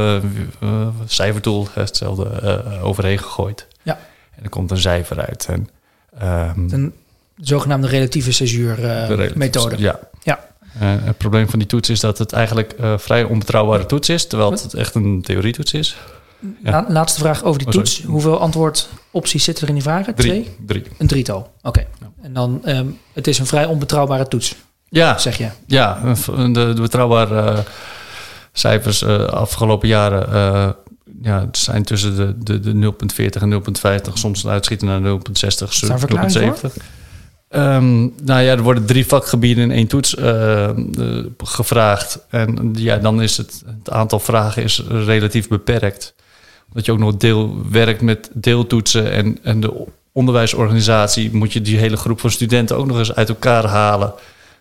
cijfertool, 1.06 1.68
hetzelfde, 1.74 2.80
overheen 2.82 3.18
gegooid. 3.20 3.68
Ja. 3.84 4.00
En 4.36 4.44
er 4.44 4.50
komt 4.50 4.72
een 4.72 4.78
cijfer 4.78 5.26
uit. 5.26 5.46
En, 5.50 5.70
ehm, 6.20 6.70
een 6.70 6.94
zogenaamde 7.42 7.88
relatieve 7.88 8.32
césuur 8.32 8.72
eh, 8.72 9.08
de 9.08 9.32
methode. 9.36 9.78
Ja. 9.78 10.00
Ja. 10.24 10.40
Eh, 10.80 10.88
het 11.00 11.18
probleem 11.18 11.50
van 11.50 11.60
die 11.60 11.68
toets 11.68 11.90
is 11.90 12.00
dat 12.00 12.18
het 12.18 12.32
eigenlijk 12.34 12.72
eh 12.72 12.94
vrij 12.98 13.24
onbetrouwbare 13.24 13.86
toets 13.86 14.10
is, 14.10 14.28
terwijl 14.28 14.52
het 14.52 14.74
echt 14.74 14.96
een 14.96 15.22
theorietoets 15.22 15.74
is. 15.74 15.96
Ja. 16.64 16.72
La- 16.72 16.86
laatste 16.88 17.20
vraag 17.20 17.44
over 17.44 17.58
die 17.60 17.68
Oh, 17.68 17.74
toets. 17.74 18.04
Hoeveel 18.04 18.40
antwoordopties 18.40 19.44
zitten 19.44 19.64
er 19.64 19.70
in 19.70 19.76
die 19.76 19.84
vragen? 19.84 20.16
Twee? 20.16 20.32
Drie. 20.42 20.56
Drie. 20.66 20.84
Een 20.98 21.08
drietal. 21.08 21.52
Oké. 21.62 21.80
Ja. 22.00 22.08
En 22.22 22.34
dan, 22.34 22.62
ehm, 22.66 22.86
het 23.14 23.28
is 23.28 23.40
een 23.40 23.46
vrij 23.46 23.66
onbetrouwbare 23.66 24.28
toets, 24.28 24.56
Ja, 24.90 25.18
zeg 25.18 25.38
je. 25.38 25.48
ja 25.66 26.02
de, 26.26 26.52
de 26.52 26.82
betrouwbare 26.82 27.64
cijfers 28.54 29.02
uh, 29.02 29.24
afgelopen 29.26 29.88
jaren 29.88 30.30
uh, 30.34 30.70
ja, 31.22 31.40
het 31.46 31.58
zijn 31.58 31.84
tussen 31.84 32.16
de, 32.16 32.60
de, 32.60 32.60
de 32.60 32.94
0,40 33.34 33.42
en 33.42 33.64
0,50, 34.08 34.14
soms 34.14 34.48
uitschieten 34.48 34.88
naar 34.88 35.02
0,60, 35.02 35.20
0,70. 36.68 36.76
Um, 37.52 38.14
nou 38.24 38.42
ja, 38.42 38.52
er 38.52 38.62
worden 38.62 38.86
drie 38.86 39.06
vakgebieden 39.06 39.64
in 39.64 39.72
één 39.72 39.88
toets 39.88 40.16
uh, 40.16 40.70
gevraagd. 41.38 42.20
En 42.30 42.74
ja, 42.78 42.98
dan 42.98 43.22
is 43.22 43.38
het, 43.38 43.64
het 43.66 43.90
aantal 43.90 44.20
vragen 44.20 44.64
is 44.64 44.84
relatief 44.88 45.48
beperkt. 45.48 46.14
Dat 46.74 46.86
je 46.86 46.92
ook 46.92 47.00
nog 47.00 47.18
deel 47.18 47.70
werkt 47.70 48.02
met 48.02 48.30
deeltoetsen 48.34 49.12
en, 49.12 49.40
en 49.44 49.60
de 49.60 49.86
onderwijsorganisatie 50.12 51.36
moet 51.36 51.54
je 51.54 51.62
die 51.62 51.78
hele 51.78 51.98
groep 51.98 52.20
van 52.20 52.32
studenten 52.32 52.78
ook 52.78 52.86
nog 52.86 52.98
eens 52.98 53.16
uit 53.16 53.30
elkaar 53.30 53.66
halen. 53.66 54.14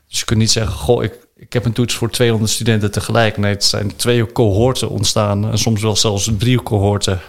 Dus 0.08 0.18
je 0.18 0.24
kunt 0.24 0.38
niet 0.38 0.50
zeggen, 0.50 0.72
goh, 0.72 1.02
ik, 1.04 1.14
ik 1.36 1.52
heb 1.52 1.64
een 1.64 1.72
toets 1.72 1.94
voor 1.94 2.10
200 2.10 2.52
studenten 2.52 2.90
tegelijk. 2.90 3.36
Nee, 3.36 3.52
het 3.52 3.64
zijn 3.64 3.96
twee 3.96 4.32
cohorten 4.32 4.88
ontstaan 4.88 5.50
en 5.50 5.58
soms 5.58 5.82
wel 5.82 5.96
zelfs 5.96 6.30
drie 6.38 6.62
cohorten. 6.62 7.20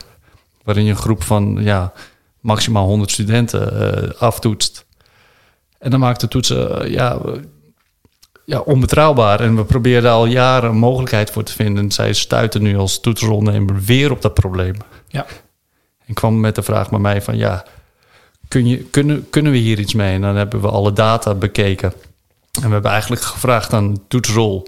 Waarin 0.63 0.83
je 0.83 0.89
een 0.89 0.97
groep 0.97 1.23
van 1.23 1.57
ja, 1.61 1.93
maximaal 2.39 2.85
100 2.85 3.11
studenten 3.11 3.73
uh, 3.73 4.21
aftoetst. 4.21 4.85
En 5.79 5.91
dan 5.91 5.99
maakt 5.99 6.19
de 6.19 6.27
toetsen 6.27 6.85
uh, 6.85 6.91
ja, 6.91 7.19
ja, 8.45 8.59
onbetrouwbaar. 8.59 9.39
En 9.39 9.55
we 9.55 9.63
proberen 9.63 10.03
daar 10.03 10.11
al 10.11 10.25
jaren 10.25 10.69
een 10.69 10.77
mogelijkheid 10.77 11.31
voor 11.31 11.43
te 11.43 11.53
vinden. 11.53 11.91
Zij 11.91 12.13
stuiten 12.13 12.61
nu 12.61 12.77
als 12.77 12.99
toetsrondenemer 12.99 13.81
weer 13.81 14.11
op 14.11 14.21
dat 14.21 14.33
probleem. 14.33 14.75
Ja. 15.07 15.25
En 16.05 16.13
kwam 16.13 16.39
met 16.39 16.55
de 16.55 16.63
vraag 16.63 16.89
bij 16.89 16.99
mij 16.99 17.21
van 17.21 17.37
ja, 17.37 17.65
kun 18.47 18.67
je, 18.67 18.77
kunnen, 18.77 19.29
kunnen 19.29 19.51
we 19.51 19.57
hier 19.57 19.79
iets 19.79 19.93
mee? 19.93 20.13
En 20.13 20.21
dan 20.21 20.35
hebben 20.35 20.61
we 20.61 20.69
alle 20.69 20.93
data 20.93 21.33
bekeken. 21.33 21.93
En 22.51 22.67
we 22.67 22.73
hebben 22.73 22.91
eigenlijk 22.91 23.21
gevraagd 23.21 23.73
aan 23.73 23.93
de 23.93 23.99
toetsrol, 24.07 24.67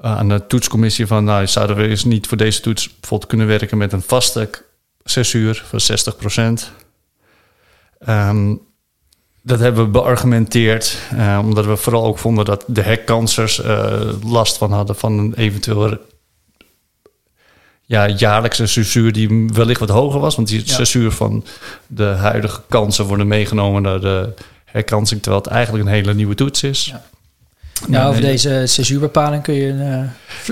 uh, 0.00 0.16
aan 0.16 0.28
de 0.28 0.46
toetscommissie 0.46 1.06
van 1.06 1.24
nou, 1.24 1.46
zouden 1.46 1.76
we 1.76 1.88
eens 1.88 2.04
niet 2.04 2.26
voor 2.26 2.36
deze 2.36 2.60
toets 2.60 2.88
bijvoorbeeld 3.00 3.30
kunnen 3.30 3.46
werken 3.46 3.78
met 3.78 3.92
een 3.92 4.02
vaste 4.02 4.50
zes 5.04 5.32
uur 5.32 5.64
van 5.66 5.80
60 5.80 6.16
procent. 6.16 6.72
Um, 8.08 8.60
dat 9.46 9.58
hebben 9.58 9.84
we 9.84 9.90
beargumenteerd, 9.90 10.98
uh, 11.14 11.38
omdat 11.42 11.64
we 11.64 11.76
vooral 11.76 12.04
ook 12.04 12.18
vonden 12.18 12.44
dat 12.44 12.64
de 12.66 12.82
herkansers 12.82 13.64
uh, 13.64 14.00
last 14.22 14.56
van 14.56 14.72
hadden 14.72 14.96
van 14.96 15.18
een 15.18 15.34
eventueel 15.34 15.98
ja, 17.82 18.08
jaarlijkse 18.08 18.66
censuur 18.66 19.12
die 19.12 19.50
wellicht 19.52 19.80
wat 19.80 19.88
hoger 19.88 20.20
was. 20.20 20.36
Want 20.36 20.48
die 20.48 20.62
ja. 20.64 20.72
censuur 20.72 21.10
van 21.10 21.44
de 21.86 22.04
huidige 22.04 22.62
kansen 22.68 23.04
worden 23.04 23.26
meegenomen 23.26 23.82
naar 23.82 24.00
de 24.00 24.34
herkansing, 24.64 25.22
terwijl 25.22 25.42
het 25.42 25.52
eigenlijk 25.52 25.84
een 25.84 25.92
hele 25.92 26.14
nieuwe 26.14 26.34
toets 26.34 26.62
is. 26.62 26.84
Ja. 26.84 27.04
Ja, 27.88 28.08
over 28.08 28.20
deze 28.20 28.62
censuurbepaling 28.66 29.42
kun 29.42 29.54
je 29.54 29.72
uh, 29.72 30.00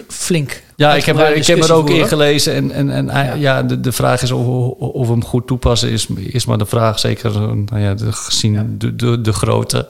flink. 0.08 0.62
Ja, 0.76 0.94
ik 0.94 1.04
heb, 1.04 1.18
er, 1.18 1.34
ik 1.34 1.46
heb 1.46 1.62
er 1.62 1.72
ook 1.72 1.90
in 1.90 2.06
gelezen. 2.06 2.54
En, 2.54 2.70
en, 2.70 2.90
en 2.90 3.06
ja. 3.06 3.34
ja, 3.34 3.62
de, 3.62 3.80
de 3.80 3.92
vraag 3.92 4.22
is 4.22 4.30
of, 4.30 4.46
of 4.78 5.06
we 5.06 5.12
hem 5.12 5.24
goed 5.24 5.46
toepassen, 5.46 5.90
is, 5.90 6.06
is 6.16 6.46
maar 6.46 6.58
de 6.58 6.66
vraag. 6.66 6.98
Zeker 6.98 7.32
nou 7.40 7.78
ja, 7.78 7.94
de, 7.94 8.12
gezien 8.12 8.74
de, 8.78 8.96
de, 8.96 9.20
de 9.20 9.32
grootte. 9.32 9.88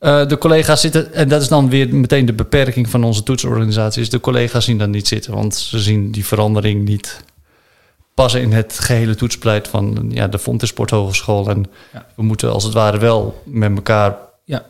Uh, 0.00 0.26
de 0.26 0.38
collega's 0.38 0.80
zitten, 0.80 1.12
en 1.14 1.28
dat 1.28 1.42
is 1.42 1.48
dan 1.48 1.68
weer 1.68 1.94
meteen 1.94 2.26
de 2.26 2.32
beperking 2.32 2.88
van 2.88 3.04
onze 3.04 3.22
toetsorganisatie, 3.22 4.02
is 4.02 4.10
de 4.10 4.20
collega's 4.20 4.64
zien 4.64 4.78
dat 4.78 4.88
niet 4.88 5.08
zitten, 5.08 5.34
want 5.34 5.54
ze 5.54 5.78
zien 5.78 6.10
die 6.10 6.26
verandering 6.26 6.84
niet 6.88 7.24
passen 8.14 8.40
in 8.40 8.52
het 8.52 8.78
gehele 8.78 9.14
toetsbeleid 9.14 9.68
van 9.68 10.10
ja, 10.12 10.28
de 10.28 10.38
Fontes 10.38 10.68
Sporthogeschool. 10.68 11.48
En 11.48 11.66
ja. 11.92 12.06
we 12.16 12.22
moeten 12.22 12.52
als 12.52 12.64
het 12.64 12.72
ware 12.72 12.98
wel 12.98 13.42
met 13.44 13.74
elkaar 13.74 14.16
ja. 14.44 14.66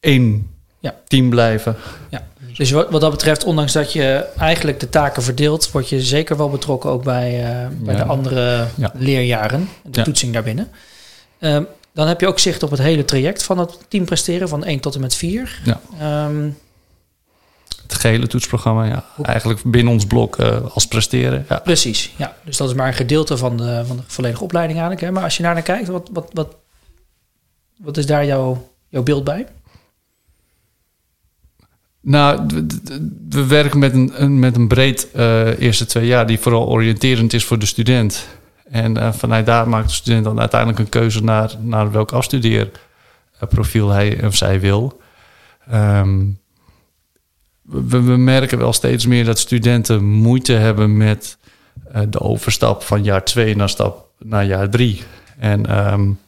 één 0.00 0.50
ja. 0.86 0.94
team 1.08 1.30
blijven. 1.30 1.76
Ja. 2.10 2.26
Dus 2.56 2.70
wat, 2.70 2.90
wat 2.90 3.00
dat 3.00 3.10
betreft, 3.10 3.44
ondanks 3.44 3.72
dat 3.72 3.92
je 3.92 4.26
eigenlijk 4.38 4.80
de 4.80 4.88
taken 4.88 5.22
verdeelt, 5.22 5.70
word 5.70 5.88
je 5.88 6.00
zeker 6.00 6.36
wel 6.36 6.50
betrokken 6.50 6.90
ook 6.90 7.04
bij, 7.04 7.40
uh, 7.40 7.66
bij 7.80 7.94
ja. 7.94 8.02
de 8.02 8.08
andere 8.08 8.66
ja. 8.74 8.92
leerjaren, 8.94 9.68
de 9.82 10.02
toetsing 10.02 10.32
daarbinnen. 10.32 10.70
Uh, 11.40 11.58
dan 11.92 12.08
heb 12.08 12.20
je 12.20 12.26
ook 12.26 12.38
zicht 12.38 12.62
op 12.62 12.70
het 12.70 12.80
hele 12.80 13.04
traject 13.04 13.42
van 13.42 13.58
het 13.58 13.78
team 13.88 14.04
presteren, 14.04 14.48
van 14.48 14.64
1 14.64 14.80
tot 14.80 14.94
en 14.94 15.00
met 15.00 15.14
4. 15.14 15.60
Ja. 15.64 15.80
Um, 16.26 16.56
het 17.82 17.94
gehele 17.94 18.26
toetsprogramma, 18.26 18.84
ja. 18.84 19.04
Eigenlijk 19.22 19.60
binnen 19.64 19.92
ons 19.92 20.06
blok 20.06 20.38
uh, 20.38 20.74
als 20.74 20.86
presteren. 20.86 21.46
Ja. 21.48 21.58
Precies, 21.58 22.14
ja. 22.16 22.36
Dus 22.44 22.56
dat 22.56 22.68
is 22.68 22.74
maar 22.74 22.86
een 22.86 22.94
gedeelte 22.94 23.36
van 23.36 23.56
de, 23.56 23.82
van 23.86 23.96
de 23.96 24.02
volledige 24.06 24.42
opleiding 24.42 24.78
eigenlijk. 24.78 25.06
Hè. 25.06 25.12
Maar 25.12 25.24
als 25.24 25.36
je 25.36 25.42
naar 25.42 25.54
naar 25.54 25.62
kijkt, 25.62 25.88
wat, 25.88 26.08
wat, 26.12 26.30
wat, 26.32 26.56
wat 27.76 27.96
is 27.96 28.06
daar 28.06 28.26
jouw, 28.26 28.68
jouw 28.88 29.02
beeld 29.02 29.24
bij? 29.24 29.46
Nou, 32.06 32.46
we 33.28 33.46
werken 33.46 33.78
met 33.78 33.94
een, 33.94 34.38
met 34.38 34.56
een 34.56 34.68
breed 34.68 35.08
uh, 35.16 35.60
eerste 35.60 35.86
twee 35.86 36.06
jaar 36.06 36.26
die 36.26 36.38
vooral 36.38 36.68
oriënterend 36.68 37.32
is 37.32 37.44
voor 37.44 37.58
de 37.58 37.66
student. 37.66 38.28
En 38.70 38.96
uh, 38.96 39.12
vanuit 39.12 39.46
daar 39.46 39.68
maakt 39.68 39.88
de 39.88 39.94
student 39.94 40.24
dan 40.24 40.40
uiteindelijk 40.40 40.80
een 40.80 40.88
keuze 40.88 41.24
naar, 41.24 41.54
naar 41.60 41.92
welk 41.92 42.12
afstudeerprofiel 42.12 43.88
hij 43.88 44.24
of 44.24 44.36
zij 44.36 44.60
wil. 44.60 45.00
Um, 45.72 46.38
we, 47.62 48.02
we, 48.02 48.16
merken 48.16 48.58
wel 48.58 48.72
steeds 48.72 49.06
meer 49.06 49.24
dat 49.24 49.38
studenten 49.38 50.04
moeite 50.04 50.52
hebben 50.52 50.96
met 50.96 51.38
de 52.08 52.20
overstap 52.20 52.82
van 52.82 53.02
jaar 53.02 53.24
twee 53.24 53.56
naar, 53.56 53.68
stap, 53.68 54.08
naar 54.18 54.44
jaar 54.44 54.70
drie. 54.70 55.02
En 55.38 55.92
um, 55.92 56.18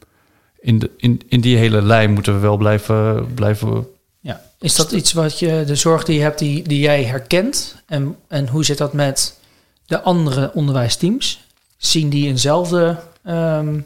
in, 0.59 0.79
de, 0.79 0.91
in, 0.97 1.21
in 1.27 1.41
die 1.41 1.57
hele 1.57 1.81
lijn 1.81 2.13
moeten 2.13 2.33
we 2.33 2.39
wel 2.39 2.57
blijven, 2.57 3.27
blijven 3.33 3.87
ja. 4.19 4.41
Is 4.59 4.75
dat 4.75 4.91
iets 4.91 5.13
wat 5.13 5.39
je, 5.39 5.63
de 5.65 5.75
zorg 5.75 6.03
die 6.03 6.15
je 6.15 6.21
hebt, 6.21 6.39
die, 6.39 6.63
die 6.63 6.79
jij 6.79 7.03
herkent? 7.03 7.81
En, 7.85 8.15
en 8.27 8.47
hoe 8.47 8.65
zit 8.65 8.77
dat 8.77 8.93
met 8.93 9.39
de 9.85 10.01
andere 10.01 10.51
onderwijsteams? 10.53 11.47
Zien 11.77 12.09
die 12.09 12.27
eenzelfde 12.27 12.99
um, 13.27 13.85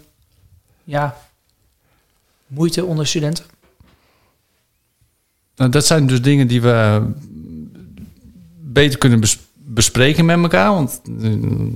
ja, 0.84 1.18
moeite 2.48 2.86
onder 2.86 3.08
studenten? 3.08 3.46
Nou, 5.56 5.72
dat 5.72 5.86
zijn 5.86 6.08
dus 6.08 6.22
dingen 6.22 6.48
die 6.48 6.62
we 6.62 7.08
beter 8.60 9.00
kunnen 9.00 9.20
bes 9.20 9.40
bespreken 9.66 10.26
met 10.26 10.38
elkaar. 10.38 10.74
Want 10.74 11.02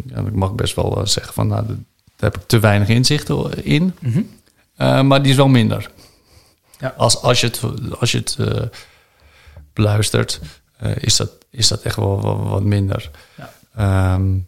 ja, 0.05 0.20
ik 0.20 0.34
mag 0.34 0.53
best 0.53 0.76
wel 0.76 1.01
zeggen 1.08 1.34
van, 1.34 1.47
nou, 1.47 1.66
daar 1.66 2.32
heb 2.32 2.38
ik 2.38 2.47
te 2.47 2.60
weinig 2.60 2.88
inzicht 2.88 3.30
in. 3.64 3.93
Mm 3.99 4.12
-hmm. 4.12 4.30
uh, 4.80 5.01
maar 5.01 5.22
die 5.22 5.32
is 5.32 5.38
wel 5.38 5.47
minder. 5.47 5.91
Ja. 6.80 6.94
Als, 6.98 7.22
als 7.22 7.42
je 7.42 7.48
het, 7.48 7.62
als 8.00 8.12
je 8.12 8.18
het 8.18 8.38
uh, 8.40 8.62
beluistert, 9.74 10.40
uh, 10.84 10.92
is, 10.96 11.16
dat, 11.16 11.32
is 11.50 11.68
dat 11.68 11.82
echt 11.82 11.96
wel, 11.96 12.22
wel 12.22 12.48
wat 12.48 12.64
minder. 12.64 13.12
Ja. 13.36 14.14
Um, 14.14 14.48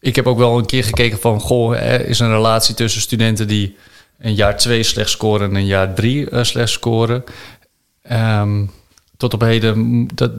ik 0.00 0.16
heb 0.16 0.26
ook 0.26 0.38
wel 0.38 0.58
een 0.58 0.66
keer 0.66 0.84
gekeken 0.84 1.18
van... 1.18 1.40
goh, 1.40 1.76
er 1.76 2.06
is 2.06 2.18
een 2.18 2.30
relatie 2.30 2.74
tussen 2.74 3.00
studenten 3.00 3.48
die 3.48 3.76
een 4.18 4.34
jaar 4.34 4.56
twee 4.56 4.82
slecht 4.82 5.10
scoren... 5.10 5.48
en 5.48 5.54
een 5.54 5.66
jaar 5.66 5.94
drie 5.94 6.30
uh, 6.30 6.42
slecht 6.42 6.70
scoren. 6.70 7.24
Um, 8.12 8.70
tot 9.16 9.34
op 9.34 9.40
heden, 9.40 10.06
dat, 10.14 10.32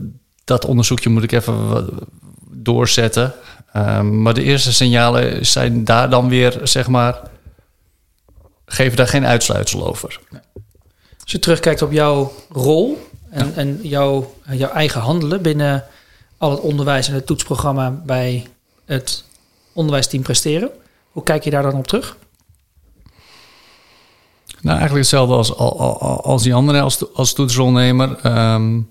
dat 0.44 0.66
onderzoekje 0.66 1.10
moet 1.10 1.24
ik 1.24 1.32
even 1.32 1.90
doorzetten. 2.50 3.34
Um, 3.76 4.22
maar 4.22 4.34
de 4.34 4.44
eerste 4.44 4.74
signalen 4.74 5.46
zijn 5.46 5.84
daar 5.84 6.10
dan 6.10 6.30
weer, 6.30 6.60
zeg 6.64 6.88
maar 6.88 7.22
geven 8.66 8.98
daar 8.98 9.08
geen 9.08 9.26
uitsluitsel 9.26 9.88
over. 9.88 10.20
Als 11.22 11.32
je 11.32 11.40
terugkijkt 11.40 11.82
op 11.82 11.92
jouw 11.92 12.34
rol 12.50 13.08
en, 13.30 13.48
ja. 13.48 13.54
en 13.56 13.80
jouw, 13.82 14.34
jouw 14.52 14.70
eigen 14.70 15.02
handelen 15.02 15.42
binnen 15.42 15.84
al 16.38 16.52
het 16.52 16.60
onderwijs 16.60 17.08
en 17.08 17.14
het 17.14 17.26
toetsprogramma 17.26 17.90
bij 17.90 18.48
het 18.86 19.24
onderwijsteam 19.74 20.22
presteren, 20.22 20.70
hoe 21.12 21.24
kijk 21.24 21.44
je 21.44 21.50
daar 21.50 21.64
dan 21.64 21.74
op 21.74 21.88
terug? 21.88 22.18
Nou, 24.62 24.78
eigenlijk 24.78 25.08
hetzelfde 25.08 25.36
als, 25.36 25.56
als, 26.24 26.44
die 26.44 26.54
andere 26.54 26.82
als, 26.82 27.14
als 27.14 27.34
toetsrolnemer. 27.34 28.26
Um, 28.26 28.90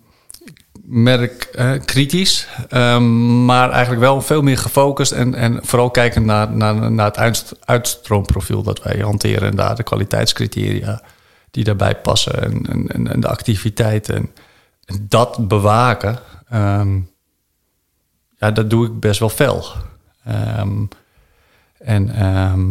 merk 0.87 1.51
kritisch, 1.85 2.49
um, 2.71 3.45
maar 3.45 3.71
eigenlijk 3.71 4.01
wel 4.01 4.21
veel 4.21 4.43
meer 4.43 4.59
gefocust 4.59 5.13
en, 5.13 5.35
en 5.35 5.59
vooral 5.63 5.91
kijken 5.91 6.25
naar, 6.25 6.51
naar, 6.51 6.93
naar 6.93 7.07
het 7.07 7.17
uit, 7.17 7.53
uitstroomprofiel 7.65 8.63
dat 8.63 8.83
wij 8.83 8.99
hanteren 8.99 9.49
en 9.51 9.57
daar 9.57 9.77
de 9.77 9.83
kwaliteitscriteria 9.83 11.03
die 11.51 11.65
daarbij 11.65 11.97
passen 11.97 12.43
en, 12.43 12.87
en, 12.89 13.13
en 13.13 13.21
de 13.21 13.29
activiteiten. 13.29 14.31
En, 14.85 15.07
dat 15.09 15.49
bewaken, 15.49 16.19
ehm, 16.49 16.99
ja, 18.39 18.51
dat 18.51 18.71
doe 18.71 18.87
ik 18.87 19.01
best 19.01 19.21
wel 19.21 19.29
fel. 19.29 19.65
Ehm, 20.25 20.85
en 21.79 22.15
ehm, 22.15 22.65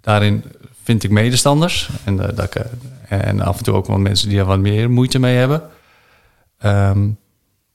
daarin 0.00 0.44
vind 0.82 1.04
ik 1.04 1.10
medestanders 1.10 1.88
en, 2.04 2.16
dat 2.16 2.42
ik, 2.42 2.64
en 3.08 3.40
af 3.40 3.58
en 3.58 3.64
toe 3.64 3.74
ook 3.74 3.86
wel 3.86 3.98
mensen 3.98 4.28
die 4.28 4.38
er 4.38 4.44
wat 4.44 4.58
meer 4.58 4.90
moeite 4.90 5.18
mee 5.18 5.36
hebben. 5.36 5.62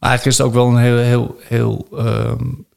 Eigenlijk 0.04 0.26
is 0.26 0.38
het 0.38 0.47
ook 0.47 0.54
wel 0.54 0.68
een 0.68 0.78
heel, 0.78 0.97
heel, 0.97 1.38
heel 1.43 1.88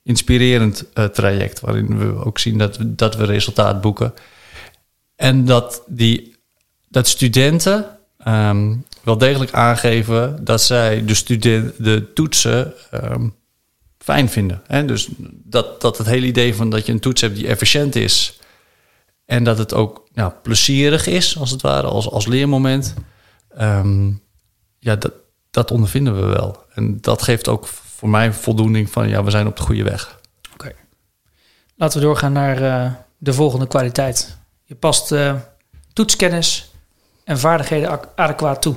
inspirerend 0.03 0.85
uh, 0.95 1.05
traject. 1.05 1.61
Waarin 1.61 1.99
we 1.99 2.25
ook 2.25 2.39
zien 2.39 2.59
dat 2.59 2.77
we, 2.77 2.95
dat 2.95 3.17
we 3.17 3.25
resultaat 3.25 3.81
boeken. 3.81 4.15
En 5.17 5.45
dat, 5.45 5.83
die, 5.87 6.37
dat 6.89 7.09
studenten 7.09 7.99
um, 8.27 8.85
wel 9.03 9.19
degelijk 9.19 9.53
aangeven 9.53 10.45
dat 10.45 10.63
zij 10.63 11.05
de, 11.05 11.15
student, 11.15 11.85
de 11.85 12.13
toetsen 12.13 12.73
um, 12.95 13.35
fijn 13.99 14.29
vinden. 14.29 14.63
Hè? 14.67 14.85
Dus 14.85 15.09
dat, 15.45 15.81
dat 15.81 15.99
het 15.99 16.07
hele 16.07 16.27
idee 16.27 16.55
van 16.55 16.71
dat 16.71 16.87
je 16.87 16.93
een 16.93 17.01
toets 17.01 17.21
hebt 17.21 17.37
die 17.37 17.47
efficiënt 17.47 17.97
is. 17.97 18.41
En 19.25 19.45
dat 19.45 19.59
het 19.59 19.75
ook 19.75 20.09
nou, 20.13 20.33
plezierig 20.43 21.07
is, 21.07 21.39
als 21.39 21.51
het 21.51 21.63
ware, 21.63 21.87
als, 21.87 22.11
als 22.11 22.27
leermoment. 22.27 22.95
Ja, 24.79 24.97
dat, 24.97 25.13
dat 25.57 25.71
ondervinden 25.71 26.15
we 26.21 26.27
wel. 26.27 26.65
En 26.75 27.01
dat 27.01 27.23
geeft 27.23 27.49
ook 27.49 27.67
voor 27.67 28.09
mij 28.09 28.33
voldoening 28.33 28.91
van 28.91 29.09
ja, 29.09 29.25
we 29.25 29.31
zijn 29.31 29.47
op 29.47 29.57
de 29.57 29.63
goede 29.63 29.83
weg. 29.83 30.21
Oké. 30.53 30.73
Laten 31.77 32.01
we 32.01 32.05
doorgaan 32.05 32.33
naar 32.33 32.63
uh, 32.63 32.93
de 33.19 33.33
volgende 33.33 33.67
kwaliteit. 33.67 34.37
Je 34.65 34.75
past 34.75 35.13
uh, 35.13 35.35
toetskennis 35.93 36.73
en 37.25 37.39
vaardigheden 37.39 38.01
adequaat 38.17 38.63
toe. 38.63 38.77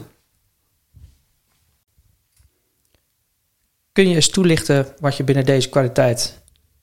Kun 3.92 4.10
je 4.10 4.16
eens 4.16 4.30
toelichten 4.30 4.88
wat 5.00 5.18
je 5.18 5.24
binnen 5.24 5.46
deze 5.46 5.70
kwaliteit 5.70 6.42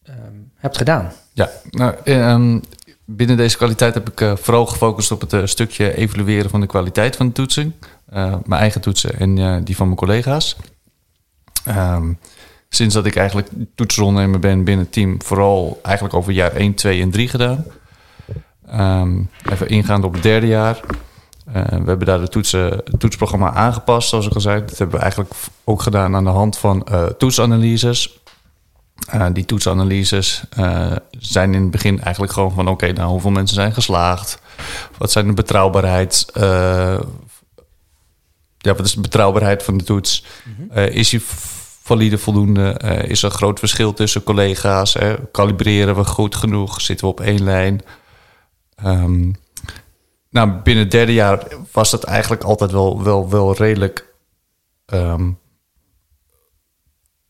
um, 0.09 0.53
hebt 0.55 0.77
gedaan? 0.77 1.13
Ja, 1.33 1.51
nou, 1.71 1.95
um, 2.05 2.63
binnen 3.07 3.37
deze 3.37 3.57
kwaliteit 3.57 3.95
heb 3.95 4.09
ik 4.09 4.21
uh, 4.21 4.37
vooral 4.37 4.67
gefocust 4.67 5.11
op 5.11 5.21
het 5.21 5.33
uh, 5.33 5.41
stukje 5.45 5.97
evalueren 5.97 6.51
van 6.51 6.61
de 6.61 6.67
kwaliteit 6.67 7.17
van 7.17 7.27
de 7.27 7.33
toetsing. 7.33 7.73
Uh, 8.15 8.35
mijn 8.45 8.61
eigen 8.61 8.81
toetsen 8.81 9.19
en 9.19 9.65
die 9.65 9.77
van 9.77 9.87
mijn 9.87 9.99
collega's. 9.99 10.57
Um, 11.69 12.19
sinds 12.69 12.95
dat 12.95 13.07
ik 13.07 13.17
eigenlijk 13.17 13.49
toetsronnemer 13.75 14.39
ben 14.39 14.65
binnen 14.65 14.85
het 14.85 14.95
team, 14.95 15.23
vooral 15.23 15.81
eigenlijk 15.83 16.15
over 16.15 16.33
jaar 16.33 16.53
1, 16.53 16.75
2 16.75 17.03
en 17.03 17.11
3 17.11 17.29
gedaan. 17.29 17.65
Um, 18.75 19.31
even 19.51 19.69
ingaand 19.69 20.05
op 20.05 20.13
het 20.13 20.23
derde 20.23 20.47
jaar. 20.47 20.81
We 21.53 21.61
hebben 21.85 22.07
daar 22.07 22.21
de 22.21 22.29
toetsen, 22.29 22.63
het 22.63 23.01
toetsprogramma 23.01 23.53
aangepast, 23.53 24.09
zoals 24.09 24.27
ik 24.27 24.33
al 24.33 24.41
zei. 24.41 24.61
Dat 24.61 24.79
hebben 24.79 24.97
we 24.97 25.03
eigenlijk 25.03 25.35
ook 25.65 25.83
gedaan 25.83 26.15
aan 26.15 26.25
de 26.25 26.31
hand 26.31 26.59
van 26.59 26.87
toetsanalyses. 27.19 28.21
Uh, 29.15 29.27
die 29.33 29.45
toetsanalyses 29.45 30.43
zijn 31.11 31.55
in 31.55 31.63
het 31.63 31.71
begin 31.71 32.03
eigenlijk 32.03 32.33
gewoon 32.33 32.53
van... 32.53 32.69
oké, 32.69 32.93
nou, 32.93 33.11
hoeveel 33.11 33.31
mensen 33.31 33.55
zijn 33.55 33.73
geslaagd? 33.73 34.39
Wat 34.99 35.13
zijn 35.13 35.27
de 35.27 35.33
betrouwbaarheid... 35.33 36.27
ja, 38.59 38.75
wat 38.75 38.85
is 38.85 38.95
de 38.95 39.01
betrouwbaarheid 39.01 39.63
van 39.63 39.77
de 39.77 39.85
toets? 39.85 40.25
-hmm. 40.45 40.79
is 40.79 41.09
die 41.09 41.23
valide 41.83 42.19
voldoende? 42.19 42.81
is 43.09 43.23
er 43.23 43.31
een 43.31 43.37
groot 43.37 43.59
verschil 43.59 43.93
tussen 43.93 44.23
collega's? 44.23 44.95
Hè? 44.95 45.15
Kalibreren 45.31 45.97
we 45.97 46.05
goed 46.05 46.35
genoeg? 46.35 46.81
Zitten 46.81 47.07
we 47.07 47.13
op 47.13 47.21
één 47.21 47.45
lijn? 47.45 47.83
Um, 48.85 49.37
nou, 50.31 50.51
binnen 50.63 50.83
het 50.83 50.93
derde 50.93 51.13
jaar 51.13 51.47
was 51.73 51.91
dat 51.91 52.05
eigenlijk 52.05 52.43
altijd 52.43 52.71
wel, 52.71 53.03
wel, 53.03 53.31
wel 53.31 53.55
redelijk 53.55 54.15
um, 54.87 55.39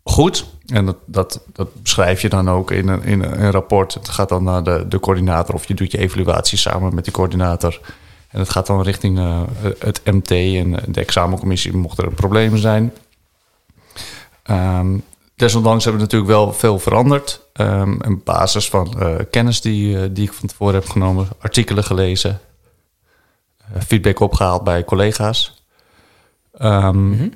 goed. 0.09 0.47
En 0.67 0.87
dat, 0.87 0.97
dat, 1.05 1.41
dat 1.53 1.83
beschrijf 1.83 2.23
je 2.23 2.29
dan 2.29 2.51
ook 2.51 2.71
in 2.71 2.89
een, 2.89 3.03
in 3.03 3.23
een 3.23 3.51
rapport. 3.51 3.95
Het 3.95 4.09
gaat 4.09 4.29
dan 4.29 4.45
naar 4.45 4.63
de, 4.63 4.85
de 4.89 5.01
coördinator 5.01 5.55
of 5.55 5.67
je 5.67 5.75
doet 5.75 5.93
je 5.93 5.99
evaluatie 5.99 6.59
samen 6.59 6.95
met 6.95 7.05
die 7.05 7.13
coördinator. 7.13 7.81
En 8.29 8.39
het 8.39 8.51
gaat 8.51 8.67
dan 8.67 8.83
richting 8.83 9.19
uh, 9.19 9.43
het 9.79 10.01
MT 10.05 10.31
en 10.31 10.83
de 10.89 11.01
examencommissie 11.01 11.77
mochten 11.77 12.05
er 12.05 12.13
problemen 12.13 12.59
zijn. 12.59 12.93
Um, 14.51 15.03
desondanks 15.37 15.85
hebben 15.85 16.03
we 16.03 16.07
natuurlijk 16.09 16.39
wel 16.39 16.53
veel 16.53 16.79
veranderd. 16.79 17.41
Um, 17.61 18.01
op 18.03 18.25
basis 18.25 18.69
van 18.69 18.95
uh, 18.99 19.15
kennis 19.31 19.61
die, 19.61 19.97
uh, 19.97 20.03
die 20.11 20.25
ik 20.25 20.33
van 20.33 20.49
tevoren 20.49 20.75
heb 20.75 20.89
genomen, 20.89 21.29
artikelen 21.39 21.85
gelezen, 21.85 22.41
feedback 23.87 24.21
opgehaald 24.21 24.65
bij 24.65 24.85
collega's. 24.85 25.63
Um, 26.61 26.97
mm 26.97 27.19
-hmm. 27.19 27.33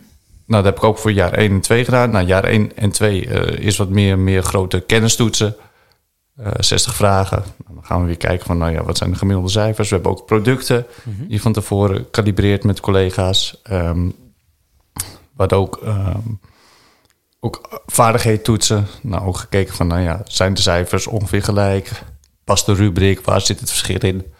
Nou, 0.50 0.62
dat 0.62 0.64
heb 0.64 0.76
ik 0.76 0.88
ook 0.88 0.98
voor 0.98 1.12
jaar 1.12 1.32
1 1.32 1.50
en 1.50 1.60
2 1.60 1.84
gedaan. 1.84 2.10
Nou, 2.10 2.26
jaar 2.26 2.44
1 2.44 2.76
en 2.76 2.90
2 2.90 3.20
is 3.58 3.76
wat 3.76 3.88
meer, 3.88 4.18
meer 4.18 4.42
grote 4.42 4.80
kennistoetsen. 4.80 5.56
60 6.58 6.94
vragen. 6.94 7.42
Nou, 7.64 7.74
dan 7.74 7.84
gaan 7.84 8.00
we 8.00 8.06
weer 8.06 8.16
kijken 8.16 8.46
van, 8.46 8.58
nou 8.58 8.72
ja, 8.72 8.84
wat 8.84 8.96
zijn 8.96 9.10
de 9.10 9.16
gemiddelde 9.16 9.50
cijfers? 9.50 9.88
We 9.88 9.94
hebben 9.94 10.12
ook 10.12 10.26
producten 10.26 10.86
mm 11.04 11.14
-hmm. 11.16 11.28
die 11.28 11.40
van 11.40 11.52
tevoren 11.52 12.10
kalibreerd 12.10 12.64
met 12.64 12.80
collega's. 12.80 13.60
Um, 13.70 14.14
wat 15.32 15.52
ook 15.52 15.80
ook 17.40 17.82
vaardigheid 17.86 18.44
toetsen. 18.44 18.86
Nou, 19.02 19.26
ook 19.26 19.36
gekeken 19.36 19.74
van, 19.74 19.86
nou 19.86 20.00
ja, 20.00 20.20
zijn 20.24 20.54
de 20.54 20.60
cijfers 20.60 21.06
ongeveer 21.06 21.42
gelijk? 21.42 22.02
Past 22.44 22.66
de 22.66 22.74
rubriek? 22.74 23.20
Waar 23.20 23.40
zit 23.40 23.60
het 23.60 23.68
verschil 23.68 23.98
in? 23.98 24.32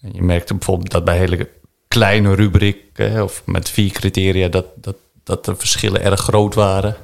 En 0.00 0.10
je 0.12 0.22
merkte 0.22 0.54
bijvoorbeeld 0.54 0.90
dat 0.90 1.04
bij 1.04 1.18
hele 1.18 1.48
kleine 1.88 2.34
rubrieken, 2.34 3.22
of 3.22 3.42
met 3.46 3.68
vier 3.68 3.90
criteria, 3.90 4.48
dat, 4.48 4.66
dat, 4.76 4.96
dat 5.24 5.44
de 5.44 5.56
verschillen 5.56 6.02
erg 6.02 6.20
groot 6.20 6.54
waren. 6.54 6.96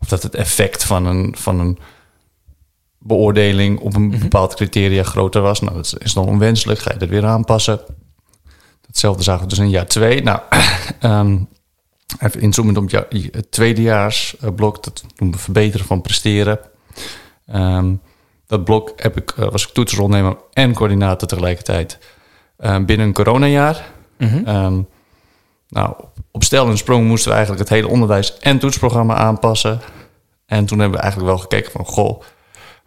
Of 0.00 0.08
dat 0.08 0.22
het 0.22 0.34
effect 0.34 0.84
van 0.84 1.06
een, 1.06 1.34
van 1.38 1.60
een 1.60 1.78
beoordeling 2.98 3.78
op 3.78 3.94
een 3.94 4.18
bepaald 4.18 4.54
criteria 4.54 5.02
groter 5.02 5.40
was. 5.40 5.60
Nou, 5.60 5.74
dat 5.74 5.94
is 5.98 6.12
dan 6.12 6.26
onwenselijk. 6.26 6.80
Ga 6.80 6.92
je 6.92 6.98
dat 6.98 7.08
weer 7.08 7.26
aanpassen? 7.26 7.80
Hetzelfde 8.86 9.22
zagen 9.22 9.42
we 9.42 9.48
dus 9.48 9.58
in 9.58 9.70
jaar 9.70 9.86
twee. 9.86 10.22
Nou, 10.22 10.40
um, 11.02 11.48
Even 12.18 12.40
inzoomend 12.40 12.76
op 12.76 12.90
het 13.10 13.50
tweedejaarsblok, 13.50 14.84
dat 14.84 15.04
noemen 15.16 15.36
we 15.36 15.42
verbeteren 15.42 15.86
van 15.86 16.00
presteren. 16.00 16.58
Um, 17.54 18.00
dat 18.46 18.64
blok 18.64 18.92
heb 18.96 19.16
ik, 19.16 19.34
uh, 19.38 19.48
was 19.50 19.66
ik 19.66 19.72
toetsrolnemer 19.72 20.36
en 20.52 20.74
coördinator 20.74 21.28
tegelijkertijd 21.28 21.98
uh, 22.58 22.84
binnen 22.84 23.06
een 23.06 23.12
coronajaar. 23.12 23.90
Mm 24.18 24.28
-hmm. 24.28 24.48
um, 24.64 24.88
nou, 25.76 25.94
op 26.30 26.44
stel 26.44 26.68
en 26.68 26.78
sprong 26.78 27.06
moesten 27.06 27.30
we 27.30 27.36
eigenlijk 27.36 27.68
het 27.68 27.78
hele 27.78 27.88
onderwijs 27.88 28.38
en 28.38 28.58
toetsprogramma 28.58 29.14
aanpassen. 29.14 29.80
En 30.46 30.66
toen 30.66 30.78
hebben 30.78 30.96
we 30.96 31.02
eigenlijk 31.02 31.32
wel 31.32 31.42
gekeken 31.42 31.72
van, 31.72 31.84
goh, 31.84 32.22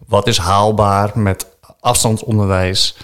wat 0.08 0.28
is 0.28 0.38
haalbaar 0.38 1.20
met 1.20 1.48
afstandsonderwijs? 1.80 2.98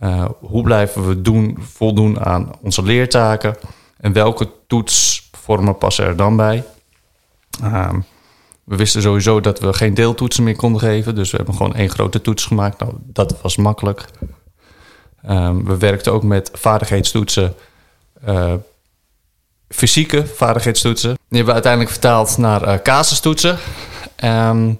Uh, 0.00 0.24
hoe 0.40 0.62
blijven 0.62 1.08
we 1.08 1.22
doen, 1.22 1.58
voldoen 1.60 2.24
aan 2.24 2.50
onze 2.62 2.82
leertaken? 2.82 3.56
En 3.96 4.12
welke 4.12 4.50
toets 4.66 5.28
vormen 5.32 5.78
passen 5.78 6.04
er 6.04 6.16
dan 6.16 6.36
bij. 6.36 6.64
Um, 7.62 8.04
we 8.64 8.76
wisten 8.76 9.02
sowieso 9.02 9.40
dat 9.40 9.60
we 9.60 9.72
geen 9.72 9.94
deeltoetsen 9.94 10.44
meer 10.44 10.56
konden 10.56 10.80
geven. 10.80 11.14
Dus 11.14 11.30
we 11.30 11.36
hebben 11.36 11.54
gewoon 11.54 11.74
één 11.74 11.90
grote 11.90 12.20
toets 12.20 12.44
gemaakt. 12.44 12.78
Nou, 12.80 12.92
dat 13.00 13.40
was 13.42 13.56
makkelijk. 13.56 14.04
Um, 15.28 15.64
we 15.64 15.76
werkten 15.78 16.12
ook 16.12 16.22
met 16.22 16.50
vaardigheidstoetsen. 16.52 17.54
Uh, 18.28 18.52
fysieke 19.74 20.26
vaardigheidstoetsen. 20.26 21.10
Die 21.10 21.18
hebben 21.28 21.46
we 21.46 21.52
uiteindelijk 21.52 21.92
vertaald 21.92 22.38
naar 22.38 22.68
uh, 22.68 22.74
casustoetsen. 22.82 23.58
Um, 24.24 24.78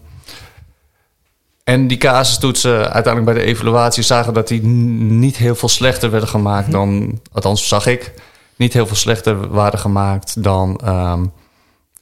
en 1.65 1.87
die 1.87 1.99
casustoetsen, 1.99 2.93
uiteindelijk 2.93 3.25
bij 3.25 3.45
de 3.45 3.51
evaluatie, 3.51 4.03
zagen 4.03 4.35
dat 4.35 4.49
die 4.49 4.63
niet 4.63 5.37
heel 5.37 5.55
veel 5.55 5.69
slechter 5.69 6.11
werden 6.11 6.29
gemaakt 6.29 6.67
mhm. 6.67 6.77
dan, 6.77 7.21
althans 7.33 7.69
zag 7.69 7.87
ik, 7.87 8.13
niet 8.57 8.73
heel 8.73 8.87
veel 8.87 8.97
slechter 8.97 9.49
waren 9.49 9.79
gemaakt 9.79 10.43
dan 10.43 10.81
um, 10.85 11.33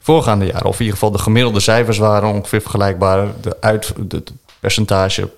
voorgaande 0.00 0.46
jaren. 0.46 0.66
Of 0.66 0.74
in 0.74 0.84
ieder 0.84 0.94
geval 0.94 1.10
de 1.10 1.22
gemiddelde 1.22 1.60
cijfers 1.60 1.98
waren 1.98 2.32
ongeveer 2.32 2.60
vergelijkbaar. 2.60 3.28
De, 3.40 3.56
uit, 3.60 3.92
de, 3.98 4.22
percentage 4.60 5.30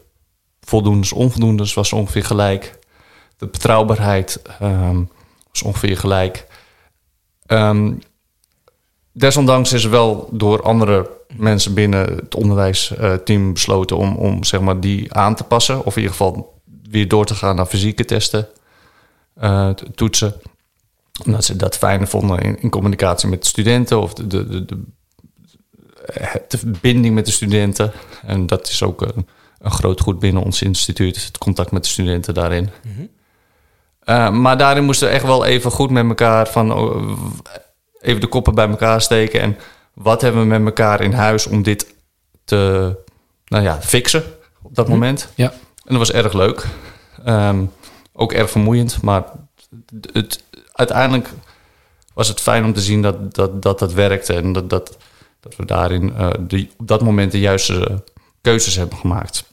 voldoendes, 0.61 1.13
onvoldoendes 1.13 1.75
was 1.75 1.93
ongeveer 1.93 2.25
gelijk. 2.25 2.79
De 3.37 3.47
betrouwbaarheid 3.47 4.43
um, 4.63 5.09
was 5.53 5.63
ongeveer 5.63 5.99
gelijk. 5.99 6.47
Um, 7.47 7.99
desondanks 9.12 9.72
is 9.72 9.84
er 9.84 9.90
wel 9.90 10.28
door 10.32 10.62
andere 10.62 11.11
mensen 11.36 11.74
binnen 11.74 12.14
het 12.14 12.34
onderwijsteam 12.34 13.53
besloten 13.53 13.97
om, 13.97 14.16
om 14.16 14.45
zeg 14.45 14.61
maar, 14.61 14.80
die 14.80 15.14
aan 15.14 15.34
te 15.34 15.45
passen. 15.45 15.84
Of 15.84 15.97
in 15.97 16.03
ieder 16.03 16.16
geval 16.16 16.61
weer 16.90 17.09
door 17.09 17.26
te 17.26 17.34
gaan 17.34 17.57
naar 17.57 17.66
fysieke 17.66 18.05
testen, 18.05 18.49
uh, 19.42 19.70
toetsen 19.70 20.34
omdat 21.24 21.45
ze 21.45 21.57
dat 21.57 21.76
fijner 21.76 22.09
vonden 22.09 22.57
in, 22.61 22.70
communicatie 22.70 23.28
met 23.28 23.42
de 23.42 23.49
studenten 23.49 24.01
of 24.01 24.14
de, 24.14 24.26
de, 24.26 24.64
de, 24.64 24.82
de, 26.49 26.59
verbinding 26.59 27.14
met 27.14 27.26
de 27.26 27.32
studenten. 27.32 27.92
En 28.22 28.47
dat 28.47 28.68
is 28.68 28.82
ook 28.82 29.03
een, 29.03 29.26
een, 29.59 29.70
groot 29.70 30.01
goed 30.01 30.18
binnen 30.18 30.42
ons 30.42 30.62
instituut, 30.62 31.24
het 31.24 31.38
contact 31.38 31.70
met 31.70 31.84
de 31.84 31.88
studenten 31.88 32.34
daarin. 32.34 32.70
Mm 32.82 33.09
Uh, 34.07 34.31
maar 34.31 34.59
daarin 34.59 34.85
moesten 34.85 35.09
we 35.09 35.15
echt 35.15 35.25
wel 35.25 35.45
even 35.45 35.71
goed 35.71 35.91
met 35.91 36.09
elkaar 36.09 36.49
van 36.49 36.73
oh, 36.73 37.19
even 38.01 38.21
de 38.21 38.27
koppen 38.27 38.55
bij 38.55 38.69
elkaar 38.69 39.01
steken. 39.01 39.41
En 39.41 39.57
wat 39.93 40.21
hebben 40.21 40.41
we 40.41 40.47
met 40.47 40.65
elkaar 40.65 41.01
in 41.01 41.13
huis 41.13 41.47
om 41.47 41.63
dit 41.63 41.95
te 42.45 42.93
nou 43.47 43.65
ja, 43.65 43.83
fixen 43.83 44.25
op 44.63 44.75
dat 44.75 44.89
moment. 44.89 45.29
Ja. 45.35 45.51
En 45.51 45.97
dat 45.97 45.99
was 45.99 46.13
erg 46.13 46.33
leuk. 46.33 46.67
Um, 47.27 47.73
ook 48.13 48.33
erg 48.33 48.51
vermoeiend, 48.51 49.03
maar 49.03 49.25
het, 50.13 50.45
uiteindelijk 50.73 51.29
was 52.15 52.29
het 52.29 52.41
fijn 52.41 52.65
om 52.65 52.73
te 52.73 52.81
zien 52.81 53.03
dat 53.03 53.35
dat, 53.35 53.63
dat, 53.63 53.79
dat 53.79 53.93
werkte 53.93 54.33
en 54.35 54.53
dat, 54.53 54.71
dat, 54.71 54.97
dat 55.41 55.57
we 55.57 55.65
daarin 55.65 56.13
uh, 56.19 56.31
die, 56.41 56.71
op 56.77 56.89
dat 56.89 57.03
moment 57.03 57.33
de 57.33 57.41
juiste 57.41 58.05
keuzes 58.41 58.77
hebben 58.77 58.99
gemaakt. 58.99 59.45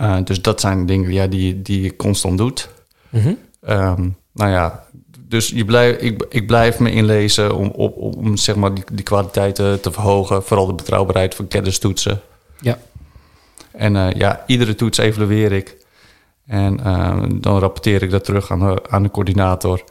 Uh, 0.00 0.16
dus 0.24 0.42
dat 0.42 0.60
zijn 0.60 0.86
dingen 0.86 1.12
ja, 1.12 1.26
die, 1.26 1.62
die 1.62 1.82
je 1.82 1.96
constant 1.96 2.38
doet. 2.38 2.68
Mm 3.08 3.38
um, 3.60 4.16
nou 4.32 4.50
ja, 4.50 4.84
dus 5.28 5.48
je 5.48 5.64
blijf, 5.64 5.96
ik, 5.96 6.26
ik 6.28 6.46
blijf 6.46 6.78
me 6.78 6.90
inlezen 6.90 7.54
om, 7.54 7.68
op, 7.68 7.96
om 7.96 8.36
zeg 8.36 8.56
maar 8.56 8.74
die, 8.74 8.84
die 8.92 9.04
kwaliteiten 9.04 9.80
te 9.80 9.92
verhogen. 9.92 10.42
Vooral 10.42 10.66
de 10.66 10.74
betrouwbaarheid 10.74 11.34
van 11.34 11.48
kennistoetsen. 11.48 12.20
Ja. 12.60 12.78
En 13.72 13.94
uh, 13.94 14.12
ja, 14.12 14.44
iedere 14.46 14.74
toets 14.74 14.98
evalueer 14.98 15.52
ik. 15.52 15.76
En 16.46 16.80
uh, 16.86 17.22
dan 17.40 17.58
rapporteer 17.58 18.02
ik 18.02 18.10
dat 18.10 18.24
terug 18.24 18.50
aan 18.50 18.58
de, 18.58 18.82
aan 18.88 19.02
de 19.02 19.10
coördinator. 19.10 19.84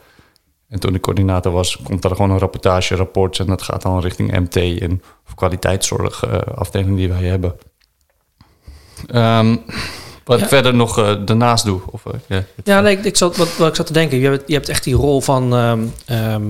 En 0.68 0.80
toen 0.80 0.92
de 0.92 1.00
coördinator 1.00 1.52
was, 1.52 1.78
komt 1.82 2.04
er 2.04 2.10
gewoon 2.10 2.30
een 2.30 2.38
rapportage-rapport. 2.38 3.38
En 3.38 3.46
dat 3.46 3.62
gaat 3.62 3.82
dan 3.82 4.00
richting 4.00 4.38
MT 4.38 4.56
en 4.56 5.02
kwaliteitszorgafdeling 5.34 6.90
uh, 6.90 6.96
die 6.96 7.08
wij 7.08 7.22
hebben. 7.22 7.56
Um, 9.14 9.64
wat 10.26 10.38
Ja. 10.38 10.44
ik 10.44 10.50
verder 10.50 10.74
nog 10.74 10.98
uh, 10.98 11.14
daarnaast 11.24 11.64
doe. 11.64 11.80
Of, 11.90 12.04
uh, 12.28 12.38
ja, 12.64 12.80
nee, 12.80 12.96
ik, 12.96 13.04
ik 13.04 13.16
zat, 13.16 13.36
wat, 13.36 13.56
wat 13.56 13.68
ik 13.68 13.74
zat 13.74 13.86
te 13.86 13.92
denken, 13.92 14.18
je 14.18 14.28
hebt, 14.28 14.42
je 14.46 14.54
hebt 14.54 14.68
echt 14.68 14.84
die 14.84 14.94
rol 14.94 15.20
van 15.20 15.54
ehm, 15.54 15.80
ehm, 16.06 16.42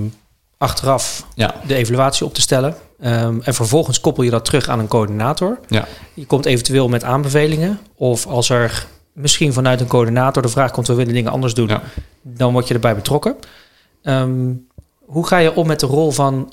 achteraf 0.59 1.27
ja, 1.35 1.55
de 1.67 1.75
evaluatie 1.75 2.27
op 2.27 2.35
te 2.35 2.41
stellen. 2.41 2.77
Ehm, 3.01 3.41
en 3.43 3.55
vervolgens 3.55 4.01
koppel 4.01 4.23
je 4.23 4.31
dat 4.31 4.45
terug 4.45 4.69
aan 4.69 4.79
een 4.79 4.89
coördinator. 4.89 5.59
ja, 5.69 5.87
Je 6.15 6.27
komt 6.27 6.47
eventueel 6.47 6.89
met 6.89 7.05
aanbevelingen. 7.05 7.81
Of 7.95 8.27
als 8.27 8.49
er 8.49 8.87
misschien 9.13 9.53
vanuit 9.53 9.81
een 9.81 9.87
coördinator 9.87 10.43
de 10.43 10.49
vraag 10.49 10.71
komt, 10.71 10.87
we 10.87 10.95
willen 10.95 11.15
dingen 11.15 11.33
anders 11.33 11.55
doen, 11.55 11.69
ja. 11.69 11.83
dan 12.23 12.53
word 12.53 12.69
je 12.69 12.75
erbij 12.75 12.95
betrokken. 12.95 13.37
Hoe 15.05 15.27
ga 15.27 15.39
je 15.39 15.55
om 15.55 15.67
met 15.67 15.81
de 15.81 15.87
rol 15.87 16.11
van 16.11 16.49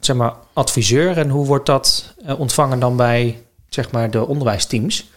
zeg 0.00 0.16
maar, 0.16 0.34
adviseur 0.52 1.18
en 1.18 1.28
hoe 1.28 1.46
wordt 1.46 1.66
dat 1.66 2.14
eh, 2.24 2.40
ontvangen 2.40 2.78
dan 2.78 2.96
bij 2.96 3.42
zeg 3.68 3.90
maar, 3.90 4.10
de 4.10 4.26
onderwijsteams? 4.26 5.10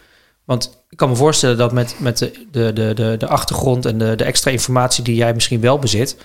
Want 0.44 0.79
ik 0.90 0.96
kan 0.96 1.08
me 1.08 1.16
voorstellen 1.16 1.56
dat 1.56 1.72
met, 1.72 1.94
met 1.98 2.18
de, 2.18 2.32
de, 2.50 2.72
de, 2.72 3.14
de, 3.18 3.26
achtergrond 3.26 3.86
en 3.86 3.98
de, 3.98 4.14
de 4.16 4.24
extra 4.24 4.50
informatie 4.50 5.04
die 5.04 5.14
jij 5.14 5.34
misschien 5.34 5.60
wel 5.60 5.78
bezit, 5.78 6.16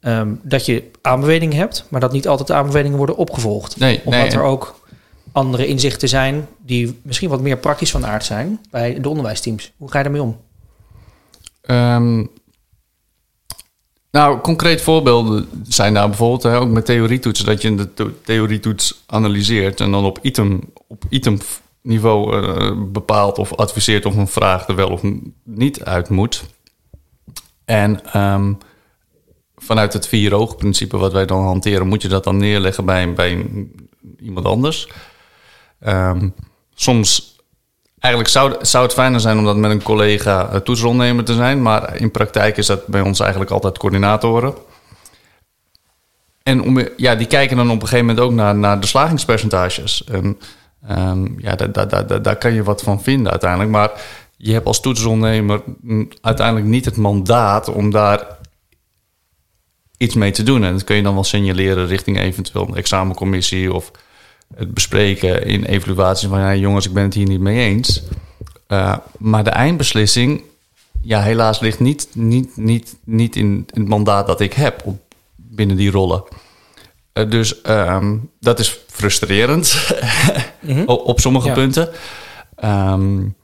ehm, 0.00 0.34
dat 0.42 0.66
je 0.66 0.90
aanbevelingen 1.00 1.56
hebt, 1.56 1.84
maar 1.88 2.00
dat 2.00 2.12
niet 2.12 2.28
altijd 2.28 2.48
de 2.48 2.54
aanbevelingen 2.54 2.96
worden 2.96 3.16
opgevolgd. 3.16 3.76
Nee, 3.76 4.00
Omdat 4.04 4.20
nee, 4.20 4.30
er 4.30 4.42
ook 4.42 4.80
andere 5.32 5.66
inzichten 5.66 6.08
zijn 6.08 6.48
die 6.58 7.00
misschien 7.02 7.28
wat 7.28 7.40
meer 7.40 7.58
praktisch 7.58 7.90
van 7.90 8.06
aard 8.06 8.24
zijn 8.24 8.60
bij 8.70 9.00
de 9.00 9.08
onderwijsteams. 9.08 9.72
Hoe 9.76 9.90
ga 9.90 9.98
je 9.98 10.04
daarmee 10.04 10.22
om? 10.22 10.40
Ehm, 11.60 12.24
nou, 14.10 14.40
concreet 14.40 14.80
voorbeelden 14.80 15.48
zijn 15.68 15.94
daar 15.94 16.08
bijvoorbeeld 16.08 16.42
hè, 16.42 16.58
ook 16.58 16.68
met 16.70 16.84
theorietoetsen, 16.84 17.46
dat 17.46 17.62
je 17.62 17.74
de 17.74 17.94
to- 17.94 18.12
theorietoets 18.24 19.02
analyseert 19.06 19.80
en 19.80 19.90
dan 19.90 20.04
op 20.04 20.18
item, 20.22 20.60
op 20.86 21.04
itemniveau 21.82 22.46
eh, 22.46 22.72
bepaalt 22.76 23.38
of 23.38 23.54
adviseert 23.54 24.06
of 24.06 24.16
een 24.16 24.28
vraag 24.28 24.68
er 24.68 24.74
wel 24.74 24.88
of 24.88 25.02
niet 25.42 25.84
uit 25.84 26.08
moet. 26.08 26.44
En 27.64 28.12
ehm, 28.12 28.52
vanuit 29.56 29.92
het 29.92 30.08
vier 30.08 30.34
ogen 30.34 30.56
principe 30.56 30.96
wat 30.96 31.12
wij 31.12 31.26
dan 31.26 31.42
hanteren, 31.42 31.88
moet 31.88 32.02
je 32.02 32.08
dat 32.08 32.24
dan 32.24 32.36
neerleggen 32.36 32.84
bij, 32.84 33.12
bij 33.12 33.46
iemand 34.18 34.46
anders. 34.46 34.88
Ehm, 35.80 36.28
soms 36.74 37.38
Eigenlijk 38.00 38.32
zou, 38.32 38.54
zou 38.60 38.84
het 38.84 38.92
fijner 38.92 39.20
zijn 39.20 39.38
om 39.38 39.44
dat 39.44 39.56
met 39.56 39.70
een 39.70 39.82
collega 39.82 40.48
eh, 40.48 40.56
toetsronnemer 40.56 41.24
te 41.24 41.34
zijn. 41.34 41.62
Maar 41.62 41.96
in 41.96 42.10
praktijk 42.10 42.56
is 42.56 42.66
dat 42.66 42.86
bij 42.86 43.00
ons 43.00 43.20
eigenlijk 43.20 43.50
altijd 43.50 43.78
coördinatoren. 43.78 44.54
En 46.42 46.62
om, 46.62 46.88
ja, 46.96 47.14
die 47.14 47.26
kijken 47.26 47.56
dan 47.56 47.70
op 47.70 47.82
een 47.82 47.88
gegeven 47.88 48.06
moment 48.06 48.24
ook 48.24 48.32
naar, 48.32 48.54
naar 48.54 48.80
de 48.80 48.86
slagingspercentages. 48.86 50.04
En, 50.04 50.38
ehm, 50.86 51.26
ja, 51.40 51.54
daar, 51.56 51.72
daar, 51.72 52.06
daar, 52.06 52.22
daar- 52.22 52.36
kan 52.36 52.52
je 52.52 52.62
wat 52.62 52.82
van 52.82 53.02
vinden 53.02 53.30
uiteindelijk. 53.30 53.70
Maar 53.70 53.90
je 54.36 54.52
hebt 54.52 54.66
als 54.66 54.80
toetsronnemer 54.80 55.62
mm, 55.80 56.08
uiteindelijk 56.20 56.66
niet 56.66 56.84
het 56.84 56.96
mandaat 56.96 57.68
om 57.68 57.90
daar 57.90 58.26
iets 59.96 60.14
mee 60.14 60.30
te 60.30 60.42
doen. 60.42 60.64
En 60.64 60.72
dat 60.72 60.84
kun 60.84 60.96
je 60.96 61.02
dan 61.02 61.14
wel 61.14 61.24
signaleren 61.24 61.86
richting 61.86 62.18
eventueel 62.18 62.68
een 62.68 62.76
examencommissie 62.76 63.74
of 63.74 63.90
het 64.56 64.74
bespreken 64.74 65.44
in 65.44 65.64
evaluaties 65.64 66.28
van 66.28 66.38
ja, 66.40 66.54
jongens, 66.54 66.86
ik 66.86 66.92
ben 66.92 67.02
het 67.02 67.14
hier 67.14 67.28
niet 67.28 67.40
mee 67.40 67.58
eens. 67.58 68.02
Uh, 68.68 68.96
maar 69.18 69.44
de 69.44 69.50
eindbeslissing, 69.50 70.42
ja, 71.02 71.22
helaas 71.22 71.60
ligt 71.60 71.80
niet, 71.80 72.08
niet, 72.12 72.56
niet, 72.56 72.96
niet 73.04 73.36
in, 73.36 73.66
in 73.72 73.80
het 73.80 73.88
mandaat 73.88 74.26
dat 74.26 74.40
ik 74.40 74.52
heb 74.52 74.82
op, 74.84 75.00
binnen 75.36 75.76
die 75.76 75.90
rollen. 75.90 76.22
Uh, 77.20 77.30
dus 77.30 77.54
um, 77.68 78.30
dat 78.40 78.58
is 78.58 78.80
frustrerend 78.86 79.94
mm 80.60 80.74
-hmm. 80.74 80.86
op, 80.86 81.20
sommige 81.20 81.48
ja. 81.48 81.54
punten. 81.54 81.88
Um, 82.64 83.36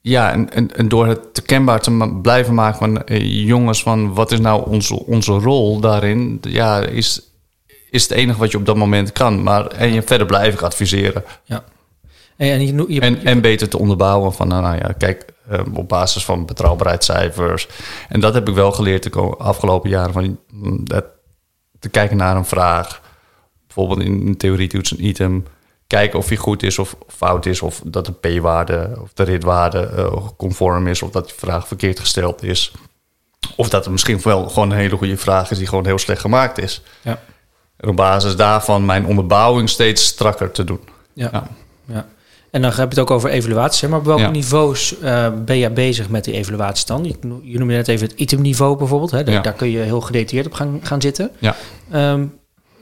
ja, 0.00 0.32
en, 0.32 0.52
en, 0.52 0.76
en, 0.76 0.88
door 0.88 1.06
het 1.06 1.34
te 1.34 1.42
kenbaar 1.42 1.80
te 1.80 2.18
blijven 2.22 2.54
maken 2.54 2.78
van 2.78 3.02
uh, 3.06 3.46
jongens, 3.46 3.82
van 3.82 4.14
wat 4.14 4.32
is 4.32 4.40
nou 4.40 4.70
onze, 4.70 5.06
onze 5.06 5.32
rol 5.32 5.80
daarin, 5.80 6.38
ja, 6.40 6.80
is, 6.80 7.22
is 7.90 8.02
het 8.02 8.12
enige 8.12 8.38
wat 8.38 8.50
je 8.50 8.56
op 8.56 8.66
dat 8.66 8.76
moment 8.76 9.12
kan. 9.12 9.42
Maar 9.42 9.66
en 9.66 9.92
je, 9.92 10.02
verder 10.02 10.26
blijf 10.26 10.54
ik 10.54 10.62
adviseren. 10.62 11.24
Ja. 11.44 11.64
En, 12.36 12.50
en, 12.50 12.66
je, 12.66 12.84
je, 12.88 13.00
en, 13.00 13.24
en, 13.24 13.40
beter 13.40 13.68
te 13.68 13.78
onderbouwen 13.78 14.32
van, 14.32 14.48
nou, 14.48 14.62
nou 14.62 14.76
ja, 14.76 14.92
kijk, 14.98 15.24
uh, 15.52 15.60
op 15.74 15.88
basis 15.88 16.24
van 16.24 16.46
betrouwbaarheidscijfers. 16.46 17.68
En 18.08 18.20
dat 18.20 18.34
heb 18.34 18.48
ik 18.48 18.54
wel 18.54 18.72
geleerd 18.72 19.02
de 19.02 19.20
afgelopen 19.38 19.90
jaren. 19.90 20.12
Van, 20.12 20.38
dat, 20.84 21.04
te 21.78 21.88
kijken 21.88 22.16
naar 22.16 22.36
een 22.36 22.44
vraag. 22.44 23.00
Bijvoorbeeld 23.66 24.00
in 24.00 24.26
een 24.26 24.36
theorietoets 24.36 24.90
een 24.90 25.04
item. 25.04 25.46
Kijken 25.86 26.18
of 26.18 26.28
hij 26.28 26.36
goed 26.36 26.62
is 26.62 26.78
of 26.78 26.96
fout 27.06 27.46
is. 27.46 27.62
Of 27.62 27.80
dat 27.84 28.06
de 28.06 28.12
p-waarde 28.12 28.98
of 29.00 29.12
de 29.12 29.22
ritwaarde 29.22 29.90
uh, 29.96 30.26
conform 30.36 30.86
is. 30.86 31.02
Of 31.02 31.10
dat 31.10 31.28
de 31.28 31.34
vraag 31.36 31.68
verkeerd 31.68 32.00
gesteld 32.00 32.42
is. 32.42 32.72
Of 33.56 33.68
dat 33.68 33.82
het 33.82 33.92
misschien 33.92 34.20
wel 34.22 34.48
gewoon 34.48 34.70
een 34.70 34.76
hele 34.76 34.96
goede 34.96 35.16
vraag 35.16 35.50
is 35.50 35.58
die 35.58 35.66
gewoon 35.66 35.86
heel 35.86 35.98
slecht 35.98 36.20
gemaakt 36.20 36.58
is. 36.58 36.82
Ja. 37.02 37.20
En 37.76 37.88
op 37.88 37.96
basis 37.96 38.36
daarvan 38.36 38.84
mijn 38.84 39.06
onderbouwing 39.06 39.68
steeds 39.68 40.04
strakker 40.04 40.50
te 40.50 40.64
doen. 40.64 40.80
Ja. 41.12 41.28
ja. 41.32 41.48
ja. 41.84 42.06
En 42.50 42.62
dan 42.62 42.70
heb 42.70 42.78
je 42.78 42.88
het 42.88 42.98
ook 42.98 43.10
over 43.10 43.30
evaluaties. 43.30 43.88
Maar 43.88 43.98
op 43.98 44.04
welke 44.04 44.22
ja. 44.22 44.30
niveaus 44.30 44.94
uh, 45.02 45.28
ben 45.44 45.56
je 45.56 45.70
bezig 45.70 46.08
met 46.08 46.24
die 46.24 46.34
evaluaties 46.34 46.84
dan? 46.84 47.04
Je, 47.04 47.14
je 47.42 47.58
noemde 47.58 47.74
net 47.74 47.88
even 47.88 48.08
het 48.08 48.18
itemniveau 48.18 48.76
bijvoorbeeld. 48.76 49.10
Hè? 49.10 49.24
Daar, 49.24 49.34
ja. 49.34 49.40
daar, 49.40 49.52
kun 49.52 49.70
je 49.70 49.78
heel 49.78 50.00
gedetailleerd 50.00 50.46
op 50.46 50.52
gaan, 50.52 50.80
gaan 50.82 51.00
zitten. 51.00 51.30
Ja. 51.38 51.56
Um, 52.12 52.38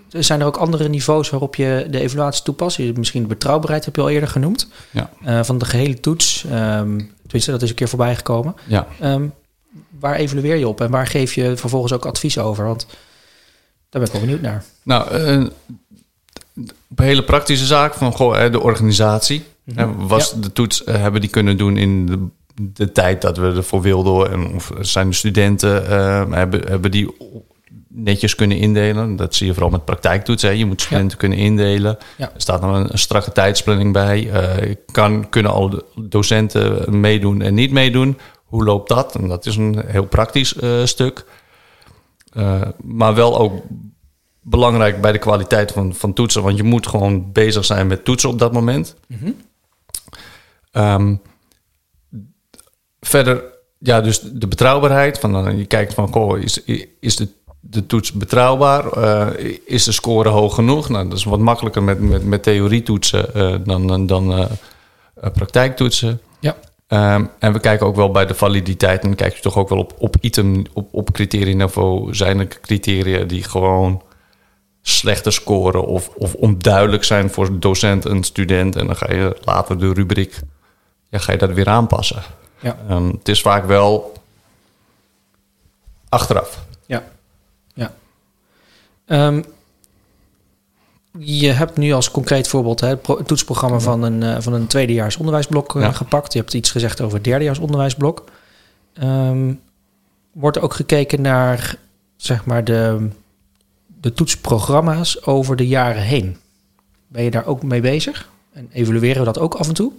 zijn 0.09 0.41
er 0.41 0.47
ook 0.47 0.57
andere 0.57 0.89
niveaus 0.89 1.31
waarop 1.31 1.55
je 1.55 1.87
de 1.91 2.01
evaluatie 2.01 2.43
toepast? 2.43 2.79
Misschien 2.79 3.23
de 3.23 3.29
betrouwbaarheid 3.29 3.85
heb 3.85 3.97
je 3.97 4.03
al 4.03 4.11
eerder 4.11 4.29
genoemd. 4.29 4.69
Ja. 4.91 5.11
Uh, 5.27 5.43
van 5.43 5.59
de 5.59 5.65
gehele 5.65 6.01
toets. 6.01 6.45
Um, 6.45 7.13
tenminste, 7.23 7.51
dat 7.51 7.63
is 7.63 7.69
een 7.69 7.75
keer 7.75 7.89
voorbij 7.89 8.17
gekomen. 8.17 8.55
Ja. 8.65 8.87
Um, 9.03 9.33
waar 10.01 10.15
evalueer 10.15 10.57
je 10.57 10.69
op 10.69 10.81
en 10.81 10.91
waar 10.91 11.07
geef 11.07 11.35
je 11.35 11.57
vervolgens 11.57 11.93
ook 11.93 12.07
advies 12.07 12.39
over? 12.39 12.65
Want 12.65 12.87
daar 13.89 14.01
ben 14.01 14.03
ik 14.03 14.13
wel 14.13 14.21
benieuwd 14.21 14.41
naar. 14.41 14.65
Nou, 14.83 15.19
uh, 15.19 15.47
op 16.91 16.99
een 16.99 17.05
hele 17.05 17.25
praktische 17.25 17.67
zaak 17.67 17.95
van 17.95 18.13
goh, 18.13 18.51
de 18.51 18.61
organisatie. 18.61 19.45
-hmm. 19.75 20.09
Was 20.09 20.31
ja. 20.31 20.41
de 20.41 20.53
toets 20.53 20.83
uh, 20.85 20.95
hebben 20.95 21.21
die 21.21 21.31
kunnen 21.31 21.57
doen 21.57 21.77
in 21.77 22.07
de, 22.07 22.27
de, 22.73 22.93
tijd 22.93 23.23
dat 23.23 23.37
we 23.37 23.47
ervoor 23.47 23.83
wilden? 23.83 24.31
En 24.31 24.55
of 24.55 24.73
zijn 24.81 25.09
de 25.09 25.15
studenten 25.15 25.83
uh, 25.83 26.25
hebben, 26.31 26.69
hebben 26.69 26.91
die 26.91 27.17
netjes 27.89 28.35
kunnen 28.35 28.59
indelen? 28.59 29.17
Dat 29.17 29.35
zie 29.35 29.47
je 29.47 29.53
vooral 29.53 29.71
met 29.71 29.85
praktijktoetsen. 29.85 30.59
Je 30.59 30.67
moet 30.67 30.81
studenten 30.81 31.11
ja. 31.11 31.17
kunnen 31.17 31.39
indelen. 31.39 31.99
Ja. 32.17 32.31
Er 32.35 32.41
staat 32.41 32.61
dan 32.61 32.75
een, 32.75 32.93
een 32.93 32.99
strakke 32.99 33.33
tijdsplanning 33.33 33.93
bij. 33.93 34.25
Uh, 34.25 34.75
kan, 34.93 35.29
kunnen 35.29 35.53
alle 35.53 35.85
docenten 35.95 37.01
meedoen 37.01 37.43
en 37.43 37.55
niet 37.55 37.73
meedoen? 37.73 38.19
Hoe 38.45 38.65
loopt 38.65 38.89
dat? 38.89 39.15
En 39.15 39.29
dat 39.29 39.47
is 39.47 39.57
een 39.57 39.83
heel 39.87 40.07
praktisch 40.07 40.55
stuk. 40.85 41.25
maar 42.83 43.15
wel 43.15 43.39
ook 43.39 43.63
belangrijk 44.49 45.01
bij 45.01 45.13
de 45.13 45.19
kwaliteit 45.19 45.73
van, 45.73 45.95
van 45.95 46.13
toetsen. 46.13 46.43
Want 46.43 46.57
je 46.57 46.63
moet 46.63 46.87
gewoon 46.87 47.33
bezig 47.33 47.65
zijn 47.65 47.87
met 47.87 48.05
toetsen 48.05 48.31
op 48.31 48.39
dat 48.39 48.53
moment. 48.53 48.97
Mm 49.09 49.19
-hmm. 49.19 49.37
Um, 50.77 51.21
verder, 53.01 53.45
ja, 53.79 54.01
dus 54.01 54.21
de 54.21 54.47
betrouwbaarheid. 54.47 55.19
Van, 55.19 55.33
dan, 55.33 55.59
je 55.59 55.65
kijkt 55.65 55.95
van, 55.95 56.13
goh, 56.13 56.39
is, 56.39 56.65
is 57.01 57.17
de, 57.17 57.29
de 57.61 57.87
toets 57.87 58.13
betrouwbaar? 58.13 58.99
Uh, 58.99 59.27
is 59.65 59.85
de 59.85 59.93
score 59.93 60.29
hoog 60.29 60.55
genoeg? 60.55 60.89
Nou, 60.89 61.09
dat 61.09 61.19
is 61.19 61.25
wat 61.25 61.39
makkelijker 61.39 61.83
met, 61.83 62.01
met, 62.01 62.25
met 62.25 62.43
theorietoetsen 62.43 63.27
uh, 63.37 63.55
dan, 63.65 64.07
dan 64.07 64.39
uh, 64.39 64.47
praktijktoetsen. 65.33 66.21
Ja. 66.41 66.57
Ehm, 66.87 67.25
en 67.39 67.53
we 67.53 67.61
kijken 67.61 67.87
ook 67.87 67.97
wel 67.97 68.11
bij 68.11 68.27
de 68.27 68.35
validiteit. 68.35 69.03
En 69.03 69.09
dan 69.09 69.17
kijk 69.17 69.35
je 69.35 69.43
toch 69.43 69.57
ook 69.57 69.69
wel 69.69 69.79
op, 69.79 69.95
op 69.99 70.17
item, 70.21 70.63
op, 70.73 70.89
op 70.91 71.13
criterieniveau. 71.13 72.15
Zijn 72.15 72.39
er 72.39 72.49
criteria 72.61 73.25
die 73.25 73.43
gewoon 73.43 74.03
slechter 74.83 75.33
scoren 75.33 75.87
of, 75.87 76.09
of 76.09 76.35
onduidelijk 76.35 77.05
zijn 77.05 77.31
voor 77.31 77.61
docent 77.61 78.05
en 78.05 78.23
student. 78.23 78.77
En 78.77 78.87
dan 78.87 78.97
ga 78.97 79.13
je 79.13 79.37
later 79.45 79.79
de 79.79 79.93
rubriek, 79.93 80.41
ja, 81.09 81.19
ga 81.19 81.33
je 81.33 81.39
dat 81.39 81.51
weer 81.53 81.69
aanpassen. 81.69 82.23
Ja. 82.61 82.77
Het 83.13 83.29
is 83.29 83.41
vaak 83.41 83.65
wel 83.65 84.13
achteraf. 86.09 86.65
Ja. 86.87 87.03
ja. 87.75 87.95
Ehm, 89.07 89.43
je 91.19 91.51
hebt 91.53 91.77
nu 91.77 91.93
als 91.93 92.11
concreet 92.11 92.49
voorbeeld 92.49 92.81
hè, 92.81 92.89
het 92.89 93.03
pro- 93.03 93.17
het 93.19 93.27
toetsprogramma 93.27 93.79
van 93.81 94.03
een, 94.03 94.23
eh, 94.23 94.37
van 94.41 94.53
een 94.53 94.67
tweedejaars 94.67 95.17
onderwijsblok 95.17 95.77
eh, 95.77 95.83
Ja. 95.83 95.93
gepakt. 95.93 96.33
Je 96.33 96.39
hebt 96.39 96.55
iets 96.55 96.71
gezegd 96.71 97.01
over 97.01 97.15
het 97.15 97.25
derdejaars 97.25 97.59
onderwijsblok. 97.59 98.25
Ehm, 98.93 99.53
wordt 100.33 100.57
er 100.57 100.63
ook 100.63 100.75
gekeken 100.75 101.21
naar 101.21 101.79
zeg 102.17 102.45
maar 102.45 102.65
de, 102.65 103.09
de 104.01 104.13
toetsprogramma's 104.13 105.27
over 105.27 105.57
de 105.57 105.67
jaren 105.67 106.03
heen? 106.03 106.37
Ben 107.09 107.23
je 107.23 107.31
daar 107.31 107.47
ook 107.47 107.63
mee 107.63 107.81
bezig? 107.81 108.29
En 108.53 108.69
evalueren 108.73 109.19
we 109.19 109.25
dat 109.25 109.39
ook 109.39 109.55
af 109.55 109.69
en 109.69 109.75
toe? 109.75 109.93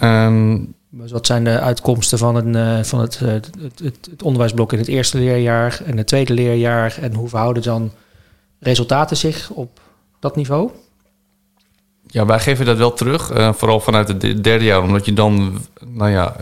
Ehm, 0.00 0.58
Dus 0.90 1.12
wat 1.12 1.26
zijn 1.26 1.44
de 1.44 1.60
uitkomsten 1.60 2.18
van, 2.18 2.36
een, 2.36 2.54
eh, 2.54 2.84
van 2.84 3.00
het, 3.00 3.20
eh, 3.22 3.28
het, 3.28 3.50
het, 3.82 4.08
het 4.10 4.22
onderwijsblok 4.22 4.72
in 4.72 4.78
het 4.78 4.88
eerste 4.88 5.18
leerjaar 5.18 5.80
en 5.84 5.96
het 5.96 6.06
tweede 6.06 6.32
leerjaar? 6.34 6.98
En 7.00 7.14
hoe 7.14 7.28
verhouden 7.28 7.62
dan 7.62 7.90
resultaten 8.60 9.16
zich 9.16 9.50
op 9.50 9.80
dat 10.20 10.36
niveau? 10.36 10.70
Ja, 12.06 12.26
wij 12.26 12.40
geven 12.40 12.66
dat 12.66 12.76
wel 12.76 12.92
terug. 12.92 13.30
eh, 13.30 13.52
vooral 13.52 13.80
vanuit 13.80 14.08
het 14.08 14.20
de- 14.20 14.40
derde 14.40 14.64
jaar. 14.64 14.82
Omdat 14.82 15.04
je 15.04 15.12
dan 15.12 15.58
nou 15.86 16.10
ja, 16.10 16.36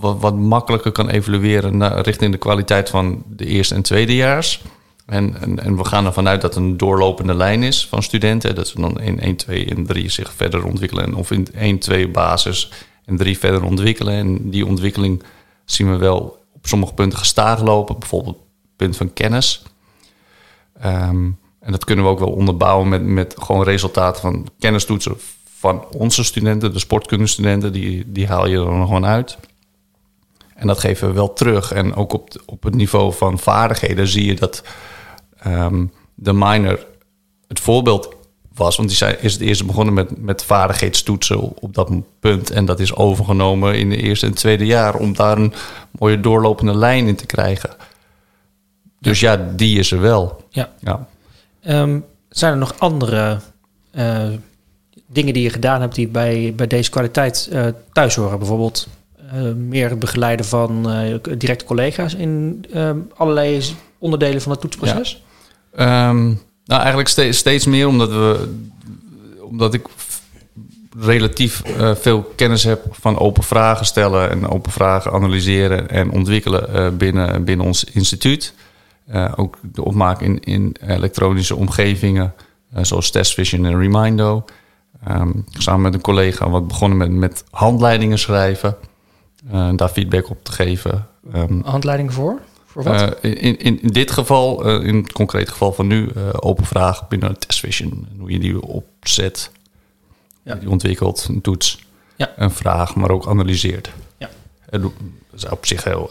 wat, 0.00 0.20
wat 0.20 0.36
makkelijker 0.36 0.92
kan 0.92 1.08
evalueren 1.08 1.76
naar, 1.76 2.00
richting 2.00 2.32
de 2.32 2.38
kwaliteit 2.38 2.88
van 2.88 3.22
de 3.28 3.44
eerste 3.46 3.74
en 3.74 3.82
tweedejaars. 3.82 4.62
En, 5.06 5.40
en, 5.40 5.64
en 5.64 5.76
we 5.76 5.84
gaan 5.84 6.06
ervan 6.06 6.28
uit 6.28 6.40
dat 6.40 6.54
het 6.54 6.64
een 6.64 6.76
doorlopende 6.76 7.34
lijn 7.34 7.62
is 7.62 7.86
van 7.86 8.02
studenten. 8.02 8.54
Dat 8.54 8.68
ze 8.68 8.80
dan 8.80 9.00
in 9.00 9.20
1, 9.20 9.36
2 9.36 9.66
en 9.66 9.86
3 9.86 10.08
zich 10.08 10.32
verder 10.32 10.64
ontwikkelen. 10.64 11.04
En 11.04 11.14
Of 11.14 11.30
in 11.30 11.46
1, 11.54 11.78
2 11.78 12.08
basis 12.08 12.70
en 13.08 13.16
3 13.16 13.38
verder 13.38 13.64
ontwikkelen. 13.64 14.14
En 14.14 14.50
die 14.50 14.66
ontwikkeling 14.66 15.22
zien 15.64 15.90
we 15.90 15.96
wel 15.96 16.44
op 16.52 16.66
sommige 16.66 16.94
punten 16.94 17.18
gestaag 17.18 17.62
lopen. 17.62 17.98
Bijvoorbeeld 17.98 18.36
het 18.36 18.76
punt 18.76 18.96
van 18.96 19.12
kennis. 19.12 19.62
Ehm, 20.80 21.30
en 21.60 21.72
dat 21.72 21.84
kunnen 21.84 22.04
we 22.04 22.10
ook 22.10 22.18
wel 22.18 22.32
onderbouwen 22.32 22.88
met, 22.88 23.02
met 23.02 23.34
gewoon 23.38 23.62
resultaten 23.62 24.20
van 24.20 24.48
kennistoetsen 24.58 25.16
van 25.58 25.84
onze 25.96 26.24
studenten, 26.24 26.72
de 26.72 26.78
sportkundestudenten, 26.78 27.72
die, 27.72 28.12
die 28.12 28.26
haal 28.26 28.46
je 28.46 28.56
er 28.56 28.64
gewoon 28.64 29.06
uit. 29.06 29.38
En 30.54 30.66
dat 30.66 30.78
geven 30.78 31.08
we 31.08 31.14
wel 31.14 31.32
terug. 31.32 31.72
En 31.72 31.94
ook 31.94 32.12
op, 32.12 32.42
op 32.46 32.62
het 32.62 32.74
niveau 32.74 33.12
van 33.12 33.38
vaardigheden 33.38 34.06
zie 34.06 34.26
je 34.26 34.34
dat 34.34 34.62
ehm, 35.38 35.86
de 36.14 36.32
minor 36.32 36.86
het 37.48 37.60
voorbeeld 37.60 38.16
was. 38.58 38.76
Want 38.76 38.88
die 38.88 38.96
zei, 38.96 39.16
is 39.20 39.32
het 39.32 39.42
eerst 39.42 39.66
begonnen 39.66 39.94
met, 39.94 40.22
met 40.22 40.44
vaardigheidstoetsen 40.44 41.56
op 41.60 41.74
dat 41.74 41.90
punt. 42.20 42.50
En 42.50 42.64
dat 42.64 42.80
is 42.80 42.94
overgenomen 42.94 43.78
in 43.78 43.90
de 43.90 43.96
eerste 43.96 44.26
en 44.26 44.34
tweede 44.34 44.66
jaar 44.66 44.94
om 44.94 45.14
daar 45.14 45.38
een 45.38 45.52
mooie 45.98 46.20
doorlopende 46.20 46.74
lijn 46.76 47.06
in 47.06 47.16
te 47.16 47.26
krijgen. 47.26 47.70
Dus 49.00 49.20
ja, 49.20 49.36
die 49.56 49.78
is 49.78 49.92
er 49.92 50.00
wel. 50.00 50.44
Ja. 50.50 50.68
Ja. 50.80 51.06
Ehm, 51.60 52.00
zijn 52.28 52.52
er 52.52 52.58
nog 52.58 52.74
andere 52.78 53.38
eh, 53.90 54.28
dingen 55.06 55.34
die 55.34 55.42
je 55.42 55.50
gedaan 55.50 55.80
hebt 55.80 55.94
die 55.94 56.08
bij, 56.08 56.52
bij 56.56 56.66
deze 56.66 56.90
kwaliteit 56.90 57.48
eh, 57.52 57.66
thuis 57.92 58.14
horen? 58.14 58.38
Bijvoorbeeld 58.38 58.88
eh, 59.32 59.42
meer 59.52 59.90
het 59.90 59.98
begeleiden 59.98 60.46
van 60.46 60.82
directe 61.38 61.64
collega's 61.64 62.14
in 62.14 62.64
ehm, 62.72 62.98
allerlei 63.16 63.62
onderdelen 63.98 64.42
van 64.42 64.52
het 64.52 64.60
toetsproces? 64.60 65.22
Ehm, 65.74 66.32
nou, 66.68 66.80
eigenlijk 66.80 67.32
steeds, 67.32 67.66
meer 67.66 67.86
omdat 67.86 68.08
we 68.08 68.54
omdat 69.40 69.74
ik 69.74 69.86
relatief 70.98 71.62
eh, 71.62 71.94
veel 71.94 72.22
kennis 72.22 72.64
heb 72.64 72.84
van 72.90 73.18
open 73.18 73.42
vragen 73.42 73.86
stellen 73.86 74.30
en 74.30 74.48
open 74.48 74.72
vragen 74.72 75.12
analyseren 75.12 75.90
en 75.90 76.10
ontwikkelen 76.10 76.74
eh, 76.74 76.88
binnen, 76.90 77.44
binnen 77.44 77.66
ons 77.66 77.84
instituut. 77.84 78.54
Eh, 79.06 79.32
ook 79.36 79.58
de 79.62 79.84
opmaak 79.84 80.20
in, 80.20 80.40
in 80.40 80.76
elektronische 80.86 81.56
omgevingen, 81.56 82.34
zoals 82.80 83.10
TestVision 83.10 83.64
en 83.64 83.78
Remindo. 83.78 84.44
Ehm, 85.04 85.30
samen 85.52 85.80
met 85.80 85.94
een 85.94 86.00
collega 86.00 86.50
wat 86.50 86.68
begonnen 86.68 86.98
met, 86.98 87.10
met 87.10 87.44
handleidingen 87.50 88.18
schrijven, 88.18 88.76
daar 89.76 89.88
feedback 89.88 90.30
op 90.30 90.44
te 90.44 90.52
geven. 90.52 91.06
Ehm, 91.32 91.60
Handleiding 91.64 92.12
voor? 92.12 92.40
Voor 92.70 92.82
wat? 92.82 93.18
eh, 93.20 93.32
in, 93.34 93.58
in, 93.58 93.82
in 93.82 93.88
dit 93.88 94.10
geval, 94.10 94.64
eh, 94.64 94.86
in 94.86 94.96
het 94.96 95.12
concrete 95.12 95.50
geval 95.50 95.72
van 95.72 95.86
nu, 95.86 96.08
eh, 96.14 96.28
open 96.40 96.64
vraag 96.66 97.08
binnen 97.08 97.38
TestVision. 97.38 98.08
Hoe 98.18 98.30
je 98.30 98.38
die 98.38 98.62
opzet, 98.62 99.50
Ja. 100.42 100.54
die 100.54 100.70
ontwikkelt, 100.70 101.26
een 101.28 101.40
toets, 101.40 101.84
Ja. 102.16 102.32
een 102.36 102.50
vraag, 102.50 102.94
maar 102.94 103.10
ook 103.10 103.26
analyseert. 103.26 103.90
Ja. 104.18 104.30
Dat 104.70 104.92
is 105.34 105.48
op 105.48 105.66
zich 105.66 105.84
heel 105.84 106.10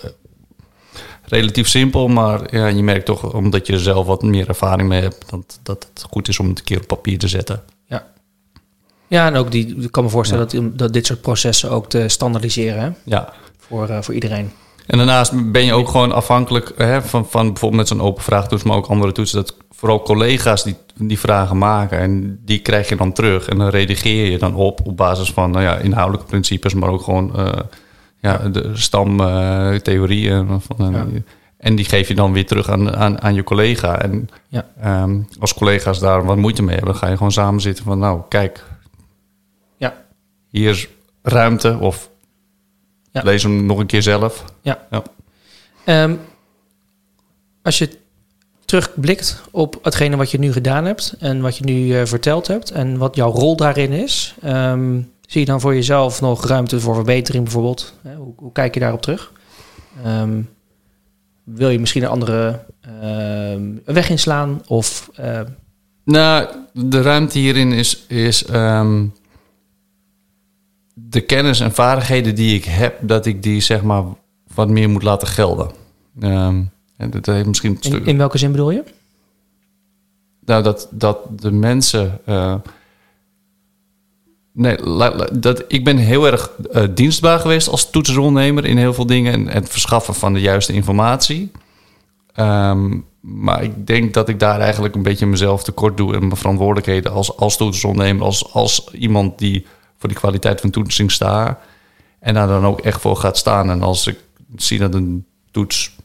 relatief 1.24 1.68
simpel, 1.68 2.08
maar 2.08 2.56
ja, 2.56 2.68
je 2.68 2.84
merkt 2.84 3.06
toch, 3.06 3.34
omdat 3.34 3.68
je 3.68 3.74
er 3.74 3.80
zelf 3.80 4.06
wat 4.06 4.22
meer 4.24 4.48
ervaring 4.48 4.90
mee 4.90 5.02
hebt, 5.02 5.30
dat, 5.30 5.60
dat 5.64 5.88
het 5.94 6.06
goed 6.10 6.28
is 6.28 6.40
om 6.40 6.48
het 6.50 6.58
een 6.60 6.64
keer 6.66 6.80
op 6.82 6.88
papier 6.88 7.18
te 7.20 7.28
zetten. 7.28 7.64
ja. 7.86 8.08
Ja, 9.10 9.28
en 9.28 9.36
ook 9.36 9.52
die, 9.52 9.76
ik 9.82 9.92
kan 9.92 10.04
me 10.04 10.10
voorstellen 10.10 10.48
dat, 10.50 10.78
dat 10.80 10.94
dit 10.94 11.06
soort 11.06 11.22
processen 11.22 11.72
ook 11.72 11.90
te 11.90 12.08
standaardiseren 12.08 12.82
hè? 12.82 12.90
Ja. 13.04 13.34
Voor, 13.58 14.04
voor 14.04 14.14
iedereen. 14.14 14.52
En 14.88 14.98
daarnaast 14.98 15.52
ben 15.52 15.66
je 15.66 15.74
ook 15.74 15.90
gewoon 15.90 16.12
afhankelijk 16.12 16.72
hè, 16.78 17.02
van, 17.02 17.26
van 17.30 17.48
bijvoorbeeld 17.48 17.82
met 17.82 17.88
zo'n 17.88 18.02
open 18.08 18.24
vraagtoets, 18.24 18.64
maar 18.64 18.78
ook 18.78 18.88
andere 18.88 19.12
toetsen. 19.12 19.38
Dat 19.44 19.56
vooral 19.72 20.02
collega's 20.02 20.64
die, 20.64 20.76
die 20.96 21.20
vragen 21.20 21.58
maken 21.58 22.00
en 22.00 22.40
die 22.46 22.60
krijg 22.60 22.90
je 22.90 22.96
dan 22.96 23.14
terug. 23.14 23.48
En 23.50 23.58
dan 23.58 23.68
redigeer 23.70 24.32
je 24.32 24.38
dan 24.38 24.56
op 24.56 24.82
op 24.86 24.98
basis 24.98 25.32
van 25.32 25.52
nou 25.52 25.64
ja, 25.64 25.76
inhoudelijke 25.78 26.28
principes, 26.28 26.74
maar 26.74 26.90
ook 26.90 27.02
gewoon 27.02 27.36
eh, 27.38 27.52
ja, 28.20 28.38
de 28.38 28.72
stamtheorieën. 28.74 30.62
van, 30.62 30.92
Ja. 30.94 31.06
En 31.58 31.76
die 31.76 31.86
geef 31.86 32.08
je 32.08 32.16
dan 32.16 32.34
weer 32.34 32.46
terug 32.46 32.70
aan, 32.70 32.96
aan, 32.96 33.22
aan 33.22 33.34
je 33.34 33.44
collega. 33.44 34.02
En 34.02 34.30
Ja. 34.48 34.66
ehm, 34.82 35.20
als 35.40 35.54
collega's 35.54 36.00
daar 36.00 36.26
wat 36.26 36.38
moeite 36.38 36.64
mee 36.64 36.76
hebben, 36.76 36.96
ga 36.96 37.08
je 37.08 37.18
gewoon 37.18 37.32
samen 37.32 37.62
zitten 37.62 37.84
van 37.84 38.00
nou 38.00 38.22
kijk, 38.30 38.64
Ja. 39.78 39.94
hier 40.50 40.70
is 40.70 40.88
ruimte 41.22 41.78
of 41.80 42.10
Ja. 43.18 43.30
lees 43.32 43.44
hem 43.44 43.66
nog 43.66 43.80
een 43.80 43.86
keer 43.86 44.02
zelf. 44.02 44.44
Ja. 44.62 44.86
Ja. 44.92 45.04
Ehm, 45.86 46.16
als 47.62 47.78
je 47.78 47.90
terugblikt 48.66 49.42
op 49.52 49.80
hetgene 49.82 50.16
wat 50.16 50.32
je 50.32 50.40
nu 50.40 50.52
gedaan 50.52 50.86
hebt 50.86 51.16
en 51.20 51.42
wat 51.42 51.58
je 51.58 51.64
nu 51.64 51.98
eh, 51.98 52.06
verteld 52.06 52.48
hebt 52.48 52.72
en 52.72 52.98
wat 52.98 53.16
jouw 53.16 53.32
rol 53.32 53.56
daarin 53.56 53.92
is, 53.92 54.36
ehm, 54.42 55.02
zie 55.28 55.40
je 55.40 55.46
dan 55.46 55.62
voor 55.62 55.74
jezelf 55.74 56.22
nog 56.22 56.46
ruimte 56.46 56.80
voor 56.80 56.96
verbetering 56.96 57.44
bijvoorbeeld? 57.44 57.94
Hoe, 58.18 58.34
hoe 58.36 58.52
kijk 58.52 58.74
je 58.74 58.80
daarop 58.80 59.02
terug? 59.02 59.32
Ehm, 60.04 60.42
wil 61.44 61.70
je 61.70 61.80
misschien 61.80 62.04
een 62.04 62.10
andere 62.10 62.60
weg 63.86 64.10
inslaan? 64.10 64.62
Of 64.68 65.10
eh, 65.16 65.42
Nou, 66.04 66.48
de 66.74 67.02
ruimte 67.02 67.40
hierin 67.40 67.72
is, 67.72 68.06
is 68.08 68.46
ehm, 68.46 69.06
de 71.00 71.22
kennis 71.22 71.60
en 71.60 71.74
vaardigheden 71.74 72.36
die 72.36 72.56
ik 72.56 72.66
heb, 72.66 72.98
dat 73.02 73.26
ik 73.26 73.44
die 73.44 73.62
zeg 73.62 73.84
maar 73.84 74.04
wat 74.54 74.70
meer 74.70 74.90
moet 74.90 75.04
laten 75.04 75.28
gelden. 75.28 75.72
Ehm, 76.20 76.62
en 76.98 77.10
dat 77.10 77.26
heeft 77.26 77.48
misschien 77.48 77.78
een 77.82 77.92
in, 77.92 78.06
in 78.06 78.18
welke 78.18 78.38
zin 78.38 78.52
bedoel 78.52 78.72
je? 78.72 78.84
nou, 80.48 80.64
dat, 80.64 80.88
dat 80.92 81.20
de 81.42 81.52
mensen. 81.52 82.20
eh, 82.26 82.56
nee, 84.52 84.78
dat, 85.34 85.64
ik 85.68 85.84
ben 85.84 85.98
heel 85.98 86.26
erg 86.26 86.52
eh, 86.72 86.84
dienstbaar 86.94 87.40
geweest 87.40 87.68
als 87.68 87.90
toetsronnemer 87.90 88.66
in 88.66 88.78
heel 88.78 88.94
veel 88.94 89.06
dingen 89.06 89.34
en 89.34 89.48
het 89.48 89.70
verschaffen 89.70 90.14
van 90.14 90.34
de 90.34 90.40
juiste 90.40 90.74
informatie. 90.74 91.52
Ehm, 92.34 92.98
maar 93.20 93.64
ik 93.64 93.88
denk 93.88 94.14
dat 94.14 94.30
ik 94.30 94.40
daar 94.40 94.60
eigenlijk 94.60 94.96
een 94.96 95.04
beetje 95.04 95.26
mezelf 95.26 95.64
tekort 95.64 95.98
doe 95.98 96.14
en 96.14 96.20
mijn 96.20 96.38
verantwoordelijkheden 96.38 97.12
als, 97.12 97.38
als 97.38 97.58
als, 98.22 98.54
als 98.54 98.92
iemand 98.94 99.40
die 99.40 99.66
voor 99.98 100.10
die 100.10 100.18
kwaliteit 100.18 100.62
van 100.62 100.70
toetsing 100.70 101.12
staat. 101.12 101.60
En 102.20 102.34
daar 102.34 102.48
dan 102.48 102.66
ook 102.66 102.80
echt 102.80 103.02
voor 103.02 103.16
gaat 103.16 103.38
staan. 103.38 103.70
En 103.70 103.82
als 103.82 104.08
ik 104.08 104.20
zie 104.56 104.80
dat 104.80 104.94
een 104.94 105.26
toets 105.52 105.96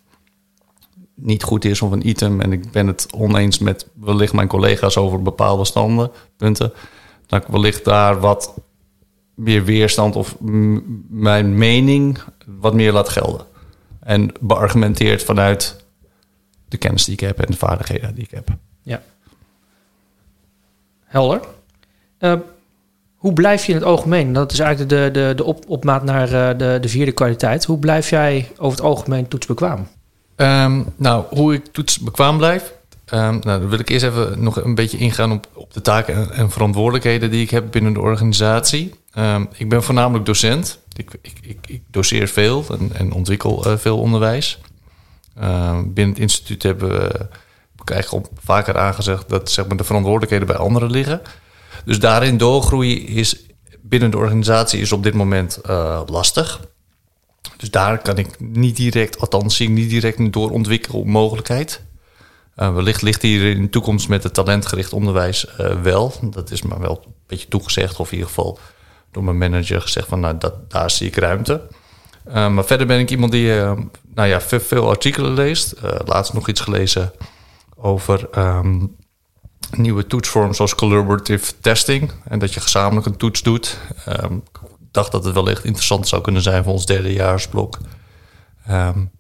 niet 1.15 1.43
goed 1.43 1.65
is 1.65 1.83
of 1.83 1.91
een 1.91 2.09
item 2.09 2.41
en 2.41 2.53
ik 2.53 2.71
ben 2.71 2.87
het 2.87 3.13
oneens 3.13 3.59
met 3.59 3.87
wellicht 3.95 4.33
mijn 4.33 4.49
collega's 4.49 4.97
over 4.97 5.23
bepaalde 5.23 5.65
standen, 5.65 6.11
punten, 6.37 6.73
dat 7.27 7.43
ik 7.43 7.49
wellicht 7.49 7.85
daar 7.85 8.21
wat 8.21 8.55
meer 9.35 9.65
weerstand 9.65 10.17
of 10.17 10.37
mijn 11.09 11.59
mening 11.59 12.19
wat 12.47 12.75
meer 12.75 12.93
laat 12.93 13.09
gelden. 13.09 13.47
En 14.01 14.33
beargumenteerd 14.41 15.23
vanuit 15.23 15.85
de 16.69 16.77
kennis 16.77 17.05
die 17.05 17.15
ik 17.15 17.21
heb 17.21 17.41
en 17.41 17.51
de 17.51 17.57
vaardigheden 17.57 18.15
die 18.15 18.25
ik 18.25 18.31
heb. 18.31 18.49
Ja. 18.83 19.03
Helder. 21.05 21.41
Eh, 22.19 22.39
Hoe 23.23 23.33
blijf 23.33 23.65
je 23.65 23.73
in 23.73 23.79
het 23.79 23.87
algemeen, 23.87 24.33
dat 24.33 24.53
is 24.53 24.59
eigenlijk 24.59 24.91
de, 24.91 25.11
de, 25.13 25.33
de 25.37 25.45
op, 25.45 25.65
opmaat 25.69 26.05
naar 26.05 26.33
uh, 26.33 26.59
de, 26.59 26.79
de 26.81 26.89
vierde 26.89 27.13
kwaliteit, 27.13 27.65
hoe 27.65 27.79
blijf 27.79 28.11
jij 28.11 28.49
over 28.57 28.77
het 28.77 28.87
algemeen 28.87 29.29
toetsbekwaam? 29.29 29.89
Um, 30.37 30.87
nou, 30.97 31.25
hoe 31.29 31.55
ik 31.55 31.67
toetsbekwaam 31.67 32.37
blijf, 32.37 32.73
um, 33.15 33.21
nou, 33.21 33.61
dan 33.61 33.69
wil 33.69 33.79
ik 33.79 33.89
eerst 33.89 34.05
even 34.05 34.43
nog 34.43 34.65
een 34.65 34.75
beetje 34.75 34.99
ingaan 34.99 35.33
op, 35.33 35.47
op 35.55 35.73
de 35.73 35.81
taken 35.81 36.15
en, 36.15 36.31
en 36.31 36.51
verantwoordelijkheden 36.51 37.31
die 37.31 37.43
ik 37.43 37.51
heb 37.51 37.65
binnen 37.71 37.93
de 37.93 38.01
organisatie. 38.01 38.95
Um, 39.19 39.49
ik 39.57 39.69
ben 39.69 39.83
voornamelijk 39.83 40.27
docent. 40.27 40.79
Ik, 40.97 41.11
ik, 41.23 41.39
ik, 41.43 41.59
ik 41.67 41.83
doseer 41.91 42.29
veel 42.29 42.65
en, 42.71 42.91
en 42.95 43.13
ontwikkel 43.13 43.67
uh, 43.67 43.77
veel 43.77 43.99
onderwijs. 43.99 44.59
binnen 45.85 46.15
het 46.15 46.19
instituut 46.19 46.63
hebben 46.63 46.89
we, 46.89 47.27
ik 47.83 47.91
eigenlijk 47.91 48.27
al 48.27 48.33
vaker 48.45 48.79
aangezegd 48.79 49.29
dat 49.29 49.51
zeg 49.51 49.67
maar, 49.67 49.77
de 49.77 49.85
verantwoordelijkheden 49.85 50.47
bij 50.47 50.57
anderen 50.57 50.91
liggen. 50.91 51.21
Dus 51.85 51.99
daarin 51.99 52.37
doorgroeien 52.37 53.07
is 53.07 53.47
binnen 53.83 54.11
de 54.11 54.17
organisatie 54.17 54.81
is 54.81 54.93
op 54.93 55.03
dit 55.03 55.15
moment 55.15 55.59
uh, 55.67 56.03
lastig. 56.07 56.61
Dus 57.57 57.71
daar 57.71 57.99
kan 57.99 58.19
ik 58.19 58.41
niet 58.41 58.77
direct, 58.77 59.21
althans 59.21 59.57
zie 59.57 59.69
ik 59.69 59.75
niet 59.75 59.91
direct 59.91 60.19
een 60.19 60.31
doorontwikkelmogelijkheid. 60.31 61.83
Uh, 62.57 62.75
wellicht 62.75 63.03
ligt 63.03 63.23
hier 63.23 63.51
in 63.51 63.63
de 63.63 63.69
toekomst 63.69 64.09
met 64.09 64.23
het 64.23 64.35
talentgericht 64.35 64.93
onderwijs 64.93 65.47
uh, 65.61 65.83
wel. 65.83 66.13
Dat 66.23 66.51
is 66.51 66.63
maar 66.63 66.81
wel 66.81 67.03
een 67.05 67.13
beetje 67.27 67.49
toegezegd, 67.49 68.01
of 68.01 68.07
in 68.07 68.13
ieder 68.13 68.29
geval 68.29 68.59
door 69.11 69.25
mijn 69.25 69.39
manager 69.39 69.81
gezegd 69.81 70.09
van 70.09 70.21
nou, 70.21 70.39
dat, 70.39 70.71
daar 70.71 70.91
zie 70.91 71.07
ik 71.07 71.17
ruimte. 71.17 71.63
Maar 72.33 72.65
verder 72.65 72.87
ben 72.87 72.99
ik 72.99 73.11
iemand 73.11 73.33
die 73.33 73.53
nou 74.15 74.29
ja, 74.29 74.41
veel, 74.41 74.89
artikelen 74.89 75.33
leest. 75.33 75.75
laatst 76.05 76.33
nog 76.33 76.49
iets 76.49 76.61
gelezen 76.61 77.13
over 77.77 78.29
um, 78.39 78.97
nieuwe 79.77 80.07
toetsvorm 80.07 80.55
zoals 80.55 80.75
collaborative 80.75 81.53
testing. 81.61 82.13
En 82.25 82.39
dat 82.39 82.55
je 82.55 82.61
gezamenlijk 82.61 83.07
een 83.07 83.17
toets 83.17 83.43
doet. 83.43 83.79
Um, 84.09 84.43
ik 84.55 84.61
dacht 84.91 85.13
dat 85.13 85.25
het 85.25 85.35
wellicht 85.35 85.65
interessant 85.65 86.09
zou 86.09 86.23
kunnen 86.23 86.43
zijn 86.43 86.65
voor 86.65 86.73
ons 86.73 86.87
derdejaarsblok. 86.87 87.79
Um, 88.71 89.11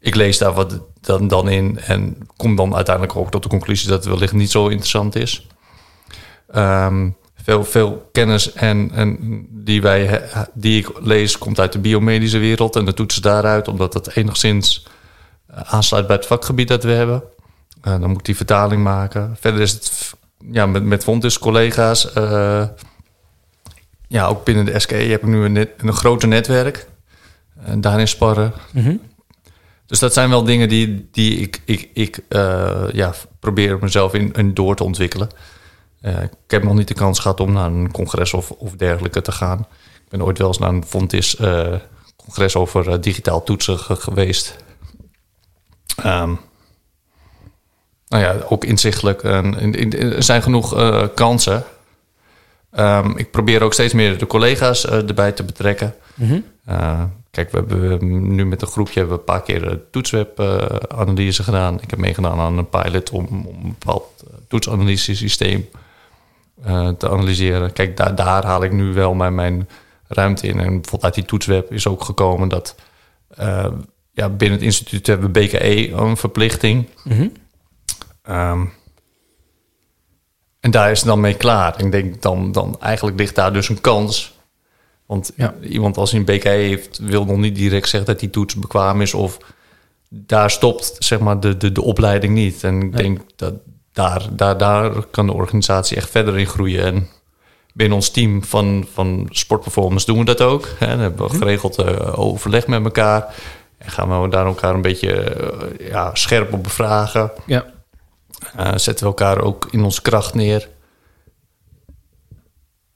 ik 0.00 0.14
lees 0.14 0.38
daar 0.38 0.52
wat 0.52 0.80
dan, 1.00 1.28
dan 1.28 1.48
in 1.48 1.78
en 1.80 2.28
kom 2.36 2.56
dan 2.56 2.74
uiteindelijk 2.74 3.16
ook 3.16 3.30
tot 3.30 3.42
de 3.42 3.48
conclusie 3.48 3.88
dat 3.88 4.04
het 4.04 4.12
wellicht 4.12 4.32
niet 4.32 4.50
zo 4.50 4.68
interessant 4.68 5.14
is. 5.16 5.46
Um, 6.56 7.16
veel, 7.46 7.64
veel 7.64 8.08
kennis 8.12 8.52
en, 8.52 8.90
en 8.94 9.18
die, 9.50 9.82
wij, 9.82 10.28
die 10.54 10.78
ik 10.78 10.90
lees 11.00 11.38
komt 11.38 11.60
uit 11.60 11.72
de 11.72 11.78
biomedische 11.78 12.38
wereld 12.38 12.76
en 12.76 12.84
de 12.84 12.94
toetsen 12.94 13.22
daaruit, 13.22 13.68
omdat 13.68 13.94
het 13.94 14.16
enigszins 14.16 14.86
eh, 15.46 15.60
aansluit 15.60 16.06
bij 16.06 16.16
het 16.16 16.26
vakgebied 16.26 16.68
dat 16.68 16.84
we 16.84 16.90
hebben. 16.90 17.22
Uh, 17.86 18.00
dan 18.00 18.08
moet 18.08 18.18
ik 18.18 18.24
die 18.24 18.36
vertaling 18.36 18.82
maken. 18.82 19.36
Verder 19.40 19.60
is 19.60 19.72
het 19.72 20.14
ja, 20.50 20.66
met, 20.66 20.84
met 20.84 21.02
Fontis 21.02 21.38
collega's. 21.38 22.16
Uh, 22.16 22.64
ja, 24.08 24.26
ook 24.26 24.44
binnen 24.44 24.64
de 24.64 24.78
SKE 24.78 24.94
heb 24.94 25.22
ik 25.22 25.28
nu 25.28 25.44
een, 25.44 25.52
net, 25.52 25.70
een 25.76 25.92
groter 25.92 26.28
netwerk. 26.28 26.86
En 27.64 27.80
daarin 27.80 28.08
sparren. 28.08 28.52
Mm 28.72 28.82
-hmm. 28.82 29.00
Dus 29.86 29.98
dat 29.98 30.12
zijn 30.12 30.30
wel 30.30 30.44
dingen 30.44 30.68
die, 30.68 31.08
die 31.12 31.38
ik, 31.38 31.60
ik, 31.64 31.90
ik 31.94 32.20
uh, 32.28 32.84
ja, 32.92 33.14
probeer 33.40 33.78
mezelf 33.80 34.14
in, 34.14 34.32
in 34.32 34.54
door 34.54 34.76
te 34.76 34.84
ontwikkelen. 34.84 35.28
ik 36.00 36.30
heb 36.46 36.62
nog 36.62 36.74
niet 36.74 36.88
de 36.88 36.94
kans 36.94 37.18
gehad 37.18 37.40
om 37.40 37.52
naar 37.52 37.66
een 37.66 37.90
congres 37.90 38.34
of, 38.34 38.50
of 38.50 38.72
dergelijke 38.72 39.22
te 39.22 39.32
gaan. 39.32 39.58
Ik 40.04 40.08
ben 40.08 40.22
ooit 40.22 40.38
wel 40.38 40.46
eens 40.46 40.58
naar 40.58 40.68
een 40.68 40.84
Fontis 40.84 41.36
congres 42.16 42.56
over 42.56 43.00
digitaal 43.00 43.42
toetsen 43.42 43.78
geweest. 43.78 44.56
Um, 46.06 46.38
nou 48.08 48.22
ja, 48.22 48.36
ook 48.48 48.64
inzichtelijk. 48.64 49.22
En, 49.22 49.92
er 49.92 50.22
zijn 50.22 50.42
genoeg 50.42 50.76
uh, 50.78 51.02
kansen. 51.14 51.64
Um, 52.78 53.16
ik 53.16 53.30
probeer 53.30 53.62
ook 53.62 53.72
steeds 53.72 53.92
meer 53.92 54.18
de 54.18 54.26
collega's 54.26 54.84
uh, 54.84 54.92
erbij 54.92 55.32
te 55.32 55.42
betrekken. 55.42 55.94
Mm 56.14 56.28
-hmm. 56.28 56.44
uh, 56.68 57.02
kijk, 57.30 57.50
we 57.50 57.58
hebben 57.58 58.34
nu 58.34 58.46
met 58.46 58.62
een 58.62 58.68
groepje 58.68 58.98
hebben 58.98 59.16
we 59.16 59.20
een 59.20 59.34
paar 59.34 59.42
keer 59.42 59.80
toetsweb-analyse 59.90 61.42
gedaan. 61.42 61.80
Ik 61.80 61.90
heb 61.90 61.98
meegedaan 61.98 62.38
aan 62.38 62.58
een 62.58 62.68
pilot 62.68 63.10
om, 63.10 63.26
om 63.26 63.64
een 63.64 63.76
bepaald 63.78 64.24
toetsanalyse-systeem 64.48 65.68
te 66.98 67.08
analyseren. 67.10 67.72
Kijk, 67.72 67.96
daar, 67.96 68.14
daar 68.14 68.44
haal 68.44 68.64
ik 68.64 68.72
nu 68.72 68.92
wel 68.92 69.14
mijn, 69.14 69.34
mijn 69.34 69.68
ruimte 70.08 70.46
in. 70.46 70.58
En 70.58 70.66
bijvoorbeeld 70.66 71.04
uit 71.04 71.14
die 71.14 71.24
toetsweb 71.24 71.72
is 71.72 71.86
ook 71.86 72.04
gekomen 72.04 72.48
dat 72.48 72.74
ja, 74.12 74.28
binnen 74.28 74.58
het 74.58 74.66
instituut 74.66 75.06
hebben 75.06 75.32
we 75.32 75.40
BKE 75.40 75.92
een 75.92 76.16
verplichting. 76.16 76.88
Mm 77.04 77.16
-hmm. 77.16 77.32
Um, 78.30 78.72
en 80.60 80.70
daar 80.70 80.90
is 80.90 80.98
het 80.98 81.08
dan 81.08 81.20
mee 81.20 81.34
klaar. 81.34 81.74
Ik 81.80 81.92
denk 81.92 82.22
dan, 82.22 82.52
dan 82.52 82.76
eigenlijk 82.80 83.18
ligt 83.18 83.34
daar 83.34 83.52
dus 83.52 83.68
een 83.68 83.80
kans. 83.80 84.34
Want 85.06 85.32
ja. 85.36 85.54
iemand 85.60 85.96
als 85.96 86.10
hij 86.10 86.20
een 86.20 86.26
BKE 86.26 86.48
heeft, 86.48 86.98
wil 86.98 87.24
nog 87.24 87.36
niet 87.36 87.54
direct 87.54 87.88
zeggen 87.88 88.10
dat 88.10 88.20
die 88.20 88.30
toets 88.30 88.54
bekwaam 88.54 89.00
is. 89.00 89.14
Of 89.14 89.38
daar 90.08 90.50
stopt 90.50 90.96
zeg 90.98 91.18
maar 91.18 91.40
de, 91.40 91.56
de, 91.56 91.72
de 91.72 91.82
opleiding 91.82 92.34
niet. 92.34 92.64
En 92.64 92.82
ik 92.82 92.96
denk 92.96 93.20
dat 93.36 93.54
daar, 93.92 94.26
daar, 94.30 94.58
daar 94.58 95.04
kan 95.10 95.26
de 95.26 95.32
organisatie 95.32 95.96
echt 95.96 96.10
verder 96.10 96.38
in 96.38 96.46
groeien. 96.46 96.84
En 96.84 97.08
binnen 97.72 97.96
ons 97.96 98.10
team 98.10 98.44
van, 98.44 98.86
van 98.92 99.26
sportperformance 99.30 100.06
doen 100.06 100.18
we 100.18 100.24
dat 100.24 100.40
ook. 100.40 100.68
Hè. 100.78 100.86
Dan 100.86 100.98
hebben 100.98 101.26
we 101.26 101.32
mhm. 101.32 101.42
geregeld 101.42 101.78
uh, 101.78 102.18
overleg 102.18 102.66
met 102.66 102.84
elkaar. 102.84 103.34
En 103.78 103.90
gaan 103.90 104.22
we 104.22 104.28
daar 104.28 104.46
elkaar 104.46 104.74
een 104.74 104.82
beetje 104.82 105.36
uh, 105.80 105.88
ja, 105.88 106.14
scherp 106.14 106.52
op 106.52 106.62
bevragen. 106.62 107.30
Ja. 107.46 107.74
Uh, 108.58 108.70
zetten 108.76 109.04
we 109.04 109.06
elkaar 109.06 109.40
ook 109.40 109.68
in 109.70 109.84
onze 109.84 110.02
kracht 110.02 110.34
neer. 110.34 110.68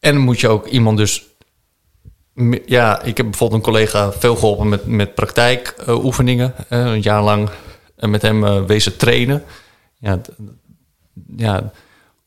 En 0.00 0.18
moet 0.18 0.40
je 0.40 0.48
ook 0.48 0.66
iemand 0.66 0.96
dus... 0.96 1.24
Ja, 2.66 3.02
ik 3.02 3.16
heb 3.16 3.26
bijvoorbeeld 3.26 3.60
een 3.60 3.72
collega 3.72 4.12
veel 4.12 4.36
geholpen 4.36 4.68
met, 4.68 4.86
met 4.86 5.14
praktijkoefeningen. 5.14 6.54
Uh, 6.70 6.84
een 6.84 7.02
jaar 7.02 7.22
lang 7.22 7.50
met 7.96 8.22
hem 8.22 8.66
wezen 8.66 8.96
trainen. 8.96 9.44
Ja, 9.98 10.20
ja, 11.36 11.72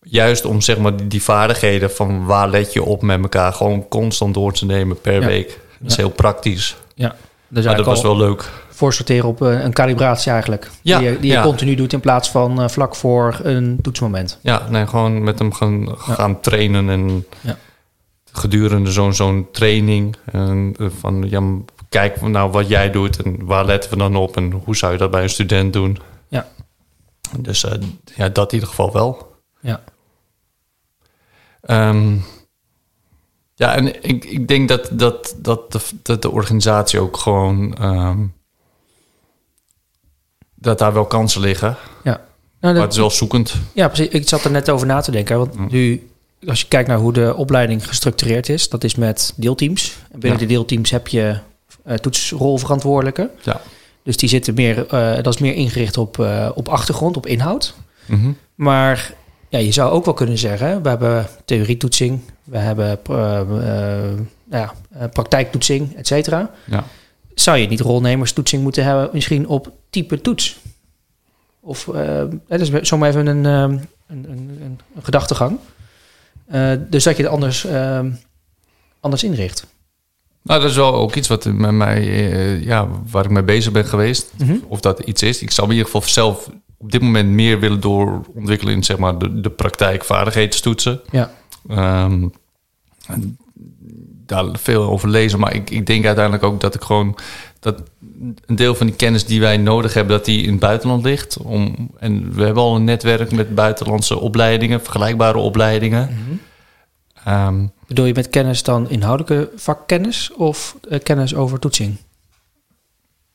juist 0.01 0.45
om 0.45 0.61
zeg 0.61 0.77
maar 0.77 1.07
die, 1.07 1.23
vaardigheden 1.23 1.91
van 1.91 2.25
waar 2.25 2.49
let 2.49 2.73
je 2.73 2.83
op 2.83 3.01
met 3.01 3.21
elkaar... 3.21 3.53
gewoon 3.53 3.87
constant 3.87 4.33
door 4.33 4.53
te 4.53 4.65
nemen 4.65 5.01
per 5.01 5.21
ja. 5.21 5.27
week. 5.27 5.59
Dat 5.79 5.91
is 5.91 5.97
heel 5.97 6.09
praktisch. 6.09 6.75
Ja, 6.95 7.15
dus 7.47 7.65
maar 7.65 7.75
dat 7.75 7.85
was 7.85 8.01
wel 8.01 8.17
leuk 8.17 8.51
voor 8.73 8.93
sorteren 8.93 9.29
op 9.29 9.41
een, 9.41 9.65
een 9.65 9.73
calibratie 9.73 10.31
eigenlijk. 10.31 10.69
Ja, 10.81 10.99
die 10.99 11.09
je, 11.09 11.19
die 11.19 11.31
je 11.31 11.41
continu 11.41 11.75
doet 11.75 11.93
in 11.93 11.99
plaats 11.99 12.29
van 12.29 12.61
uh, 12.61 12.67
vlak 12.67 12.95
voor 12.95 13.39
een 13.43 13.79
toetsmoment. 13.81 14.39
Ja, 14.41 14.69
nee, 14.69 14.87
gewoon 14.87 15.23
met 15.23 15.39
hem 15.39 15.53
gaan, 15.53 15.97
gaan 15.97 16.39
trainen 16.39 16.89
en 16.89 17.25
gedurende 18.31 18.91
zo'n 18.91 19.13
zo'n 19.13 19.47
training. 19.51 20.15
En 20.31 20.75
eh, 20.79 20.87
van 20.99 21.29
ja, 21.29 21.41
kijk 21.89 22.21
nou 22.21 22.51
wat 22.51 22.67
jij 22.67 22.91
doet 22.91 23.23
en 23.23 23.45
waar 23.45 23.65
letten 23.65 23.89
we 23.89 23.97
dan 23.97 24.15
op 24.15 24.37
en 24.37 24.51
hoe 24.51 24.75
zou 24.75 24.91
je 24.91 24.97
dat 24.97 25.11
bij 25.11 25.23
een 25.23 25.29
student 25.29 25.73
doen. 25.73 25.97
Ja. 26.27 26.47
Dus 27.37 27.63
uh, 27.63 27.71
ja, 28.15 28.29
dat 28.29 28.47
in 28.47 28.53
ieder 28.53 28.69
geval 28.69 28.91
wel. 28.91 29.35
Ja. 29.59 29.83
Um, 31.89 32.23
ja, 33.55 33.75
en 33.75 34.03
ik, 34.03 34.25
ik 34.25 34.47
denk 34.47 34.67
dat, 34.67 34.89
dat, 34.91 35.35
dat, 35.37 35.71
de, 35.71 35.79
dat 36.01 36.21
de 36.21 36.31
organisatie 36.31 36.99
ook 36.99 37.17
gewoon 37.17 37.77
um, 37.81 38.33
dat 40.63 40.79
daar 40.79 40.93
wel 40.93 41.05
kansen 41.05 41.41
liggen. 41.41 41.75
Ja. 42.03 42.21
Nou, 42.59 42.73
maar 42.73 42.83
het 42.83 42.91
is 42.91 42.97
wel 42.97 43.09
zoekend. 43.09 43.53
Ja, 43.73 43.87
precies. 43.87 44.07
Ik 44.07 44.27
zat 44.27 44.43
er 44.43 44.51
net 44.51 44.69
over 44.69 44.87
na 44.87 45.01
te 45.01 45.11
denken. 45.11 45.37
Want 45.37 45.71
nu, 45.71 46.09
als 46.47 46.61
je 46.61 46.67
kijkt 46.67 46.87
naar 46.87 46.97
hoe 46.97 47.13
de 47.13 47.35
opleiding 47.35 47.87
gestructureerd 47.87 48.49
is, 48.49 48.69
dat 48.69 48.83
is 48.83 48.95
met 48.95 49.33
deelteams. 49.35 49.97
En 50.11 50.19
binnen 50.19 50.39
de 50.39 50.45
deelteams 50.45 50.91
heb 50.91 51.07
je 51.07 51.37
uh, 51.87 51.93
toetsrolverantwoordelijke. 51.93 53.29
Ja. 53.41 53.61
Dus 54.03 54.17
die 54.17 54.29
zitten 54.29 54.53
meer, 54.53 54.77
uh, 54.77 55.15
dat 55.15 55.33
is 55.33 55.39
meer 55.39 55.53
ingericht 55.53 55.97
op, 55.97 56.17
uh, 56.17 56.49
op 56.53 56.69
achtergrond, 56.69 57.17
op 57.17 57.25
inhoud. 57.25 57.75
Mm 58.05 58.21
-hmm. 58.21 58.37
Maar 58.55 59.13
ja, 59.49 59.59
je 59.59 59.71
zou 59.71 59.91
ook 59.91 60.05
wel 60.05 60.13
kunnen 60.13 60.37
zeggen, 60.37 60.81
we 60.81 60.89
hebben 60.89 61.27
theorietoetsing, 61.45 62.21
we 62.43 62.57
hebben 62.57 62.99
nou 63.05 64.25
ja, 64.49 64.73
praktijktoetsing, 65.07 65.95
et 65.95 66.07
cetera. 66.07 66.49
Ja 66.65 66.83
zou 67.35 67.57
je 67.57 67.67
niet 67.67 67.79
rolnemerstoetsing 67.79 68.63
moeten 68.63 68.83
hebben, 68.83 69.09
misschien 69.13 69.47
op 69.47 69.71
type 69.89 70.21
toets? 70.21 70.59
Of, 71.59 71.87
uh, 71.87 72.23
dat 72.47 72.59
is 72.59 72.71
zomaar 72.81 73.09
even 73.09 73.27
een, 73.27 73.43
uh, 73.43 73.79
een, 74.07 74.25
een, 74.29 74.59
een, 74.61 74.79
gedachtegang. 75.01 75.59
Uh, 76.53 76.71
dus 76.89 77.03
dat 77.03 77.17
je 77.17 77.23
het 77.23 77.31
anders, 77.31 77.65
uh, 77.65 77.99
anders 78.99 79.23
inricht. 79.23 79.67
Nou, 80.41 80.61
dat 80.61 80.69
is 80.69 80.75
wel 80.75 80.93
ook 80.93 81.15
iets 81.15 81.27
wat 81.27 81.45
met 81.45 81.71
mij, 81.71 82.03
ja, 82.61 82.87
waar 83.11 83.25
ik 83.25 83.31
mee 83.31 83.43
bezig 83.43 83.71
ben 83.71 83.85
geweest. 83.85 84.31
Mm 84.37 84.47
-hmm. 84.47 84.63
Of 84.67 84.79
dat 84.79 84.99
iets 84.99 85.21
is. 85.21 85.41
Ik 85.41 85.51
zou 85.51 85.67
in 85.67 85.73
ieder 85.73 85.91
geval 85.91 86.09
zelf 86.09 86.49
op 86.77 86.91
dit 86.91 87.01
moment 87.01 87.29
meer 87.29 87.59
willen 87.59 87.79
doorontwikkelen 87.79 88.73
in 88.73 88.83
zeg 88.83 88.97
maar, 88.97 89.17
de, 89.17 89.41
de 89.41 89.49
praktijkvaardigheidstoetsen. 89.49 91.01
Ja. 91.11 91.31
Um, 91.69 92.31
daar 94.35 94.59
veel 94.59 94.83
over 94.83 95.09
lezen. 95.09 95.39
Maar 95.39 95.55
ik, 95.55 95.69
ik 95.69 95.85
denk 95.85 96.05
uiteindelijk 96.05 96.43
ook 96.43 96.61
dat 96.61 96.75
ik 96.75 96.81
gewoon 96.81 97.15
dat 97.59 97.81
een 98.45 98.55
deel 98.55 98.75
van 98.75 98.87
die 98.87 98.95
kennis 98.95 99.25
die 99.25 99.39
wij 99.39 99.57
nodig 99.57 99.93
hebben, 99.93 100.17
dat 100.17 100.25
die 100.25 100.43
in 100.43 100.51
het 100.51 100.59
buitenland 100.59 101.03
ligt. 101.03 101.37
Om, 101.37 101.89
en 101.99 102.33
we 102.33 102.43
hebben 102.43 102.63
al 102.63 102.75
een 102.75 102.83
netwerk 102.83 103.31
met 103.31 103.55
buitenlandse 103.55 104.19
opleidingen, 104.19 104.81
vergelijkbare 104.81 105.37
opleidingen. 105.37 106.09
Mm 106.27 106.39
Bedoel 107.87 108.05
je 108.05 108.13
met 108.13 108.29
kennis 108.29 108.63
dan 108.63 108.89
inhoudelijke 108.89 109.49
vakkennis 109.55 110.31
of 110.33 110.75
eh, 110.89 110.99
kennis 110.99 111.35
over 111.35 111.59
toetsing? 111.59 111.97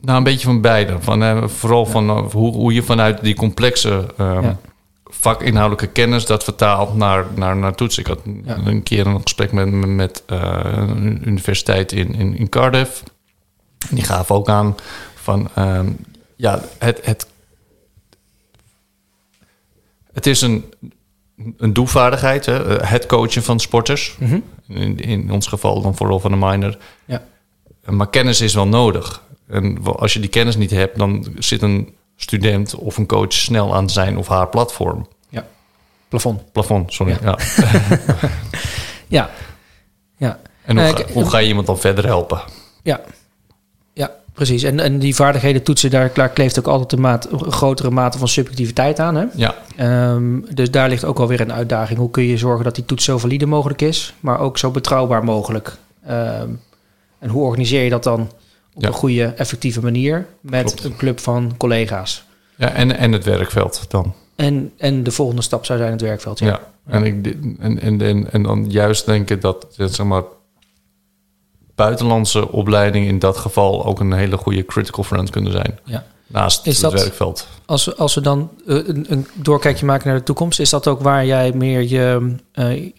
Nou, 0.00 0.18
een 0.18 0.24
beetje 0.24 0.46
van 0.46 0.60
beide. 0.60 0.96
Van, 1.00 1.22
eh, 1.22 1.48
vooral 1.48 1.86
van 1.86 2.08
eh, 2.08 2.32
hoe, 2.32 2.54
hoe 2.54 2.72
je 2.72 2.82
vanuit 2.82 3.22
die 3.22 3.34
complexe 3.34 4.14
ehm, 4.16 4.42
Ja. 4.42 4.58
Vakinhoudelijke 5.20 5.86
kennis 5.92 6.26
dat 6.26 6.44
vertaalt 6.44 6.94
naar, 6.94 7.26
naar, 7.34 7.56
naar 7.56 7.74
toetsen. 7.74 8.02
Ik 8.02 8.08
had 8.08 8.20
Ja. 8.44 8.56
een 8.56 8.82
keer 8.82 9.06
een 9.06 9.20
gesprek 9.22 9.52
met, 9.52 9.70
met 9.70 10.22
eh, 10.26 10.60
een 10.64 11.28
universiteit 11.28 11.92
in, 11.92 12.14
in, 12.14 12.36
in 12.36 12.48
Cardiff. 12.48 13.02
Die 13.90 14.04
gaven 14.04 14.34
ook 14.34 14.48
aan 14.48 14.76
van 15.14 15.48
ehm, 15.54 15.88
ja, 16.36 16.62
het, 16.78 17.00
het, 17.02 17.26
het 20.12 20.26
is 20.26 20.40
een, 20.40 20.64
een 21.56 21.72
doelvaardigheid, 21.72 22.46
hè? 22.46 22.76
het 22.86 23.06
coachen 23.06 23.42
van 23.42 23.60
sporters. 23.60 24.16
Mhm. 24.18 24.40
In, 24.68 24.98
in 25.00 25.32
ons 25.32 25.46
geval 25.46 25.82
dan 25.82 25.96
vooral 25.96 26.20
van 26.20 26.30
de 26.30 26.36
minor. 26.36 26.78
Ja. 27.04 27.24
Maar 27.84 28.10
kennis 28.10 28.40
is 28.40 28.54
wel 28.54 28.66
nodig. 28.68 29.22
En 29.48 29.84
als 29.84 30.12
je 30.12 30.20
die 30.20 30.28
kennis 30.30 30.56
niet 30.56 30.70
hebt, 30.70 30.98
dan 30.98 31.26
zit 31.38 31.62
een 31.62 31.94
student 32.20 32.74
of 32.74 32.96
een 32.96 33.06
coach 33.06 33.32
snel 33.32 33.74
aan 33.74 33.90
zijn 33.90 34.16
of 34.16 34.28
haar 34.28 34.48
platform. 34.48 35.06
ja. 35.28 35.44
Plafond. 36.08 36.52
Plafond, 36.52 36.92
sorry. 36.92 37.16
Ja. 37.22 37.38
Ja. 37.56 37.70
Ja. 39.06 39.30
Ja. 40.16 40.38
En 40.64 40.76
hoe, 40.78 40.86
Eh, 40.86 40.96
ga, 40.96 41.12
hoe 41.12 41.28
ga 41.30 41.38
je 41.38 41.48
iemand 41.48 41.66
dan 41.66 41.78
verder 41.78 42.04
helpen? 42.06 42.40
Ja. 42.82 43.00
Ja, 43.92 44.10
precies. 44.32 44.62
En, 44.62 44.80
en 44.80 44.98
die 44.98 45.14
vaardigheden 45.14 45.62
toetsen, 45.62 45.90
daar, 45.90 46.10
daar 46.14 46.28
kleeft 46.28 46.58
ook 46.58 46.66
altijd 46.66 46.92
een, 46.92 47.00
maat, 47.00 47.28
een 47.32 47.52
grotere 47.52 47.90
mate 47.90 48.18
van 48.18 48.28
subjectiviteit 48.28 48.98
aan. 49.00 49.14
Hè? 49.14 49.24
Ja, 49.34 49.54
Ehm, 49.76 50.40
dus 50.54 50.70
daar 50.70 50.88
ligt 50.88 51.04
ook 51.04 51.18
wel 51.18 51.26
weer 51.28 51.40
een 51.40 51.52
uitdaging. 51.52 51.98
Hoe 51.98 52.10
kun 52.10 52.22
je 52.24 52.36
zorgen 52.36 52.64
dat 52.64 52.74
die 52.74 52.84
toets 52.84 53.04
zo 53.04 53.18
valide 53.18 53.46
mogelijk 53.46 53.80
is, 53.82 54.14
maar 54.20 54.38
ook 54.40 54.58
zo 54.58 54.70
betrouwbaar 54.70 55.24
mogelijk? 55.24 55.76
Ehm, 56.06 56.48
en 57.18 57.28
hoe 57.28 57.42
organiseer 57.44 57.82
je 57.84 57.90
dat 57.90 58.02
dan 58.04 58.30
op 58.78 58.84
Ja. 58.84 58.88
een 58.88 58.94
goede, 58.94 59.24
effectieve 59.24 59.82
manier 59.82 60.26
met 60.40 60.64
Klopt. 60.64 60.84
een 60.84 60.96
club 60.96 61.20
van 61.20 61.54
collega's? 61.56 62.24
ja 62.56 62.68
en, 62.72 62.96
en 62.96 63.12
het 63.12 63.24
werkveld 63.24 63.84
dan. 63.88 64.14
En, 64.36 64.72
en 64.76 65.02
de 65.02 65.10
volgende 65.10 65.42
stap 65.42 65.64
zou 65.64 65.78
zijn 65.78 65.92
het 65.92 66.00
werkveld. 66.00 66.38
Ja. 66.38 66.46
Ja. 66.46 66.60
En, 66.86 67.04
ik, 67.04 67.26
en, 67.58 67.80
en, 67.80 68.00
en, 68.00 68.32
en 68.32 68.42
dan 68.42 68.70
juist 68.70 69.06
denken 69.06 69.40
dat 69.40 69.66
dat, 69.76 69.94
zeg 69.94 70.06
maar, 70.06 70.22
buitenlandse 71.74 72.52
opleidingen 72.52 73.08
in 73.08 73.18
dat 73.18 73.36
geval 73.36 73.84
ook 73.84 74.00
een 74.00 74.12
hele 74.12 74.36
goede 74.36 74.64
critical 74.64 75.04
friend 75.04 75.30
kunnen 75.30 75.52
zijn. 75.52 75.78
Ja. 75.84 76.04
Naast 76.26 76.66
Is 76.66 76.82
het 76.82 76.90
dat- 76.90 77.00
werkveld. 77.02 77.48
Als, 77.66 77.84
we- 77.84 77.94
als 77.96 78.14
we 78.14 78.20
dan 78.20 78.50
eh, 78.66 78.76
een, 78.76 79.06
een 79.08 79.26
doorkijkje 79.34 79.86
maken 79.86 80.08
naar 80.08 80.16
de 80.18 80.22
toekomst, 80.24 80.60
is 80.60 80.70
dat 80.70 80.86
ook 80.86 81.00
waar 81.00 81.26
jij 81.26 81.52
meer 81.52 81.82
je 81.82 82.34
eh, 82.52 82.90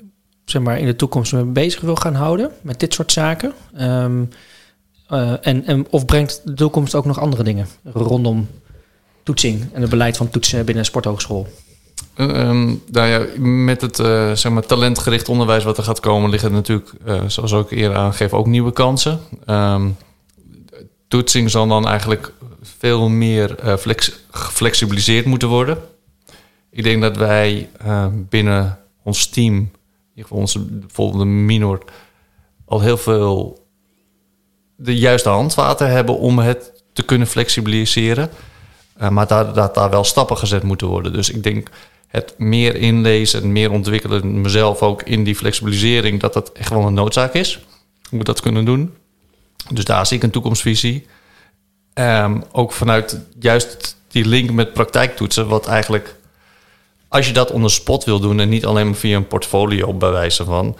zeg 0.45 0.61
maar 0.61 0.79
in 0.79 0.85
de 0.85 0.95
toekomst 0.95 1.33
mee 1.33 1.43
bezig 1.43 1.81
wil 1.81 1.95
gaan 1.95 2.15
houden 2.15 2.51
met 2.61 2.79
dit 2.79 2.93
soort 2.93 3.11
zaken? 3.11 3.53
Ehm, 3.75 4.23
eh, 5.09 5.33
en, 5.41 5.87
of 5.89 6.05
brengt 6.05 6.41
de 6.43 6.53
toekomst 6.53 6.95
ook 6.95 7.05
nog 7.05 7.19
andere 7.19 7.43
dingen 7.43 7.67
rondom 7.83 8.47
toetsing 9.23 9.73
en 9.73 9.81
het 9.81 9.89
beleid 9.89 10.17
van 10.17 10.29
toetsen 10.29 10.57
binnen 10.57 10.77
een 10.77 10.85
sporthogeschool? 10.85 11.47
Eh, 12.13 12.41
ehm, 12.41 12.75
nou 12.91 13.07
ja, 13.07 13.25
met 13.39 13.81
het 13.81 13.99
eh, 13.99 14.31
zeg 14.31 14.51
maar, 14.51 14.65
talentgericht 14.65 15.29
onderwijs 15.29 15.63
wat 15.63 15.77
er 15.77 15.83
gaat 15.83 15.99
komen, 15.99 16.29
liggen 16.29 16.51
natuurlijk, 16.51 16.91
zoals 17.27 17.53
ook 17.53 17.71
eerder 17.71 17.97
aangegeven, 17.97 18.37
ook 18.37 18.47
nieuwe 18.47 18.71
kansen. 18.71 19.19
Ehm, 19.45 19.89
toetsing 21.07 21.49
zal 21.49 21.67
dan 21.67 21.87
eigenlijk 21.87 22.33
veel 22.61 23.09
meer 23.09 23.55
flex- 23.79 24.19
geflexibiliseerd 24.31 25.25
moeten 25.25 25.47
worden. 25.47 25.77
Ik 26.69 26.83
denk 26.83 27.01
dat 27.01 27.17
wij 27.17 27.69
binnen 28.29 28.79
ons 29.03 29.27
team, 29.27 29.71
in 30.15 30.25
onze 30.29 30.67
volgende 30.87 31.25
minor, 31.25 31.79
al 32.65 32.81
heel 32.81 32.97
veel 32.97 33.67
de 34.81 34.97
juiste 34.97 35.29
handvaten 35.29 35.89
hebben 35.91 36.17
om 36.17 36.39
het 36.39 36.71
te 36.93 37.03
kunnen 37.03 37.27
flexibiliseren. 37.27 38.29
Uh, 39.01 39.09
maar 39.09 39.27
daar, 39.27 39.53
dat 39.53 39.75
daar 39.75 39.89
wel 39.89 40.03
stappen 40.03 40.37
gezet 40.37 40.63
moeten 40.63 40.87
worden. 40.87 41.13
Dus 41.13 41.29
ik 41.29 41.43
denk 41.43 41.69
het 42.07 42.33
meer 42.37 42.75
inlezen 42.75 43.41
en 43.41 43.51
meer 43.51 43.71
ontwikkelen 43.71 44.41
mezelf 44.41 44.81
ook 44.81 45.03
in 45.03 45.23
die 45.23 45.35
flexibilisering, 45.35 46.19
dat 46.19 46.33
dat 46.33 46.51
echt 46.51 46.69
wel 46.69 46.85
een 46.85 46.93
noodzaak 46.93 47.33
is. 47.33 47.59
Hoe 48.09 48.19
we 48.19 48.25
dat 48.25 48.41
kunnen 48.41 48.65
doen. 48.65 48.93
Dus 49.73 49.85
daar 49.85 50.05
zie 50.05 50.17
ik 50.17 50.23
een 50.23 50.29
toekomstvisie. 50.29 51.05
Um, 51.93 52.43
ook 52.51 52.71
vanuit 52.71 53.19
juist 53.39 53.97
die 54.07 54.25
link 54.25 54.51
met 54.51 54.73
praktijktoetsen, 54.73 55.47
wat 55.47 55.67
eigenlijk, 55.67 56.15
als 57.07 57.27
je 57.27 57.33
dat 57.33 57.51
onder 57.51 57.71
spot 57.71 58.03
wil 58.03 58.19
doen 58.19 58.39
en 58.39 58.49
niet 58.49 58.65
alleen 58.65 58.85
maar 58.85 58.95
via 58.95 59.15
een 59.15 59.27
portfolio 59.27 59.93
bij 59.93 60.31
van, 60.31 60.77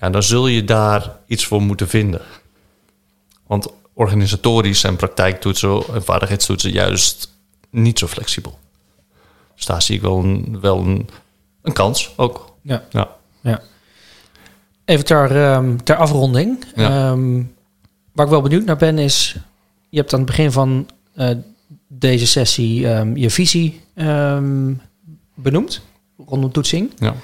ja, 0.00 0.10
dan 0.10 0.22
zul 0.22 0.46
je 0.46 0.64
daar 0.64 1.16
iets 1.26 1.46
voor 1.46 1.62
moeten 1.62 1.88
vinden. 1.88 2.20
Want 3.52 3.68
organisatorisch 3.94 4.80
zijn 4.80 4.96
praktijktoetsen 4.96 5.82
en 5.94 6.04
vaardigheidstoetsen 6.04 6.70
juist 6.70 7.32
niet 7.70 7.98
zo 7.98 8.06
flexibel. 8.06 8.58
Dus 9.54 9.66
daar 9.66 9.82
zie 9.82 9.96
ik 9.96 10.00
wel 10.00 10.18
een, 10.18 10.60
wel 10.60 10.78
een, 10.78 11.08
een 11.62 11.72
kans 11.72 12.12
ook. 12.16 12.54
Ja. 12.62 12.84
ja. 12.90 13.08
ja. 13.40 13.60
Even 14.84 15.04
ter, 15.04 15.54
um, 15.54 15.84
ter 15.84 15.96
afronding. 15.96 16.64
Ja. 16.74 17.10
Um, 17.10 17.54
waar 18.12 18.24
ik 18.24 18.32
wel 18.32 18.42
benieuwd 18.42 18.64
naar 18.64 18.76
ben 18.76 18.98
is... 18.98 19.36
Je 19.88 19.98
hebt 19.98 20.12
aan 20.12 20.18
het 20.18 20.28
begin 20.28 20.52
van 20.52 20.88
uh, 21.16 21.30
deze 21.86 22.26
sessie 22.26 22.88
um, 22.88 23.16
je 23.16 23.30
visie 23.30 23.80
benoemd. 25.34 25.80
Rondom 26.26 26.52
toetsing. 26.52 26.92
Ja. 26.98 27.14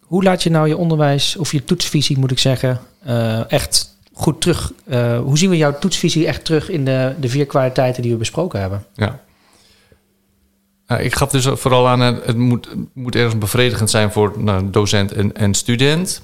hoe 0.00 0.22
laat 0.22 0.42
je 0.42 0.50
nou 0.50 0.68
je 0.68 0.76
onderwijs... 0.76 1.36
Of 1.36 1.52
je 1.52 1.64
toetsvisie 1.64 2.18
moet 2.18 2.30
ik 2.30 2.38
zeggen... 2.38 2.80
Uh, 3.06 3.52
echt 3.52 3.98
goed 4.20 4.40
terug... 4.40 4.72
Uh, 4.86 5.18
hoe 5.18 5.38
zien 5.38 5.50
we 5.50 5.56
jouw 5.56 5.78
toetsvisie 5.78 6.26
echt 6.26 6.44
terug... 6.44 6.68
in 6.68 6.84
de, 6.84 7.14
de 7.20 7.28
vier 7.28 7.46
kwaliteiten 7.46 8.02
die 8.02 8.12
we 8.12 8.16
besproken 8.16 8.60
hebben? 8.60 8.84
Ja. 8.94 9.20
Ik 10.98 11.14
gaf 11.14 11.30
dus 11.30 11.46
vooral 11.52 11.88
aan, 11.88 12.00
het 12.00 12.36
moet, 12.36 12.68
moet 12.92 13.14
ergens 13.14 13.38
bevredigend 13.38 13.90
zijn 13.90 14.12
voor 14.12 14.34
nou, 14.36 14.70
docent 14.70 15.12
en, 15.12 15.36
en 15.36 15.54
student. 15.54 16.22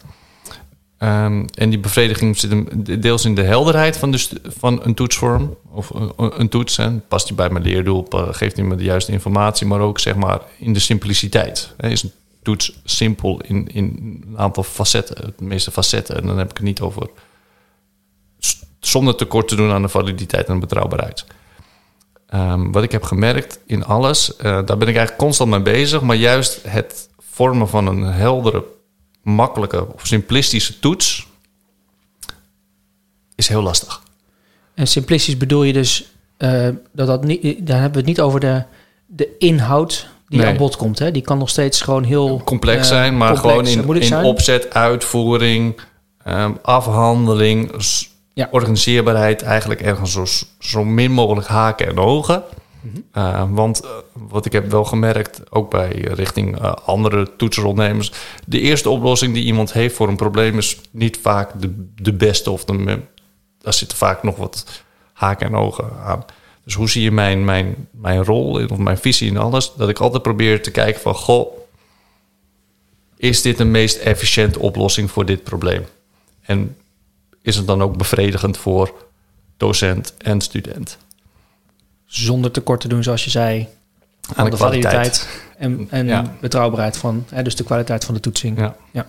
Um, 0.99 1.47
en 1.55 1.71
die 1.71 1.79
bevrediging 1.79 2.39
zit 2.39 2.51
hem 2.51 2.67
deels 3.01 3.25
in 3.25 3.35
de 3.35 3.43
helderheid 3.43 3.97
van, 3.97 4.11
de 4.11 4.29
van 4.45 4.81
een 4.83 4.95
toetsvorm 4.95 5.57
of 5.71 5.91
een, 5.91 6.13
een 6.17 6.49
toets. 6.49 6.81
Past 7.09 7.27
die 7.27 7.37
bij 7.37 7.51
mijn 7.51 7.65
leerdoel, 7.65 8.07
geeft 8.11 8.57
hij 8.57 8.65
me 8.65 8.77
de 8.77 8.85
juiste 8.85 9.13
informatie, 9.13 9.67
maar 9.67 9.81
ook 9.81 9.99
zeg 9.99 10.15
maar 10.15 10.41
in 10.59 10.73
de 10.73 10.79
simpliciteit. 10.79 11.73
Hè. 11.77 11.89
Is 11.89 12.03
een 12.03 12.13
toets 12.43 12.81
simpel 12.85 13.41
in, 13.41 13.69
in 13.73 13.85
een 14.29 14.39
aantal 14.39 14.63
facetten, 14.63 15.35
de 15.37 15.45
meeste 15.45 15.71
facetten. 15.71 16.17
En 16.17 16.27
dan 16.27 16.39
heb 16.39 16.51
ik 16.51 16.57
het 16.57 16.67
niet 16.67 16.81
over 16.81 17.09
zonder 18.87 19.15
tekort 19.15 19.49
te 19.49 19.57
doen 19.57 19.71
aan 19.71 19.83
de 19.83 19.89
validiteit 19.89 20.49
en 20.49 20.61
betrouwbaarheid. 20.61 21.25
Um, 22.35 22.73
wat 22.73 22.83
ik 22.83 22.93
heb 22.93 23.03
gemerkt 23.03 23.61
in 23.67 23.85
alles, 23.85 24.33
uh, 24.37 24.43
daar 24.43 24.65
ben 24.65 24.89
ik 24.89 24.97
eigenlijk 24.97 25.17
constant 25.17 25.51
mee 25.51 25.63
bezig, 25.63 26.01
maar 26.01 26.17
juist 26.17 26.61
het 26.69 27.09
vormen 27.19 27.69
van 27.69 27.87
een 27.87 28.03
heldere, 28.03 28.65
makkelijke 29.23 29.93
of 29.95 30.07
simplistische 30.07 30.79
toets 30.79 31.27
is 33.35 33.49
heel 33.49 33.63
lastig. 33.63 34.03
En 34.75 34.87
simplistisch 34.87 35.37
bedoel 35.37 35.63
je 35.63 35.73
dus 35.73 36.13
uh, 36.39 36.69
dat 36.93 37.07
dat 37.07 37.25
niet, 37.25 37.43
dan 37.43 37.77
hebben 37.77 37.93
we 37.93 37.99
het 37.99 38.07
niet 38.07 38.21
over 38.21 38.41
de, 38.41 38.63
de 39.07 39.29
inhoud 39.39 40.09
die 40.29 40.39
nee. 40.39 40.49
aan 40.49 40.57
bod 40.57 40.77
komt. 40.77 40.99
Hè? 40.99 41.11
Die 41.11 41.23
kan 41.23 41.39
nog 41.39 41.49
steeds 41.49 41.81
gewoon 41.81 42.05
heel 42.05 42.43
complex 42.45 42.79
uh, 42.79 42.85
zijn, 42.85 43.17
maar 43.17 43.33
complex, 43.33 43.71
gewoon 43.73 43.95
in, 43.95 44.01
in 44.01 44.07
zijn. 44.07 44.25
opzet, 44.25 44.75
uitvoering, 44.75 45.81
um, 46.27 46.59
afhandeling 46.63 47.73
ja. 48.37 48.49
organiseerbaarheid 48.51 49.43
eigenlijk 49.43 49.81
ergens 49.81 50.13
zo, 50.13 50.25
zo 50.59 50.85
min 50.85 51.13
mogelijk 51.13 51.47
haken 51.47 51.87
en 51.87 51.99
ogen. 51.99 52.43
Mm 52.81 52.93
-hmm. 52.93 53.23
uh, 53.23 53.45
want 53.51 53.85
uh, 53.85 53.91
wat 54.13 54.47
ik 54.47 54.53
heb 54.53 54.71
wel 54.71 54.85
gemerkt, 54.85 55.41
ook 55.51 55.71
bij 55.71 55.91
richting 55.91 56.61
uh, 56.61 56.73
andere 56.73 57.37
toetsenronnemers, 57.37 58.13
de 58.47 58.61
eerste 58.61 58.91
oplossing 58.91 59.35
die 59.35 59.45
iemand 59.45 59.73
heeft 59.73 59.97
voor 59.97 60.09
een 60.09 60.17
probleem 60.17 60.59
is 60.59 60.81
niet 60.91 61.19
vaak 61.23 61.61
de, 61.61 61.87
de 61.95 62.13
beste 62.13 62.51
of 62.51 62.65
de, 62.65 63.01
daar 63.61 63.75
zitten 63.75 63.99
vaak 63.99 64.23
nog 64.23 64.37
wat 64.37 64.83
haken 65.13 65.47
en 65.47 65.55
ogen 65.55 65.91
aan. 66.05 66.25
Dus 66.65 66.75
hoe 66.75 66.91
zie 66.91 67.03
je 67.03 67.11
mijn, 67.11 67.45
mijn, 67.45 67.89
mijn 67.91 68.25
rol 68.25 68.59
in, 68.59 68.71
of 68.71 68.79
mijn 68.79 68.99
visie 68.99 69.31
in 69.31 69.37
alles? 69.37 69.73
Dat 69.75 69.89
ik 69.89 69.99
altijd 69.99 70.23
probeer 70.23 70.63
te 70.63 70.71
kijken 70.71 71.01
van, 71.01 71.15
goh, 71.15 71.59
is 73.17 73.43
dit 73.43 73.57
de 73.57 73.65
meest 73.65 73.97
efficiënte 73.97 74.59
oplossing 74.59 75.11
voor 75.11 75.25
dit 75.25 75.43
probleem? 75.43 75.87
En 76.43 76.77
is 77.47 77.57
het 77.57 77.67
dan 77.67 77.83
ook 77.83 77.97
bevredigend 77.97 78.57
voor 78.57 78.95
docent 79.57 80.15
en 80.17 80.41
student. 80.41 80.99
Zonder 82.05 82.51
tekort 82.51 82.81
te 82.81 82.89
doen, 82.89 83.03
zoals 83.03 83.25
je 83.25 83.31
zei, 83.31 83.69
aan 84.35 84.45
de, 84.45 84.51
de 84.51 84.57
validiteit 84.57 85.29
en, 85.59 85.87
en 85.91 86.07
ja. 86.07 86.35
betrouwbaarheid 86.41 86.97
van, 86.97 87.25
hè, 87.29 87.43
dus 87.43 87.57
de 87.57 87.65
kwaliteit 87.65 88.05
van 88.05 88.15
de 88.15 88.21
toetsing. 88.21 88.59
Ja. 88.59 88.77
ja. 88.91 89.07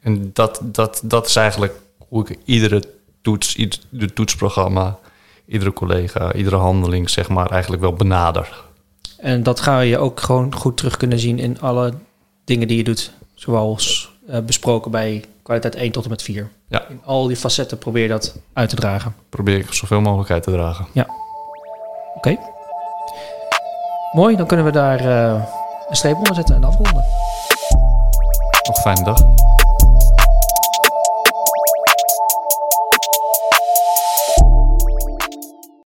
En 0.00 0.30
dat, 0.32 0.60
dat, 0.62 1.00
dat 1.04 1.26
is 1.26 1.36
eigenlijk 1.36 1.74
hoe 2.08 2.28
ik 2.28 2.38
iedere 2.44 2.82
toets, 3.20 3.56
ieder 3.56 3.78
de 3.88 4.12
toetsprogramma, 4.12 4.98
iedere 5.46 5.72
collega, 5.72 6.32
iedere 6.32 6.56
handeling, 6.56 7.10
zeg 7.10 7.28
maar, 7.28 7.50
eigenlijk 7.50 7.82
wel 7.82 7.92
benader. 7.92 8.64
En 9.16 9.42
dat 9.42 9.60
ga 9.60 9.80
je 9.80 9.98
ook 9.98 10.20
gewoon 10.20 10.54
goed 10.54 10.76
terug 10.76 10.96
kunnen 10.96 11.18
zien 11.18 11.38
in 11.38 11.60
alle 11.60 11.94
dingen 12.44 12.68
die 12.68 12.76
je 12.76 12.84
doet. 12.84 13.12
Zoals 13.34 14.12
eh, 14.28 14.40
besproken 14.40 14.90
bij 14.90 15.24
kwaliteit 15.42 15.74
1 15.74 15.92
tot 15.92 16.04
en 16.04 16.10
met 16.10 16.22
4. 16.22 16.50
Ja. 16.68 16.88
In 16.88 17.00
al 17.04 17.26
die 17.26 17.36
facetten 17.36 17.78
probeer 17.78 18.08
dat 18.08 18.36
uit 18.52 18.68
te 18.68 18.76
dragen. 18.76 19.14
Probeer 19.28 19.58
ik 19.58 19.72
zoveel 19.72 20.00
mogelijk 20.00 20.30
uit 20.30 20.42
te 20.42 20.50
dragen. 20.50 20.86
Oké. 22.14 22.36
Mooi, 24.12 24.36
dan 24.36 24.46
kunnen 24.46 24.66
we 24.66 24.72
daar 24.72 25.00
eh, 25.00 25.42
een 25.88 25.96
streep 25.96 26.16
onder 26.16 26.34
zetten 26.34 26.54
en 26.54 26.64
afronden. 26.64 27.04
Nog 28.66 28.76
een 28.76 28.82
fijne 28.82 29.04
dag. 29.04 29.18